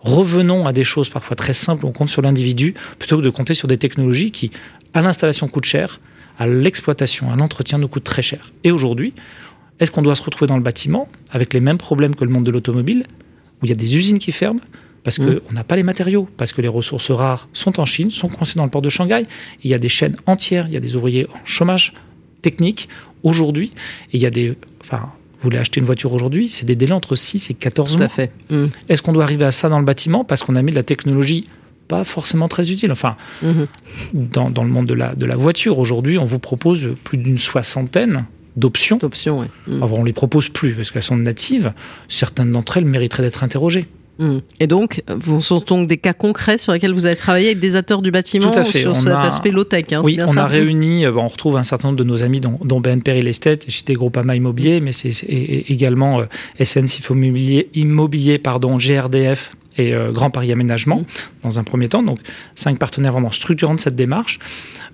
Revenons 0.00 0.66
à 0.66 0.72
des 0.72 0.84
choses 0.84 1.08
parfois 1.08 1.34
très 1.34 1.54
simples, 1.54 1.86
on 1.86 1.92
compte 1.92 2.10
sur 2.10 2.20
l'individu, 2.20 2.74
plutôt 2.98 3.16
que 3.16 3.22
de 3.22 3.30
compter 3.30 3.54
sur 3.54 3.68
des 3.68 3.78
technologies 3.78 4.30
qui, 4.30 4.50
à 4.92 5.00
l'installation, 5.00 5.48
coûtent 5.48 5.64
cher, 5.64 5.98
à 6.38 6.46
l'exploitation, 6.46 7.32
à 7.32 7.36
l'entretien, 7.36 7.78
nous 7.78 7.88
coûtent 7.88 8.04
très 8.04 8.22
cher. 8.22 8.52
Et 8.64 8.70
aujourd'hui, 8.70 9.14
est-ce 9.80 9.90
qu'on 9.90 10.02
doit 10.02 10.14
se 10.14 10.22
retrouver 10.22 10.46
dans 10.46 10.56
le 10.56 10.62
bâtiment 10.62 11.08
avec 11.30 11.54
les 11.54 11.60
mêmes 11.60 11.78
problèmes 11.78 12.14
que 12.14 12.24
le 12.24 12.30
monde 12.30 12.44
de 12.44 12.50
l'automobile, 12.50 13.06
où 13.62 13.66
il 13.66 13.70
y 13.70 13.72
a 13.72 13.76
des 13.76 13.96
usines 13.96 14.18
qui 14.18 14.30
ferment, 14.30 14.60
parce 15.04 15.18
qu'on 15.18 15.24
mmh. 15.24 15.40
n'a 15.52 15.64
pas 15.64 15.76
les 15.76 15.82
matériaux, 15.82 16.26
parce 16.36 16.52
que 16.52 16.62
les 16.62 16.68
ressources 16.68 17.10
rares 17.10 17.48
sont 17.52 17.78
en 17.78 17.84
Chine, 17.84 18.10
sont 18.10 18.28
coincées 18.28 18.56
dans 18.56 18.64
le 18.64 18.70
port 18.70 18.82
de 18.82 18.88
Shanghai. 18.88 19.26
Il 19.62 19.70
y 19.70 19.74
a 19.74 19.78
des 19.78 19.90
chaînes 19.90 20.16
entières, 20.26 20.66
il 20.66 20.72
y 20.72 20.76
a 20.76 20.80
des 20.80 20.96
ouvriers 20.96 21.26
en 21.28 21.44
chômage 21.44 21.92
technique 22.40 22.88
aujourd'hui, 23.22 23.72
et 24.12 24.16
il 24.16 24.22
y 24.22 24.26
a 24.26 24.30
des. 24.30 24.56
Enfin, 24.80 25.10
vous 25.44 25.50
voulez 25.50 25.58
acheter 25.58 25.78
une 25.78 25.86
voiture 25.86 26.12
aujourd'hui, 26.14 26.48
c'est 26.48 26.64
des 26.64 26.74
délais 26.74 26.92
entre 26.92 27.16
6 27.16 27.50
et 27.50 27.54
14 27.54 27.92
Tout 27.92 27.98
mois. 27.98 28.06
À 28.06 28.08
fait. 28.08 28.32
Mmh. 28.48 28.66
Est-ce 28.88 29.02
qu'on 29.02 29.12
doit 29.12 29.24
arriver 29.24 29.44
à 29.44 29.50
ça 29.50 29.68
dans 29.68 29.78
le 29.78 29.84
bâtiment 29.84 30.24
parce 30.24 30.42
qu'on 30.42 30.56
a 30.56 30.62
mis 30.62 30.70
de 30.70 30.76
la 30.76 30.84
technologie 30.84 31.48
pas 31.86 32.02
forcément 32.04 32.48
très 32.48 32.70
utile? 32.70 32.90
Enfin, 32.90 33.16
mmh. 33.42 33.64
dans, 34.14 34.48
dans, 34.48 34.64
le 34.64 34.70
monde 34.70 34.86
de 34.86 34.94
la, 34.94 35.14
de 35.14 35.26
la 35.26 35.36
voiture, 35.36 35.78
aujourd'hui, 35.78 36.16
on 36.16 36.24
vous 36.24 36.38
propose 36.38 36.88
plus 37.04 37.18
d'une 37.18 37.36
soixantaine 37.36 38.24
d'options. 38.56 38.96
D'options, 38.96 39.40
oui. 39.40 39.46
Mmh. 39.66 39.82
On 39.82 40.02
les 40.02 40.14
propose 40.14 40.48
plus 40.48 40.72
parce 40.72 40.90
qu'elles 40.90 41.02
sont 41.02 41.18
natives. 41.18 41.74
Certaines 42.08 42.52
d'entre 42.52 42.78
elles 42.78 42.86
mériteraient 42.86 43.22
d'être 43.22 43.44
interrogées. 43.44 43.86
Mmh. 44.18 44.38
Et 44.60 44.66
donc, 44.66 45.02
vous 45.08 45.40
sont 45.40 45.58
donc 45.58 45.86
des 45.86 45.96
cas 45.96 46.12
concrets 46.12 46.58
sur 46.58 46.72
lesquels 46.72 46.92
vous 46.92 47.06
avez 47.06 47.16
travaillé 47.16 47.46
avec 47.46 47.58
des 47.58 47.76
acteurs 47.76 48.00
du 48.00 48.10
bâtiment 48.10 48.50
Tout 48.50 48.60
à 48.60 48.64
fait. 48.64 48.80
sur 48.80 48.92
on 48.92 48.94
cet 48.94 49.12
a... 49.12 49.22
aspect 49.22 49.50
low-tech. 49.50 49.86
Hein, 49.92 50.02
oui, 50.04 50.18
on 50.20 50.28
ça 50.28 50.44
a 50.44 50.46
réuni, 50.46 51.06
on 51.06 51.26
retrouve 51.26 51.56
un 51.56 51.62
certain 51.64 51.88
nombre 51.88 51.98
de 51.98 52.04
nos 52.04 52.22
amis, 52.22 52.40
dont, 52.40 52.58
dont 52.64 52.80
BNP 52.80 53.12
Real 53.12 53.26
Estate, 53.26 53.68
chez 53.68 53.92
Groupama 53.92 54.36
Immobilier, 54.36 54.80
mais 54.80 54.92
c'est 54.92 55.10
également 55.28 56.20
euh, 56.20 56.64
SNCF 56.64 57.10
Immobilier, 57.10 57.68
Immobilier 57.74 58.38
pardon, 58.38 58.76
GRDF 58.76 59.56
et 59.76 59.92
euh, 59.94 60.12
Grand 60.12 60.30
Paris 60.30 60.52
Aménagement 60.52 61.00
mmh. 61.00 61.04
dans 61.42 61.58
un 61.58 61.64
premier 61.64 61.88
temps. 61.88 62.02
Donc, 62.02 62.18
cinq 62.54 62.78
partenaires 62.78 63.12
vraiment 63.12 63.32
structurants 63.32 63.74
de 63.74 63.80
cette 63.80 63.96
démarche. 63.96 64.38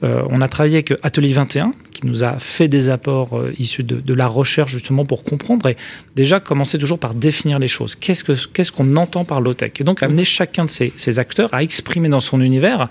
Euh, 0.02 0.22
on 0.30 0.40
a 0.40 0.48
travaillé 0.48 0.76
avec 0.76 0.94
Atelier 1.02 1.32
21, 1.32 1.74
qui 2.00 2.06
nous 2.06 2.24
a 2.24 2.38
fait 2.38 2.68
des 2.68 2.88
apports 2.88 3.38
euh, 3.38 3.52
issus 3.58 3.82
de, 3.82 3.96
de, 4.00 4.14
la 4.14 4.26
recherche 4.26 4.72
justement 4.72 5.04
pour 5.04 5.24
comprendre 5.24 5.68
et 5.68 5.76
déjà 6.16 6.40
commencer 6.40 6.78
toujours 6.78 6.98
par 6.98 7.14
définir 7.14 7.58
les 7.58 7.68
choses. 7.68 7.94
Qu'est-ce 7.94 8.24
qu'on 8.24 8.34
qu 8.34 8.62
qu'on 8.70 8.96
entend 8.96 9.24
par 9.24 9.40
low-tech? 9.40 9.72
Et 9.80 9.84
donc 9.84 10.02
amener 10.02 10.24
chacun 10.24 10.64
de 10.64 10.70
ces, 10.70 10.92
ces, 10.96 11.18
acteurs 11.18 11.52
à 11.52 11.62
exprimer 11.62 12.08
dans 12.08 12.20
son 12.20 12.40
univers 12.40 12.88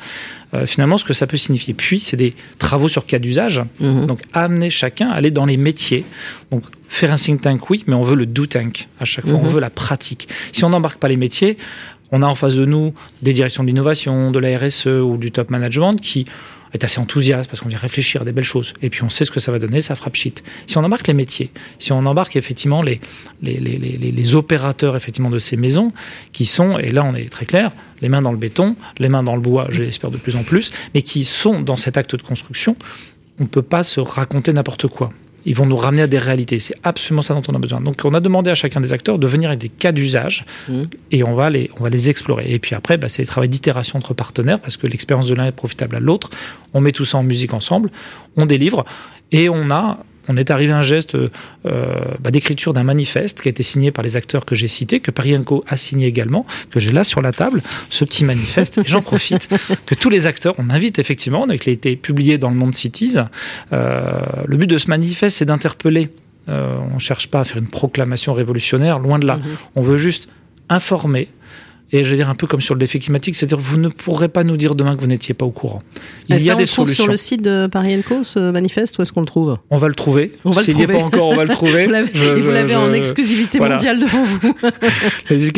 euh, 0.54 0.65
finalement 0.65 0.98
ce 0.98 1.06
que 1.06 1.13
ça 1.13 1.28
peut 1.28 1.38
signifier. 1.38 1.74
Puis 1.74 2.00
c'est 2.00 2.17
des 2.17 2.36
travaux 2.58 2.88
sur 2.88 3.06
cas 3.06 3.19
d'usage, 3.19 3.63
mmh. 3.80 4.06
donc 4.06 4.22
amener 4.34 4.69
chacun 4.69 5.08
à 5.08 5.15
aller 5.15 5.32
dans 5.32 5.45
les 5.45 5.58
métiers. 5.58 6.06
Donc 6.52 6.63
faire 6.88 7.12
un 7.12 7.17
think 7.17 7.41
tank, 7.41 7.69
oui, 7.69 7.84
mais 7.88 7.95
on 7.95 8.04
veut 8.04 8.15
le 8.15 8.26
do 8.26 8.45
tank 8.45 8.88
à 9.00 9.06
chaque 9.06 9.26
fois, 9.26 9.38
mmh. 9.38 9.45
on 9.45 9.48
veut 9.48 9.62
la 9.62 9.69
pratique. 9.69 10.28
Si 10.52 10.63
on 10.63 10.69
n'embarque 10.69 11.00
pas 11.00 11.08
les 11.08 11.17
métiers, 11.17 11.58
on 12.12 12.22
a 12.22 12.26
en 12.26 12.36
face 12.36 12.56
de 12.56 12.65
nous 12.65 12.93
des 13.22 13.34
directions 13.34 13.63
de 13.63 13.67
l'innovation, 13.67 14.32
de 14.32 14.39
la 14.39 14.58
RSE 14.58 14.88
ou 14.88 15.17
du 15.17 15.32
top 15.32 15.50
management 15.50 15.95
qui 15.95 16.26
est 16.73 16.84
assez 16.84 16.99
enthousiaste 16.99 17.49
parce 17.49 17.62
qu'on 17.62 17.69
vient 17.69 17.77
réfléchir 17.77 18.21
à 18.21 18.25
des 18.25 18.32
belles 18.32 18.43
choses. 18.43 18.73
Et 18.82 18.89
puis 18.89 19.03
on 19.03 19.10
sait 19.10 19.25
ce 19.25 19.32
que 19.32 19.39
ça 19.39 19.51
va 19.51 19.60
donner, 19.60 19.79
ça 19.79 19.95
frappe 19.95 20.15
shit. 20.15 20.43
Si 20.67 20.77
on 20.77 20.84
embarque 20.84 21.08
les 21.08 21.13
métiers, 21.13 21.51
si 21.79 21.91
on 21.91 22.05
embarque 22.05 22.36
effectivement 22.36 22.82
les, 22.82 22.99
les, 23.41 23.58
les, 23.58 23.77
les, 23.77 24.12
les 24.12 24.36
opérateurs 24.36 24.95
effectivement 24.95 25.29
de 25.29 25.39
ces 25.39 25.58
maisons 25.58 25.91
qui 26.32 26.45
sont, 26.45 26.77
et 26.77 26.89
là 26.89 27.03
on 27.03 27.15
est 27.15 27.29
très 27.29 27.45
clair, 27.45 27.71
les 28.01 28.10
mains 28.10 28.21
dans 28.21 28.32
le 28.32 28.38
béton, 28.38 28.75
les 28.97 29.10
mains 29.10 29.23
dans 29.23 29.36
le 29.36 29.41
bois, 29.41 29.67
je 29.69 29.84
l'espère 29.84 30.12
de 30.12 30.17
plus 30.17 30.36
en 30.36 30.43
plus, 30.43 30.71
mais 30.93 31.01
qui 31.01 31.23
sont 31.23 31.62
dans 31.62 31.77
cet 31.77 31.97
acte 31.97 32.15
de 32.15 32.21
construction, 32.21 32.75
on 33.39 33.43
ne 33.43 33.47
peut 33.47 33.62
pas 33.62 33.84
se 33.84 33.99
raconter 33.99 34.53
n'importe 34.53 34.88
quoi 34.88 35.10
ils 35.45 35.56
vont 35.56 35.65
nous 35.65 35.75
ramener 35.75 36.04
à 36.04 36.08
des 36.08 36.17
réalités. 36.17 36.60
C'est 36.60 36.75
absolument 36.84 37.21
ça 37.21 37.34
dont 37.34 37.41
on 37.47 37.56
a 37.56 37.60
besoin. 37.60 37.82
Donc, 37.82 38.02
on 38.04 38.13
a 38.13 38.19
demandé 38.19 38.52
à 38.52 38.56
chacun 38.56 38.80
des 38.80 38.93
acteurs 38.93 39.19
de 39.19 39.28
venir 39.28 39.49
avec 39.49 39.60
des 39.60 39.69
cas 39.69 39.91
d'usage 39.91 40.45
mmh. 40.67 40.84
et 41.12 41.23
on 41.23 41.36
va, 41.36 41.49
les, 41.49 41.69
on 41.80 41.84
va 41.84 41.89
les 41.89 42.10
explorer. 42.10 42.52
Et 42.52 42.60
puis 42.60 42.75
après, 42.75 42.97
bah, 42.97 43.10
c'est 43.10 43.21
le 43.21 43.28
travail 43.28 43.49
d'itération 43.49 43.97
entre 43.97 44.13
partenaires 44.13 44.60
parce 44.60 44.78
que 44.78 44.88
l'expérience 44.88 45.28
de 45.28 45.36
l'un 45.36 45.45
est 45.45 45.52
profitable 45.52 45.95
à 45.95 45.99
l'autre. 45.99 46.30
On 46.73 46.82
met 46.82 46.91
tout 46.91 47.06
ça 47.06 47.17
en 47.17 47.23
musique 47.23 47.54
ensemble, 47.54 47.89
on 48.36 48.45
délivre 48.45 48.86
et 49.32 49.49
on 49.49 49.71
a 49.71 49.99
on 50.30 50.38
est 50.38 50.52
arrivé 50.52 50.72
à 50.72 50.78
un 50.78 50.84
geste 50.84 51.15
euh, 51.15 51.28
bah, 51.65 52.32
d'écriture 52.32 52.74
d'un 52.74 52.84
manifeste 52.84 53.42
qui 53.42 53.50
a 53.50 53.52
été 53.52 53.63
signé 53.63 53.92
par 53.92 54.04
les 54.04 54.15
acteurs 54.15 54.46
que 54.46 54.56
j'ai 54.56 54.68
cités, 54.68 55.00
que 55.00 55.12
Paris 55.12 55.36
Co 55.44 55.65
a 55.68 55.76
signé 55.76 56.08
également, 56.08 56.46
que 56.70 56.80
j'ai 56.80 56.92
là 56.92 57.04
sur 57.04 57.22
la 57.22 57.34
table, 57.34 57.62
ce 57.89 58.06
petit 58.06 58.24
manifeste. 58.24 58.78
Et 58.78 58.84
j'en 58.86 59.02
profite 59.02 59.50
que 59.86 59.96
tous 59.96 60.10
les 60.10 60.28
acteurs, 60.28 60.54
on 60.60 60.70
invite 60.70 61.00
effectivement, 61.00 61.48
donc 61.48 61.65
il 61.65 61.70
a 61.72 61.74
été 61.74 61.96
publié 61.96 62.38
dans 62.38 62.52
le 62.52 62.56
Monde 62.56 62.76
Cities. 62.76 63.18
Euh, 63.74 64.22
le 64.46 64.58
but 64.58 64.68
de 64.68 64.78
ce 64.78 64.88
manifeste, 64.88 65.38
c'est 65.38 65.46
d'interpeller 65.46 66.10
on 66.48 66.96
ne 66.96 67.00
cherche 67.00 67.28
pas 67.28 67.42
à 67.42 67.44
faire 67.44 67.58
une 67.58 67.68
proclamation 67.68 68.34
révolutionnaire, 68.34 68.98
loin 68.98 69.20
de 69.20 69.28
là. 69.28 69.38
Mhm. 69.38 69.44
On 69.76 69.84
veut 69.84 69.98
juste 69.98 70.30
informer, 70.68 71.28
et 71.91 72.04
je 72.04 72.10
veux 72.10 72.15
dire 72.15 72.30
un 72.30 72.36
peu 72.36 72.47
comme 72.47 72.62
sur 72.62 72.75
le 72.75 72.80
défi 72.80 72.99
climatique, 72.99 73.36
c'est-à-dire 73.36 73.58
vous 73.58 73.78
ne 73.78 73.89
pourrez 73.89 74.30
pas 74.30 74.43
nous 74.43 74.58
dire 74.58 74.75
demain 74.75 74.95
que 74.95 75.02
vous 75.02 75.08
n'étiez 75.08 75.34
pas 75.34 75.45
au 75.45 75.52
courant. 75.52 75.82
Il 76.30 76.41
y 76.41 76.49
a 76.49 76.56
des 76.56 76.65
solutions. 76.65 77.04
sur 77.04 77.12
le 77.12 77.17
site 77.17 77.41
de 77.41 77.67
Paris 77.67 78.04
Co 78.08 78.23
ce 78.23 78.52
manifeste 78.52 78.97
où 78.97 79.02
est-ce 79.02 79.12
qu'on 79.12 79.21
le 79.21 79.25
trouve 79.25 79.58
On 79.69 79.78
va 79.78 79.88
le 79.88 79.95
trouver. 79.95 80.32
On 80.45 80.52
va 80.52 80.62
S'il 80.62 80.75
n'y 80.75 80.84
est 80.84 80.88
pas 80.88 80.99
encore, 80.99 81.30
on 81.30 81.36
va 81.36 81.43
le 81.43 81.49
trouver. 81.49 81.84
et 81.86 82.34
vous 82.39 82.52
l'avez 82.52 82.75
en 82.75 82.93
exclusivité 82.93 83.60
mondiale 83.60 83.99
devant 83.99 84.23
vous. 84.23 84.56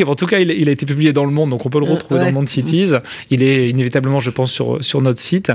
en 0.10 0.14
tout 0.14 0.26
cas, 0.26 0.38
il, 0.38 0.68
a 0.68 0.72
été 0.72 0.86
publié 0.86 1.12
dans 1.12 1.24
le 1.24 1.30
Monde, 1.30 1.50
donc 1.50 1.66
on 1.66 1.70
peut 1.70 1.80
le 1.80 1.86
retrouver 1.86 2.20
dans 2.20 2.26
le 2.26 2.32
Monde 2.32 2.48
Cities. 2.48 2.92
Il 3.30 3.42
est 3.42 3.68
inévitablement, 3.68 4.20
je 4.20 4.30
pense, 4.30 4.50
sur, 4.50 4.82
sur 4.82 5.00
notre 5.00 5.20
site. 5.20 5.52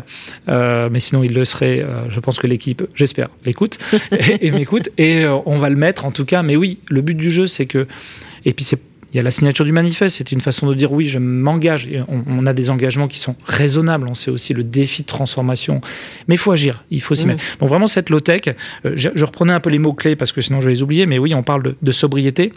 Euh, 0.48 0.90
mais 0.92 1.00
sinon, 1.00 1.24
il 1.24 1.34
le 1.34 1.46
serait. 1.46 1.82
Euh, 1.82 2.10
je 2.10 2.20
pense 2.20 2.40
que 2.40 2.48
l'équipe, 2.48 2.84
j'espère, 2.96 3.28
l'écoute 3.46 3.78
et, 4.12 4.48
et 4.48 4.52
m'écoute. 4.52 4.90
Et 4.98 5.24
euh, 5.24 5.38
on 5.46 5.58
va 5.58 5.70
le 5.70 5.76
mettre 5.76 6.06
en 6.06 6.12
tout 6.12 6.26
cas. 6.26 6.44
Mais 6.44 6.56
oui, 6.56 6.80
le 6.90 7.02
but 7.02 7.16
du 7.16 7.32
jeu, 7.32 7.48
c'est 7.48 7.66
que. 7.66 7.88
Et 8.46 8.54
puis 8.54 8.63
c'est 8.63 8.80
il 9.13 9.17
y 9.17 9.20
a 9.20 9.24
la 9.24 9.32
signature 9.32 9.65
du 9.65 9.72
manifeste, 9.72 10.17
c'est 10.17 10.32
une 10.32 10.41
façon 10.41 10.67
de 10.67 10.74
dire 10.74 10.91
oui, 10.91 11.06
je 11.06 11.20
m'engage. 11.20 11.89
On, 12.08 12.24
on, 12.28 12.46
a 12.46 12.54
des 12.54 12.70
engagements 12.70 13.08
qui 13.08 13.20
sont 13.20 13.36
raisonnables. 13.46 14.08
On 14.08 14.13
sait 14.13 14.32
aussi 14.32 14.54
le 14.54 14.63
défi 14.63 15.04
de 15.04 15.08
transformation. 15.08 15.82
Mais 16.28 16.36
il 16.36 16.38
faut 16.38 16.52
agir, 16.52 16.84
il 16.91 17.02
faut 17.02 17.15
s'y 17.15 17.26
mmh. 17.26 17.30
mettre. 17.30 17.43
Donc 17.60 17.70
vraiment, 17.70 17.88
cette 17.88 18.10
low-tech, 18.10 18.41
euh, 18.86 18.93
je, 18.96 19.10
je, 19.15 19.26
reprenais 19.26 19.54
un 19.54 19.60
peu 19.60 19.70
les 19.70 19.80
mots-clés 19.80 20.15
parce 20.15 20.32
que 20.32 20.41
sinon 20.41 20.62
je 20.62 20.67
vais 20.67 20.74
les 20.74 20.84
oublier, 20.84 21.06
mais 21.06 21.20
oui, 21.20 21.34
on 21.34 21.43
parle 21.43 21.63
de, 21.63 21.76
de 21.82 21.91
sobriété, 21.91 22.52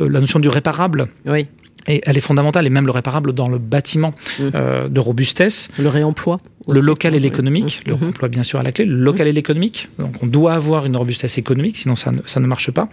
euh, 0.00 0.08
la 0.08 0.20
notion 0.20 0.40
du 0.40 0.48
réparable. 0.48 1.08
Oui. 1.26 1.46
Et 1.86 2.00
elle 2.06 2.16
est 2.16 2.22
fondamentale, 2.22 2.66
et 2.66 2.70
même 2.70 2.86
le 2.86 2.92
réparable 2.92 3.32
dans 3.32 3.48
le 3.48 3.58
bâtiment, 3.58 4.14
mmh. 4.38 4.42
euh, 4.54 4.88
de 4.88 5.00
robustesse. 5.00 5.68
Le 5.78 5.88
réemploi. 5.88 6.40
Aussi. 6.66 6.80
Le 6.80 6.86
local 6.86 7.14
et 7.14 7.20
l'économique. 7.20 7.82
Mmh. 7.84 7.90
Le 7.90 7.94
réemploi, 7.94 8.28
bien 8.28 8.42
sûr, 8.42 8.58
à 8.58 8.62
la 8.62 8.72
clé. 8.72 8.86
Le 8.86 8.96
local 8.96 9.26
et 9.28 9.32
l'économique. 9.32 9.90
Donc, 9.98 10.22
on 10.22 10.26
doit 10.26 10.54
avoir 10.54 10.86
une 10.86 10.96
robustesse 10.96 11.36
économique, 11.36 11.76
sinon 11.76 11.94
ça 11.94 12.10
ne, 12.10 12.20
ça 12.24 12.40
ne 12.40 12.46
marche 12.46 12.70
pas. 12.70 12.88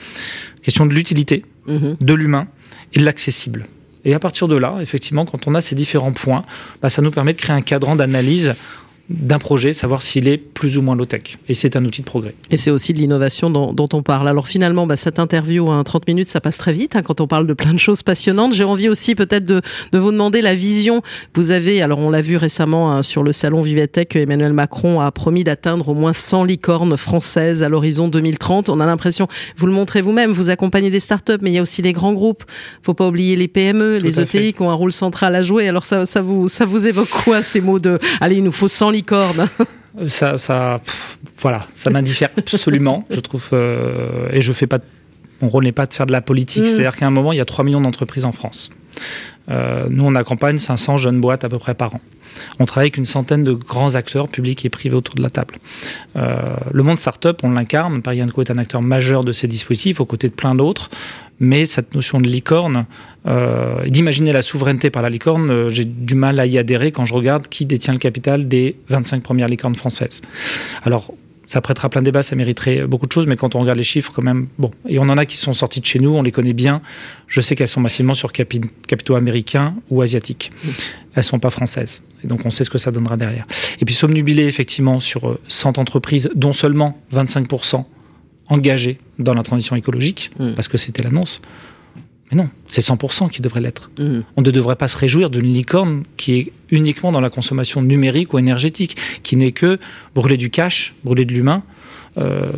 Question 0.62 0.86
de 0.86 0.94
l'utilité, 0.94 1.46
de 1.68 2.14
l'humain 2.14 2.48
et 2.94 3.00
de 3.00 3.06
l'accessible. 3.06 3.66
Et 4.04 4.14
à 4.14 4.20
partir 4.20 4.48
de 4.48 4.56
là, 4.56 4.78
effectivement, 4.82 5.26
quand 5.26 5.48
on 5.48 5.54
a 5.54 5.62
ces 5.62 5.76
différents 5.76 6.12
points, 6.12 6.44
bah, 6.82 6.90
ça 6.90 7.02
nous 7.02 7.12
permet 7.12 7.34
de 7.34 7.38
créer 7.38 7.56
un 7.56 7.62
cadran 7.62 7.96
d'analyse 7.96 8.56
d'un 9.10 9.40
projet, 9.40 9.74
savoir 9.74 10.02
s'il 10.02 10.28
est 10.28 10.38
plus 10.38 10.78
ou 10.78 10.82
moins 10.82 10.96
low-tech. 10.96 11.38
Et 11.50 11.54
c'est 11.54 11.76
un 11.76 11.84
outil 11.84 12.02
de 12.02 12.06
progrès. 12.06 12.34
Et 12.50 12.58
c'est 12.58 12.72
aussi 12.72 12.94
de 12.94 13.00
l'innovation 13.00 13.50
dont, 13.50 13.74
dont, 13.74 13.90
on 13.94 14.04
parle. 14.04 14.28
Alors 14.28 14.48
finalement, 14.48 14.88
bah, 14.88 14.96
cette 14.96 15.20
interview 15.20 15.68
en 15.68 15.84
30 15.84 16.08
minutes, 16.08 16.30
ça 16.30 16.40
passe 16.40 16.58
très 16.58 16.74
vite 16.74 16.96
hein, 16.96 17.02
quand 17.02 17.20
on 17.20 17.28
parle 17.28 17.46
de 17.46 17.54
plein 17.54 17.74
de 17.74 17.80
choses 17.80 18.04
passionnantes. 18.04 18.54
J'ai 18.54 18.64
envie 18.64 18.88
aussi 18.90 19.16
peut-être 19.16 19.46
de, 19.46 19.62
de, 19.92 20.00
vous 20.00 20.12
demander 20.12 20.42
la 20.42 20.56
vision. 20.56 21.02
Vous 21.34 21.52
avez, 21.52 21.82
alors 21.82 22.00
on 22.00 22.10
l'a 22.10 22.22
vu 22.22 22.38
récemment 22.38 22.94
hein, 22.94 23.02
sur 23.02 23.24
le 23.24 23.32
salon 23.32 23.62
Vivatech, 23.62 24.16
Emmanuel 24.16 24.54
Macron 24.54 25.02
a 25.02 25.12
promis 25.12 25.44
d'atteindre 25.44 25.90
au 25.90 25.94
moins 25.94 26.14
100 26.14 26.46
licornes 26.46 26.96
françaises 26.96 27.64
à 27.64 27.70
l'horizon 27.70 28.08
2030. 28.08 28.70
On 28.70 28.80
a 28.80 28.86
l'impression, 28.86 29.28
vous 29.58 29.66
le 29.66 29.74
montrez 29.74 30.02
vous-même, 30.02 30.32
vous 30.32 30.50
accompagnez 30.50 30.90
des 30.90 31.00
startups, 31.00 31.34
mais 31.42 31.52
il 31.52 31.54
y 31.54 31.60
a 31.60 31.62
aussi 31.62 31.82
les 31.82 31.94
grands 31.94 32.14
groupes. 32.14 32.44
faut 32.84 32.94
pas 32.94 33.08
oublier 33.08 33.36
les 33.36 33.48
PME, 33.48 33.98
Tout 33.98 34.06
les 34.06 34.22
ETI 34.22 34.26
fait. 34.26 34.54
qui 34.54 34.62
ont 34.62 34.70
un 34.70 34.76
rôle 34.76 34.94
central 34.94 35.36
à 35.36 35.44
jouer. 35.44 35.68
Alors 35.68 35.86
ça, 35.86 36.06
ça, 36.06 36.22
vous, 36.22 36.48
ça 36.48 36.66
vous 36.66 36.88
évoque 36.88 37.10
quoi 37.10 37.42
ces 37.42 37.60
mots 37.60 37.80
de, 37.80 38.00
allez, 38.22 38.38
il 38.38 38.44
nous 38.44 38.52
faut 38.52 38.68
100 38.68 38.92
licornes 38.92 39.01
ça, 40.08 40.38
ça, 40.38 40.80
pff, 40.84 41.20
voilà, 41.40 41.68
ça 41.74 41.90
m'indiffère 41.90 42.30
absolument. 42.38 43.06
Je 43.10 43.20
trouve, 43.20 43.50
euh, 43.54 44.30
et 44.32 44.42
je 44.42 44.52
fais 44.54 44.68
pas. 44.68 44.80
Mon 45.42 45.50
rôle 45.50 45.64
n'est 45.64 45.72
pas 45.72 45.88
de 45.88 45.94
faire 45.94 46.06
de 46.06 46.12
la 46.12 46.22
politique. 46.22 46.64
Mmh. 46.64 46.68
C'est-à-dire 46.68 46.96
qu'à 46.96 47.08
un 47.08 47.12
moment, 47.12 47.32
il 47.34 47.38
y 47.38 47.42
a 47.42 47.46
3 47.46 47.66
millions 47.66 47.82
d'entreprises 47.82 48.26
en 48.26 48.32
France. 48.32 48.72
Euh, 49.50 49.88
nous, 49.90 50.06
on 50.06 50.16
accompagne 50.16 50.58
500 50.58 50.98
jeunes 50.98 51.20
boîtes 51.20 51.44
à 51.44 51.50
peu 51.50 51.58
près 51.58 51.74
par 51.74 51.96
an. 51.96 52.02
On 52.60 52.66
travaille 52.66 52.86
avec 52.86 52.98
une 52.98 53.06
centaine 53.06 53.44
de 53.44 53.54
grands 53.54 53.96
acteurs 53.96 54.30
publics 54.30 54.64
et 54.66 54.70
privés 54.70 54.96
autour 54.96 55.16
de 55.16 55.24
la 55.24 55.30
table. 55.30 55.58
Euh, 56.16 56.42
le 56.72 56.84
monde 56.84 56.98
startup, 56.98 57.44
on 57.44 57.52
l'incarne. 57.52 58.02
Paris 58.02 58.22
Co 58.34 58.42
est 58.42 58.52
un 58.52 58.58
acteur 58.58 58.82
majeur 58.82 59.24
de 59.24 59.32
ces 59.32 59.48
dispositifs 59.48 60.00
aux 60.00 60.06
côtés 60.06 60.30
de 60.30 60.34
plein 60.34 60.56
d'autres. 60.56 60.90
Mais 61.40 61.66
cette 61.66 61.96
notion 61.96 62.20
de 62.20 62.28
licorne, 62.28 62.86
euh, 63.28 63.88
d'imaginer 63.88 64.34
la 64.34 64.42
souveraineté 64.42 64.90
par 64.90 65.04
la 65.04 65.10
licorne, 65.10 65.50
euh, 65.52 65.70
j'ai 65.70 65.86
du 65.86 66.16
mal 66.16 66.40
à 66.40 66.46
y 66.46 66.58
adhérer 66.58 66.92
quand 66.92 67.06
je 67.06 67.14
regarde 67.14 67.48
qui 67.48 67.66
détient 67.66 67.94
le 67.94 68.00
capital 68.00 68.48
des 68.48 68.76
25 68.90 69.22
premières 69.22 69.48
licornes 69.48 69.76
françaises. 69.76 70.22
Alors, 70.84 71.14
ça 71.46 71.60
prêtera 71.62 71.90
plein 71.90 72.02
de 72.02 72.06
débats, 72.06 72.24
ça 72.24 72.36
mériterait 72.36 72.88
beaucoup 72.88 73.06
de 73.06 73.12
choses, 73.12 73.28
mais 73.28 73.36
quand 73.36 73.56
on 73.56 73.60
regarde 73.60 73.78
les 73.78 73.84
chiffres, 73.84 74.12
quand 74.16 74.22
même, 74.22 74.48
bon. 74.58 74.72
Et 74.88 75.00
on 75.00 75.04
en 75.04 75.18
a 75.18 75.26
qui 75.26 75.38
sont 75.38 75.54
sortis 75.54 75.82
de 75.82 75.86
chez 75.86 76.00
nous, 76.00 76.12
on 76.12 76.22
les 76.22 76.32
connaît 76.32 76.54
bien. 76.54 76.82
Je 77.28 77.42
sais 77.42 77.56
qu'elles 77.56 77.68
sont 77.68 77.82
massivement 77.82 78.14
sur 78.14 78.32
capi 78.32 78.62
capitaux 78.88 79.16
américains 79.16 79.76
ou 79.90 80.02
asiatiques. 80.02 80.52
Elles 81.14 81.26
sont 81.26 81.40
pas 81.40 81.50
françaises. 81.50 82.04
Et 82.24 82.28
donc 82.28 82.46
on 82.46 82.52
sait 82.52 82.64
ce 82.64 82.70
que 82.70 82.78
ça 82.78 82.92
donnera 82.92 83.18
derrière. 83.18 83.46
Et 83.82 83.86
puis 83.86 83.94
somnubilé 83.94 84.46
effectivement 84.46 85.02
sur 85.02 85.38
100 85.50 85.78
entreprises, 85.78 86.32
dont 86.36 86.54
seulement 86.54 86.98
25% 87.14 87.84
engagés 88.48 89.00
dans 89.20 89.34
la 89.34 89.44
transition 89.44 89.76
écologique, 89.76 90.32
mmh. 90.40 90.54
parce 90.54 90.70
que 90.70 90.78
c'était 90.78 91.04
l'annonce. 91.04 91.42
Mais 92.32 92.38
non, 92.38 92.50
c'est 92.68 92.82
100% 92.82 93.30
qui 93.30 93.42
devrait 93.42 93.62
l'être. 93.62 93.92
Mmh. 94.00 94.22
On 94.38 94.42
ne 94.42 94.52
devrait 94.52 94.76
pas 94.76 94.88
se 94.88 94.98
réjouir 94.98 95.30
d'une 95.30 95.52
licorne 95.52 96.04
qui 96.18 96.34
est 96.34 96.52
uniquement 96.70 97.12
dans 97.12 97.22
la 97.22 97.30
consommation 97.30 97.82
numérique 97.82 98.34
ou 98.34 98.40
énergétique, 98.40 98.98
qui 99.24 99.36
n'est 99.36 99.52
que 99.52 99.80
brûler 100.16 100.38
du 100.38 100.50
cash, 100.50 100.96
brûler 101.04 101.26
de 101.26 101.34
l'humain, 101.34 101.64
euh, 102.18 102.52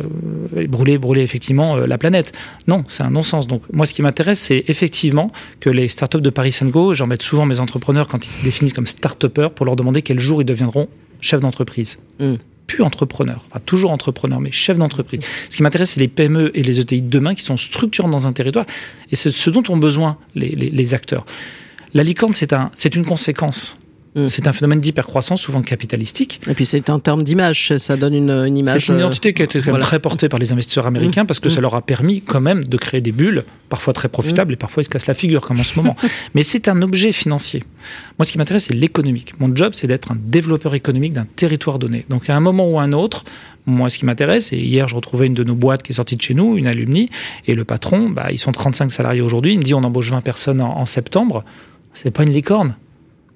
brûler, 0.68 0.98
brûler 0.98 1.22
effectivement 1.22 1.76
euh, 1.76 1.86
la 1.86 1.98
planète. 1.98 2.32
Non, 2.66 2.84
c'est 2.88 3.02
un 3.02 3.10
non-sens. 3.10 3.46
Donc 3.46 3.62
moi, 3.72 3.86
ce 3.86 3.94
qui 3.94 4.02
m'intéresse, 4.02 4.40
c'est 4.40 4.64
effectivement 4.68 5.32
que 5.60 5.70
les 5.70 5.88
startups 5.88 6.20
de 6.20 6.30
Paris 6.30 6.56
Go, 6.62 6.94
j'en 6.94 7.06
mets 7.06 7.20
souvent 7.20 7.46
mes 7.46 7.60
entrepreneurs 7.60 8.08
quand 8.08 8.24
ils 8.26 8.30
se 8.30 8.42
définissent 8.42 8.72
comme 8.72 8.86
start-upers 8.86 9.50
pour 9.50 9.66
leur 9.66 9.76
demander 9.76 10.02
quel 10.02 10.18
jour 10.18 10.42
ils 10.42 10.46
deviendront 10.46 10.88
chefs 11.20 11.40
d'entreprise. 11.40 11.98
Mmh 12.20 12.34
plus 12.66 12.82
entrepreneur, 12.82 13.44
enfin 13.46 13.60
toujours 13.64 13.90
entrepreneur, 13.90 14.40
mais 14.40 14.50
chef 14.50 14.78
d'entreprise. 14.78 15.20
Ce 15.50 15.56
qui 15.56 15.62
m'intéresse, 15.62 15.92
c'est 15.92 16.00
les 16.00 16.08
PME 16.08 16.50
et 16.54 16.62
les 16.62 16.80
ETI 16.80 17.02
de 17.02 17.08
demain 17.08 17.34
qui 17.34 17.42
sont 17.42 17.56
structurants 17.56 18.08
dans 18.08 18.26
un 18.26 18.32
territoire, 18.32 18.66
et 19.10 19.16
c'est 19.16 19.30
ce 19.30 19.50
dont 19.50 19.62
ont 19.68 19.76
besoin 19.76 20.16
les, 20.34 20.94
acteurs. 20.94 21.26
La 21.92 22.02
licorne, 22.02 22.32
c'est 22.32 22.52
un, 22.52 22.70
une 22.94 23.04
conséquence. 23.04 23.78
Mmh. 24.14 24.28
C'est 24.28 24.46
un 24.46 24.52
phénomène 24.52 24.78
d'hypercroissance, 24.78 25.40
souvent 25.40 25.62
capitalistique. 25.62 26.40
Et 26.48 26.54
puis 26.54 26.64
c'est 26.64 26.88
un 26.88 27.00
terme 27.00 27.24
d'image, 27.24 27.76
ça 27.78 27.96
donne 27.96 28.14
une, 28.14 28.30
une 28.30 28.56
image. 28.56 28.86
C'est 28.86 28.92
une 28.92 28.98
identité 29.00 29.34
qui 29.34 29.42
a 29.42 29.44
été 29.44 29.58
voilà. 29.58 29.84
très 29.84 29.98
portée 29.98 30.28
par 30.28 30.38
les 30.38 30.52
investisseurs 30.52 30.86
américains 30.86 31.24
mmh. 31.24 31.26
parce 31.26 31.40
que 31.40 31.48
mmh. 31.48 31.52
ça 31.52 31.60
leur 31.60 31.74
a 31.74 31.82
permis 31.82 32.22
quand 32.22 32.40
même 32.40 32.62
de 32.62 32.76
créer 32.76 33.00
des 33.00 33.12
bulles, 33.12 33.44
parfois 33.68 33.92
très 33.92 34.08
profitables 34.08 34.52
et 34.52 34.56
parfois 34.56 34.82
ils 34.82 34.84
se 34.84 34.90
cassent 34.90 35.06
la 35.06 35.14
figure 35.14 35.40
comme 35.40 35.58
en 35.58 35.64
ce 35.64 35.78
moment. 35.78 35.96
Mais 36.34 36.44
c'est 36.44 36.68
un 36.68 36.80
objet 36.82 37.10
financier. 37.10 37.64
Moi, 38.18 38.24
ce 38.24 38.32
qui 38.32 38.38
m'intéresse, 38.38 38.66
c'est 38.66 38.74
l'économique. 38.74 39.34
Mon 39.40 39.54
job, 39.54 39.72
c'est 39.74 39.86
d'être 39.86 40.12
un 40.12 40.16
développeur 40.16 40.74
économique 40.74 41.12
d'un 41.12 41.26
territoire 41.36 41.80
donné. 41.80 42.06
Donc 42.08 42.30
à 42.30 42.36
un 42.36 42.40
moment 42.40 42.68
ou 42.68 42.78
à 42.78 42.82
un 42.82 42.92
autre, 42.92 43.24
moi, 43.66 43.88
ce 43.90 43.98
qui 43.98 44.04
m'intéresse, 44.04 44.52
et 44.52 44.58
hier, 44.58 44.86
je 44.86 44.94
retrouvais 44.94 45.26
une 45.26 45.34
de 45.34 45.42
nos 45.42 45.54
boîtes 45.54 45.82
qui 45.82 45.92
est 45.92 45.94
sortie 45.96 46.16
de 46.16 46.22
chez 46.22 46.34
nous, 46.34 46.56
une 46.56 46.66
alumni, 46.66 47.08
et 47.46 47.54
le 47.54 47.64
patron, 47.64 48.10
bah, 48.10 48.28
ils 48.30 48.38
sont 48.38 48.52
35 48.52 48.92
salariés 48.92 49.22
aujourd'hui, 49.22 49.54
il 49.54 49.58
me 49.58 49.62
dit 49.62 49.74
on 49.74 49.82
embauche 49.82 50.10
20 50.10 50.20
personnes 50.20 50.60
en, 50.60 50.78
en 50.78 50.86
septembre. 50.86 51.44
C'est 51.94 52.10
pas 52.10 52.24
une 52.24 52.32
licorne. 52.32 52.76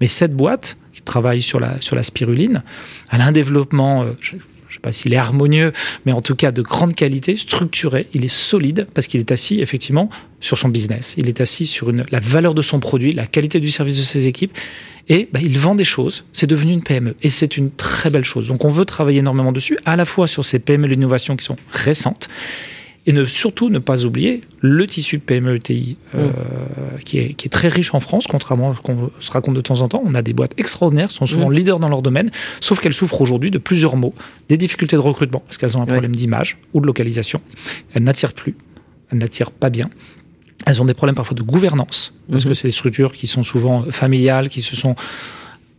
Mais 0.00 0.06
cette 0.06 0.34
boîte, 0.34 0.76
qui 0.92 1.02
travaille 1.02 1.42
sur 1.42 1.60
la, 1.60 1.80
sur 1.80 1.96
la 1.96 2.02
spiruline, 2.02 2.62
a 3.10 3.16
un 3.16 3.32
développement, 3.32 4.02
euh, 4.02 4.12
je 4.20 4.36
ne 4.36 4.40
sais 4.70 4.80
pas 4.80 4.92
s'il 4.92 5.14
est 5.14 5.18
harmonieux, 5.18 5.72
mais 6.06 6.12
en 6.12 6.20
tout 6.20 6.34
cas 6.34 6.52
de 6.52 6.62
grande 6.62 6.94
qualité, 6.94 7.36
structuré, 7.36 8.08
il 8.12 8.24
est 8.24 8.32
solide 8.32 8.86
parce 8.94 9.06
qu'il 9.06 9.20
est 9.20 9.32
assis 9.32 9.60
effectivement 9.60 10.10
sur 10.40 10.58
son 10.58 10.68
business. 10.68 11.14
Il 11.16 11.28
est 11.28 11.40
assis 11.40 11.66
sur 11.66 11.90
une, 11.90 12.04
la 12.10 12.20
valeur 12.20 12.54
de 12.54 12.62
son 12.62 12.80
produit, 12.80 13.12
la 13.12 13.26
qualité 13.26 13.60
du 13.60 13.70
service 13.70 13.96
de 13.96 14.02
ses 14.02 14.26
équipes. 14.26 14.56
Et 15.08 15.28
bah, 15.32 15.40
il 15.42 15.58
vend 15.58 15.74
des 15.74 15.84
choses, 15.84 16.24
c'est 16.34 16.46
devenu 16.46 16.72
une 16.72 16.82
PME. 16.82 17.14
Et 17.22 17.30
c'est 17.30 17.56
une 17.56 17.70
très 17.70 18.10
belle 18.10 18.24
chose. 18.24 18.48
Donc 18.48 18.64
on 18.64 18.68
veut 18.68 18.84
travailler 18.84 19.20
énormément 19.20 19.52
dessus, 19.52 19.78
à 19.86 19.96
la 19.96 20.04
fois 20.04 20.26
sur 20.26 20.44
ces 20.44 20.58
PME 20.58 20.86
d'innovation 20.88 21.34
qui 21.36 21.44
sont 21.44 21.56
récentes, 21.70 22.28
et 23.08 23.12
ne, 23.14 23.24
surtout 23.24 23.70
ne 23.70 23.78
pas 23.78 24.04
oublier 24.04 24.42
le 24.60 24.86
tissu 24.86 25.16
de 25.16 25.22
PME 25.22 25.56
ETI 25.56 25.96
euh, 26.14 26.28
mmh. 26.28 26.32
qui, 27.06 27.18
est, 27.18 27.32
qui, 27.32 27.46
est, 27.46 27.50
très 27.50 27.68
riche 27.68 27.94
en 27.94 28.00
France, 28.00 28.26
contrairement 28.28 28.72
à 28.72 28.74
ce 28.74 28.80
qu'on 28.80 29.10
se 29.18 29.30
raconte 29.30 29.54
de 29.54 29.62
temps 29.62 29.80
en 29.80 29.88
temps. 29.88 30.02
On 30.04 30.14
a 30.14 30.20
des 30.20 30.34
boîtes 30.34 30.52
extraordinaires, 30.58 31.10
sont 31.10 31.24
souvent 31.24 31.48
mmh. 31.48 31.54
leaders 31.54 31.78
dans 31.78 31.88
leur 31.88 32.02
domaine, 32.02 32.30
sauf 32.60 32.80
qu'elles 32.80 32.92
souffrent 32.92 33.22
aujourd'hui 33.22 33.50
de 33.50 33.56
plusieurs 33.56 33.96
maux, 33.96 34.12
des 34.50 34.58
difficultés 34.58 34.96
de 34.96 35.00
recrutement, 35.00 35.42
parce 35.46 35.56
qu'elles 35.56 35.78
ont 35.78 35.80
un 35.80 35.86
problème 35.86 36.14
d'image 36.14 36.58
ou 36.74 36.82
de 36.82 36.86
localisation. 36.86 37.40
Elles 37.94 38.02
n'attirent 38.02 38.34
plus, 38.34 38.54
elles 39.10 39.18
n'attirent 39.18 39.52
pas 39.52 39.70
bien. 39.70 39.88
Elles 40.66 40.82
ont 40.82 40.84
des 40.84 40.92
problèmes 40.92 41.16
parfois 41.16 41.34
de 41.34 41.42
gouvernance, 41.42 42.14
parce 42.30 42.44
mmh. 42.44 42.48
que 42.48 42.54
c'est 42.54 42.68
des 42.68 42.74
structures 42.74 43.14
qui 43.14 43.26
sont 43.26 43.42
souvent 43.42 43.84
familiales, 43.90 44.50
qui 44.50 44.60
se 44.60 44.76
sont 44.76 44.96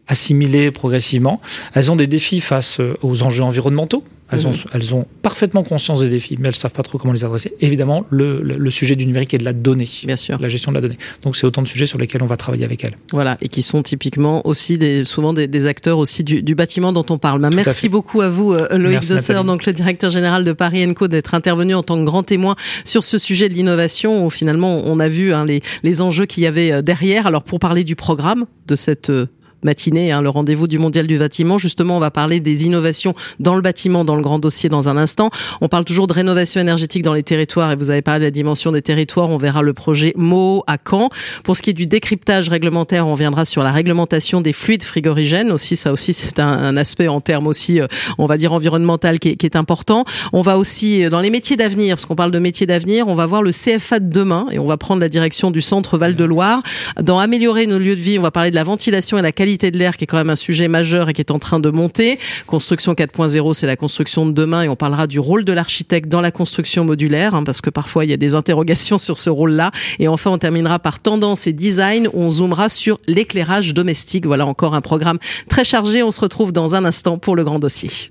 assimilées 0.10 0.72
progressivement. 0.72 1.40
Elles 1.74 1.92
ont 1.92 1.96
des 1.96 2.08
défis 2.08 2.42
face 2.42 2.82
aux 3.02 3.24
enjeux 3.24 3.44
environnementaux. 3.44 4.04
Elles, 4.32 4.42
mmh. 4.42 4.48
ont, 4.48 4.54
elles 4.74 4.96
ont 4.96 5.06
parfaitement 5.22 5.64
conscience 5.64 6.02
des 6.02 6.10
défis, 6.10 6.36
mais 6.38 6.50
elles 6.50 6.54
ne 6.54 6.58
savent 6.58 6.72
pas 6.72 6.84
trop 6.84 6.98
comment 6.98 7.14
les 7.14 7.24
adresser. 7.24 7.54
Évidemment, 7.62 8.06
le, 8.12 8.42
le, 8.44 8.58
le, 8.58 8.70
sujet 8.70 8.96
du 8.96 9.08
numérique 9.08 9.34
et 9.34 9.40
de 9.40 9.44
la 9.44 9.54
donnée. 9.54 9.90
Bien 10.06 10.18
sûr. 10.18 10.38
La 10.40 10.50
gestion 10.50 10.72
de 10.72 10.76
la 10.76 10.82
donnée. 10.82 10.98
Donc, 11.24 11.36
c'est 11.36 11.48
autant 11.48 11.64
de 11.64 11.68
sujets 11.68 11.88
sur 11.88 11.98
lesquels 11.98 12.22
on 12.22 12.28
va 12.28 12.38
travailler 12.38 12.64
avec 12.64 12.84
elles. 12.84 12.96
Voilà, 13.12 13.38
et 13.42 13.48
qui 13.50 13.64
sont 13.64 13.82
typiquement 13.82 14.46
aussi 14.46 14.78
des, 14.78 15.04
souvent 15.04 15.34
des, 15.34 15.48
des 15.48 15.66
acteurs 15.66 15.98
aussi 15.98 16.24
du, 16.24 16.44
du, 16.44 16.54
bâtiment 16.54 16.94
dont 16.94 17.06
on 17.10 17.18
parle. 17.18 17.42
Bah, 17.42 17.50
merci 17.50 17.88
à 17.88 17.90
beaucoup 17.90 18.22
à 18.22 18.30
vous, 18.30 18.54
euh, 18.54 18.78
Loïc 18.78 19.08
Dosser, 19.08 19.44
donc 19.44 19.66
le 19.66 19.74
directeur 19.74 20.12
général 20.12 20.44
de 20.44 20.54
Paris 20.54 20.94
Co, 20.94 21.08
d'être 21.08 21.34
intervenu 21.34 21.74
en 21.74 21.82
tant 21.82 21.98
que 21.98 22.04
grand 22.04 22.24
témoin 22.24 22.56
sur 22.86 23.04
ce 23.04 23.18
sujet 23.18 23.50
de 23.50 23.56
l'innovation, 23.56 24.26
où 24.26 24.30
finalement, 24.30 24.82
on 24.86 25.00
a 25.00 25.10
vu 25.10 25.34
hein, 25.34 25.46
les, 25.46 25.62
les 25.82 26.02
enjeux 26.02 26.28
qu'il 26.28 26.44
y 26.44 26.48
avait 26.48 26.72
euh, 26.72 26.82
derrière. 26.84 27.26
Alors, 27.26 27.44
pour 27.44 27.60
parler 27.60 27.84
du 27.84 27.96
programme 27.96 28.46
de 28.68 28.76
cette 28.76 29.10
euh, 29.10 29.26
matinée, 29.64 30.12
hein, 30.12 30.22
le 30.22 30.30
rendez-vous 30.30 30.68
du 30.68 30.80
Mondial 30.80 31.08
du 31.08 31.18
bâtiment. 31.18 31.58
Justement, 31.58 31.98
on 31.98 32.00
va 32.00 32.12
parler 32.12 32.40
des 32.40 32.66
innovations 32.66 33.14
dans 33.40 33.56
le 33.56 33.62
bâtiment, 33.62 34.06
dans 34.06 34.16
le 34.16 34.22
grand 34.22 34.40
dossier 34.40 34.70
dans 34.70 34.90
un 34.90 34.98
instant. 34.98 35.30
On 35.62 35.68
parle 35.68 35.86
toujours 35.86 36.08
de 36.08 36.14
rénovation 36.14 36.62
énergétique 36.62 37.04
dans 37.04 37.14
les 37.14 37.24
territoires 37.24 37.72
et 37.72 37.76
vous 37.76 37.92
avez 37.92 38.02
parlé 38.02 38.20
de 38.20 38.26
la 38.26 38.32
dimension 38.32 38.72
des 38.72 38.82
territoires. 38.82 39.30
On 39.30 39.38
verra 39.38 39.62
le 39.62 39.74
projet 39.74 40.14
MO 40.16 40.64
à 40.68 40.78
Caen. 40.78 41.10
Pour 41.44 41.56
ce 41.56 41.62
qui 41.62 41.72
est 41.72 41.74
du 41.74 41.88
décryptage 41.88 42.50
réglementaire, 42.50 43.08
on 43.08 43.16
viendra 43.16 43.46
sur 43.46 43.64
la 43.64 43.72
réglementation 43.72 44.42
des 44.42 44.54
fluides 44.54 44.84
frigorigènes 44.84 45.52
aussi. 45.52 45.76
Ça 45.76 45.92
aussi, 45.92 46.14
c'est 46.14 46.40
un, 46.40 46.78
aspect 46.78 47.08
en 47.08 47.20
termes 47.20 47.48
aussi, 47.48 47.82
euh, 47.82 47.88
on 48.18 48.26
va 48.26 48.38
dire 48.38 48.54
environnemental 48.54 49.20
qui 49.20 49.30
est, 49.30 49.36
qui 49.36 49.46
est 49.46 49.56
important. 49.56 50.06
On 50.34 50.42
va 50.42 50.58
aussi 50.58 51.04
euh, 51.04 51.10
dans 51.10 51.20
les 51.20 51.30
métiers 51.30 51.58
d'avenir, 51.58 51.96
parce 51.96 52.06
qu'on 52.06 52.16
parle 52.16 52.32
de 52.32 52.40
métiers 52.40 52.68
d'avenir, 52.68 53.08
on 53.08 53.16
va 53.16 53.26
voir 53.26 53.42
le 53.42 53.52
CFA 53.52 54.00
de 54.00 54.10
demain 54.10 54.48
et 54.52 54.60
on 54.60 54.66
va 54.66 54.78
prendre 54.78 55.02
la 55.02 55.10
direction 55.10 55.52
du 55.52 55.62
centre 55.62 55.98
Val-de-Loire. 55.98 56.64
Dans 57.02 57.20
améliorer 57.20 57.66
nos 57.66 57.80
lieux 57.80 57.96
de 57.96 58.02
vie, 58.02 58.20
on 58.20 58.22
va 58.22 58.32
parler 58.32 58.52
de 58.52 58.56
la 58.56 58.64
ventilation 58.64 59.18
et 59.18 59.22
la 59.22 59.32
de 59.58 59.78
l'air 59.78 59.98
qui 59.98 60.04
est 60.04 60.08
quand 60.08 60.18
même 60.18 60.30
un 60.30 60.36
sujet 60.36 60.68
majeur 60.68 61.10
et 61.10 61.14
qui 61.14 61.22
est 61.22 61.32
en 61.32 61.40
train 61.40 61.60
de 61.60 61.70
monter. 61.70 62.20
Construction 62.46 62.94
4.0, 62.94 63.54
c'est 63.54 63.68
la 63.68 63.76
construction 63.76 64.26
de 64.26 64.32
demain 64.32 64.64
et 64.64 64.70
on 64.70 64.76
parlera 64.76 65.08
du 65.08 65.20
rôle 65.20 65.44
de 65.44 65.54
l'architecte 65.54 66.08
dans 66.08 66.22
la 66.22 66.32
construction 66.32 66.86
modulaire, 66.86 67.34
hein, 67.34 67.44
parce 67.44 67.62
que 67.62 67.70
parfois 67.70 68.06
il 68.06 68.12
y 68.12 68.14
a 68.14 68.18
des 68.18 68.36
interrogations 68.36 69.00
sur 69.00 69.20
ce 69.20 69.30
rôle-là. 69.30 69.72
Et 69.98 70.08
enfin, 70.08 70.32
on 70.32 70.38
terminera 70.38 70.80
par 70.80 71.00
tendance 71.00 71.48
et 71.48 71.54
design, 71.54 72.08
où 72.14 72.22
on 72.22 72.32
zoomera 72.32 72.70
sur 72.70 73.00
l'éclairage 73.08 73.74
domestique. 73.74 74.26
Voilà 74.26 74.46
encore 74.46 74.76
un 74.76 74.82
programme 74.82 75.20
très 75.50 75.64
chargé. 75.64 76.04
On 76.04 76.12
se 76.12 76.22
retrouve 76.22 76.52
dans 76.52 76.76
un 76.76 76.86
instant 76.86 77.18
pour 77.18 77.36
le 77.36 77.44
grand 77.44 77.60
dossier. 77.60 77.90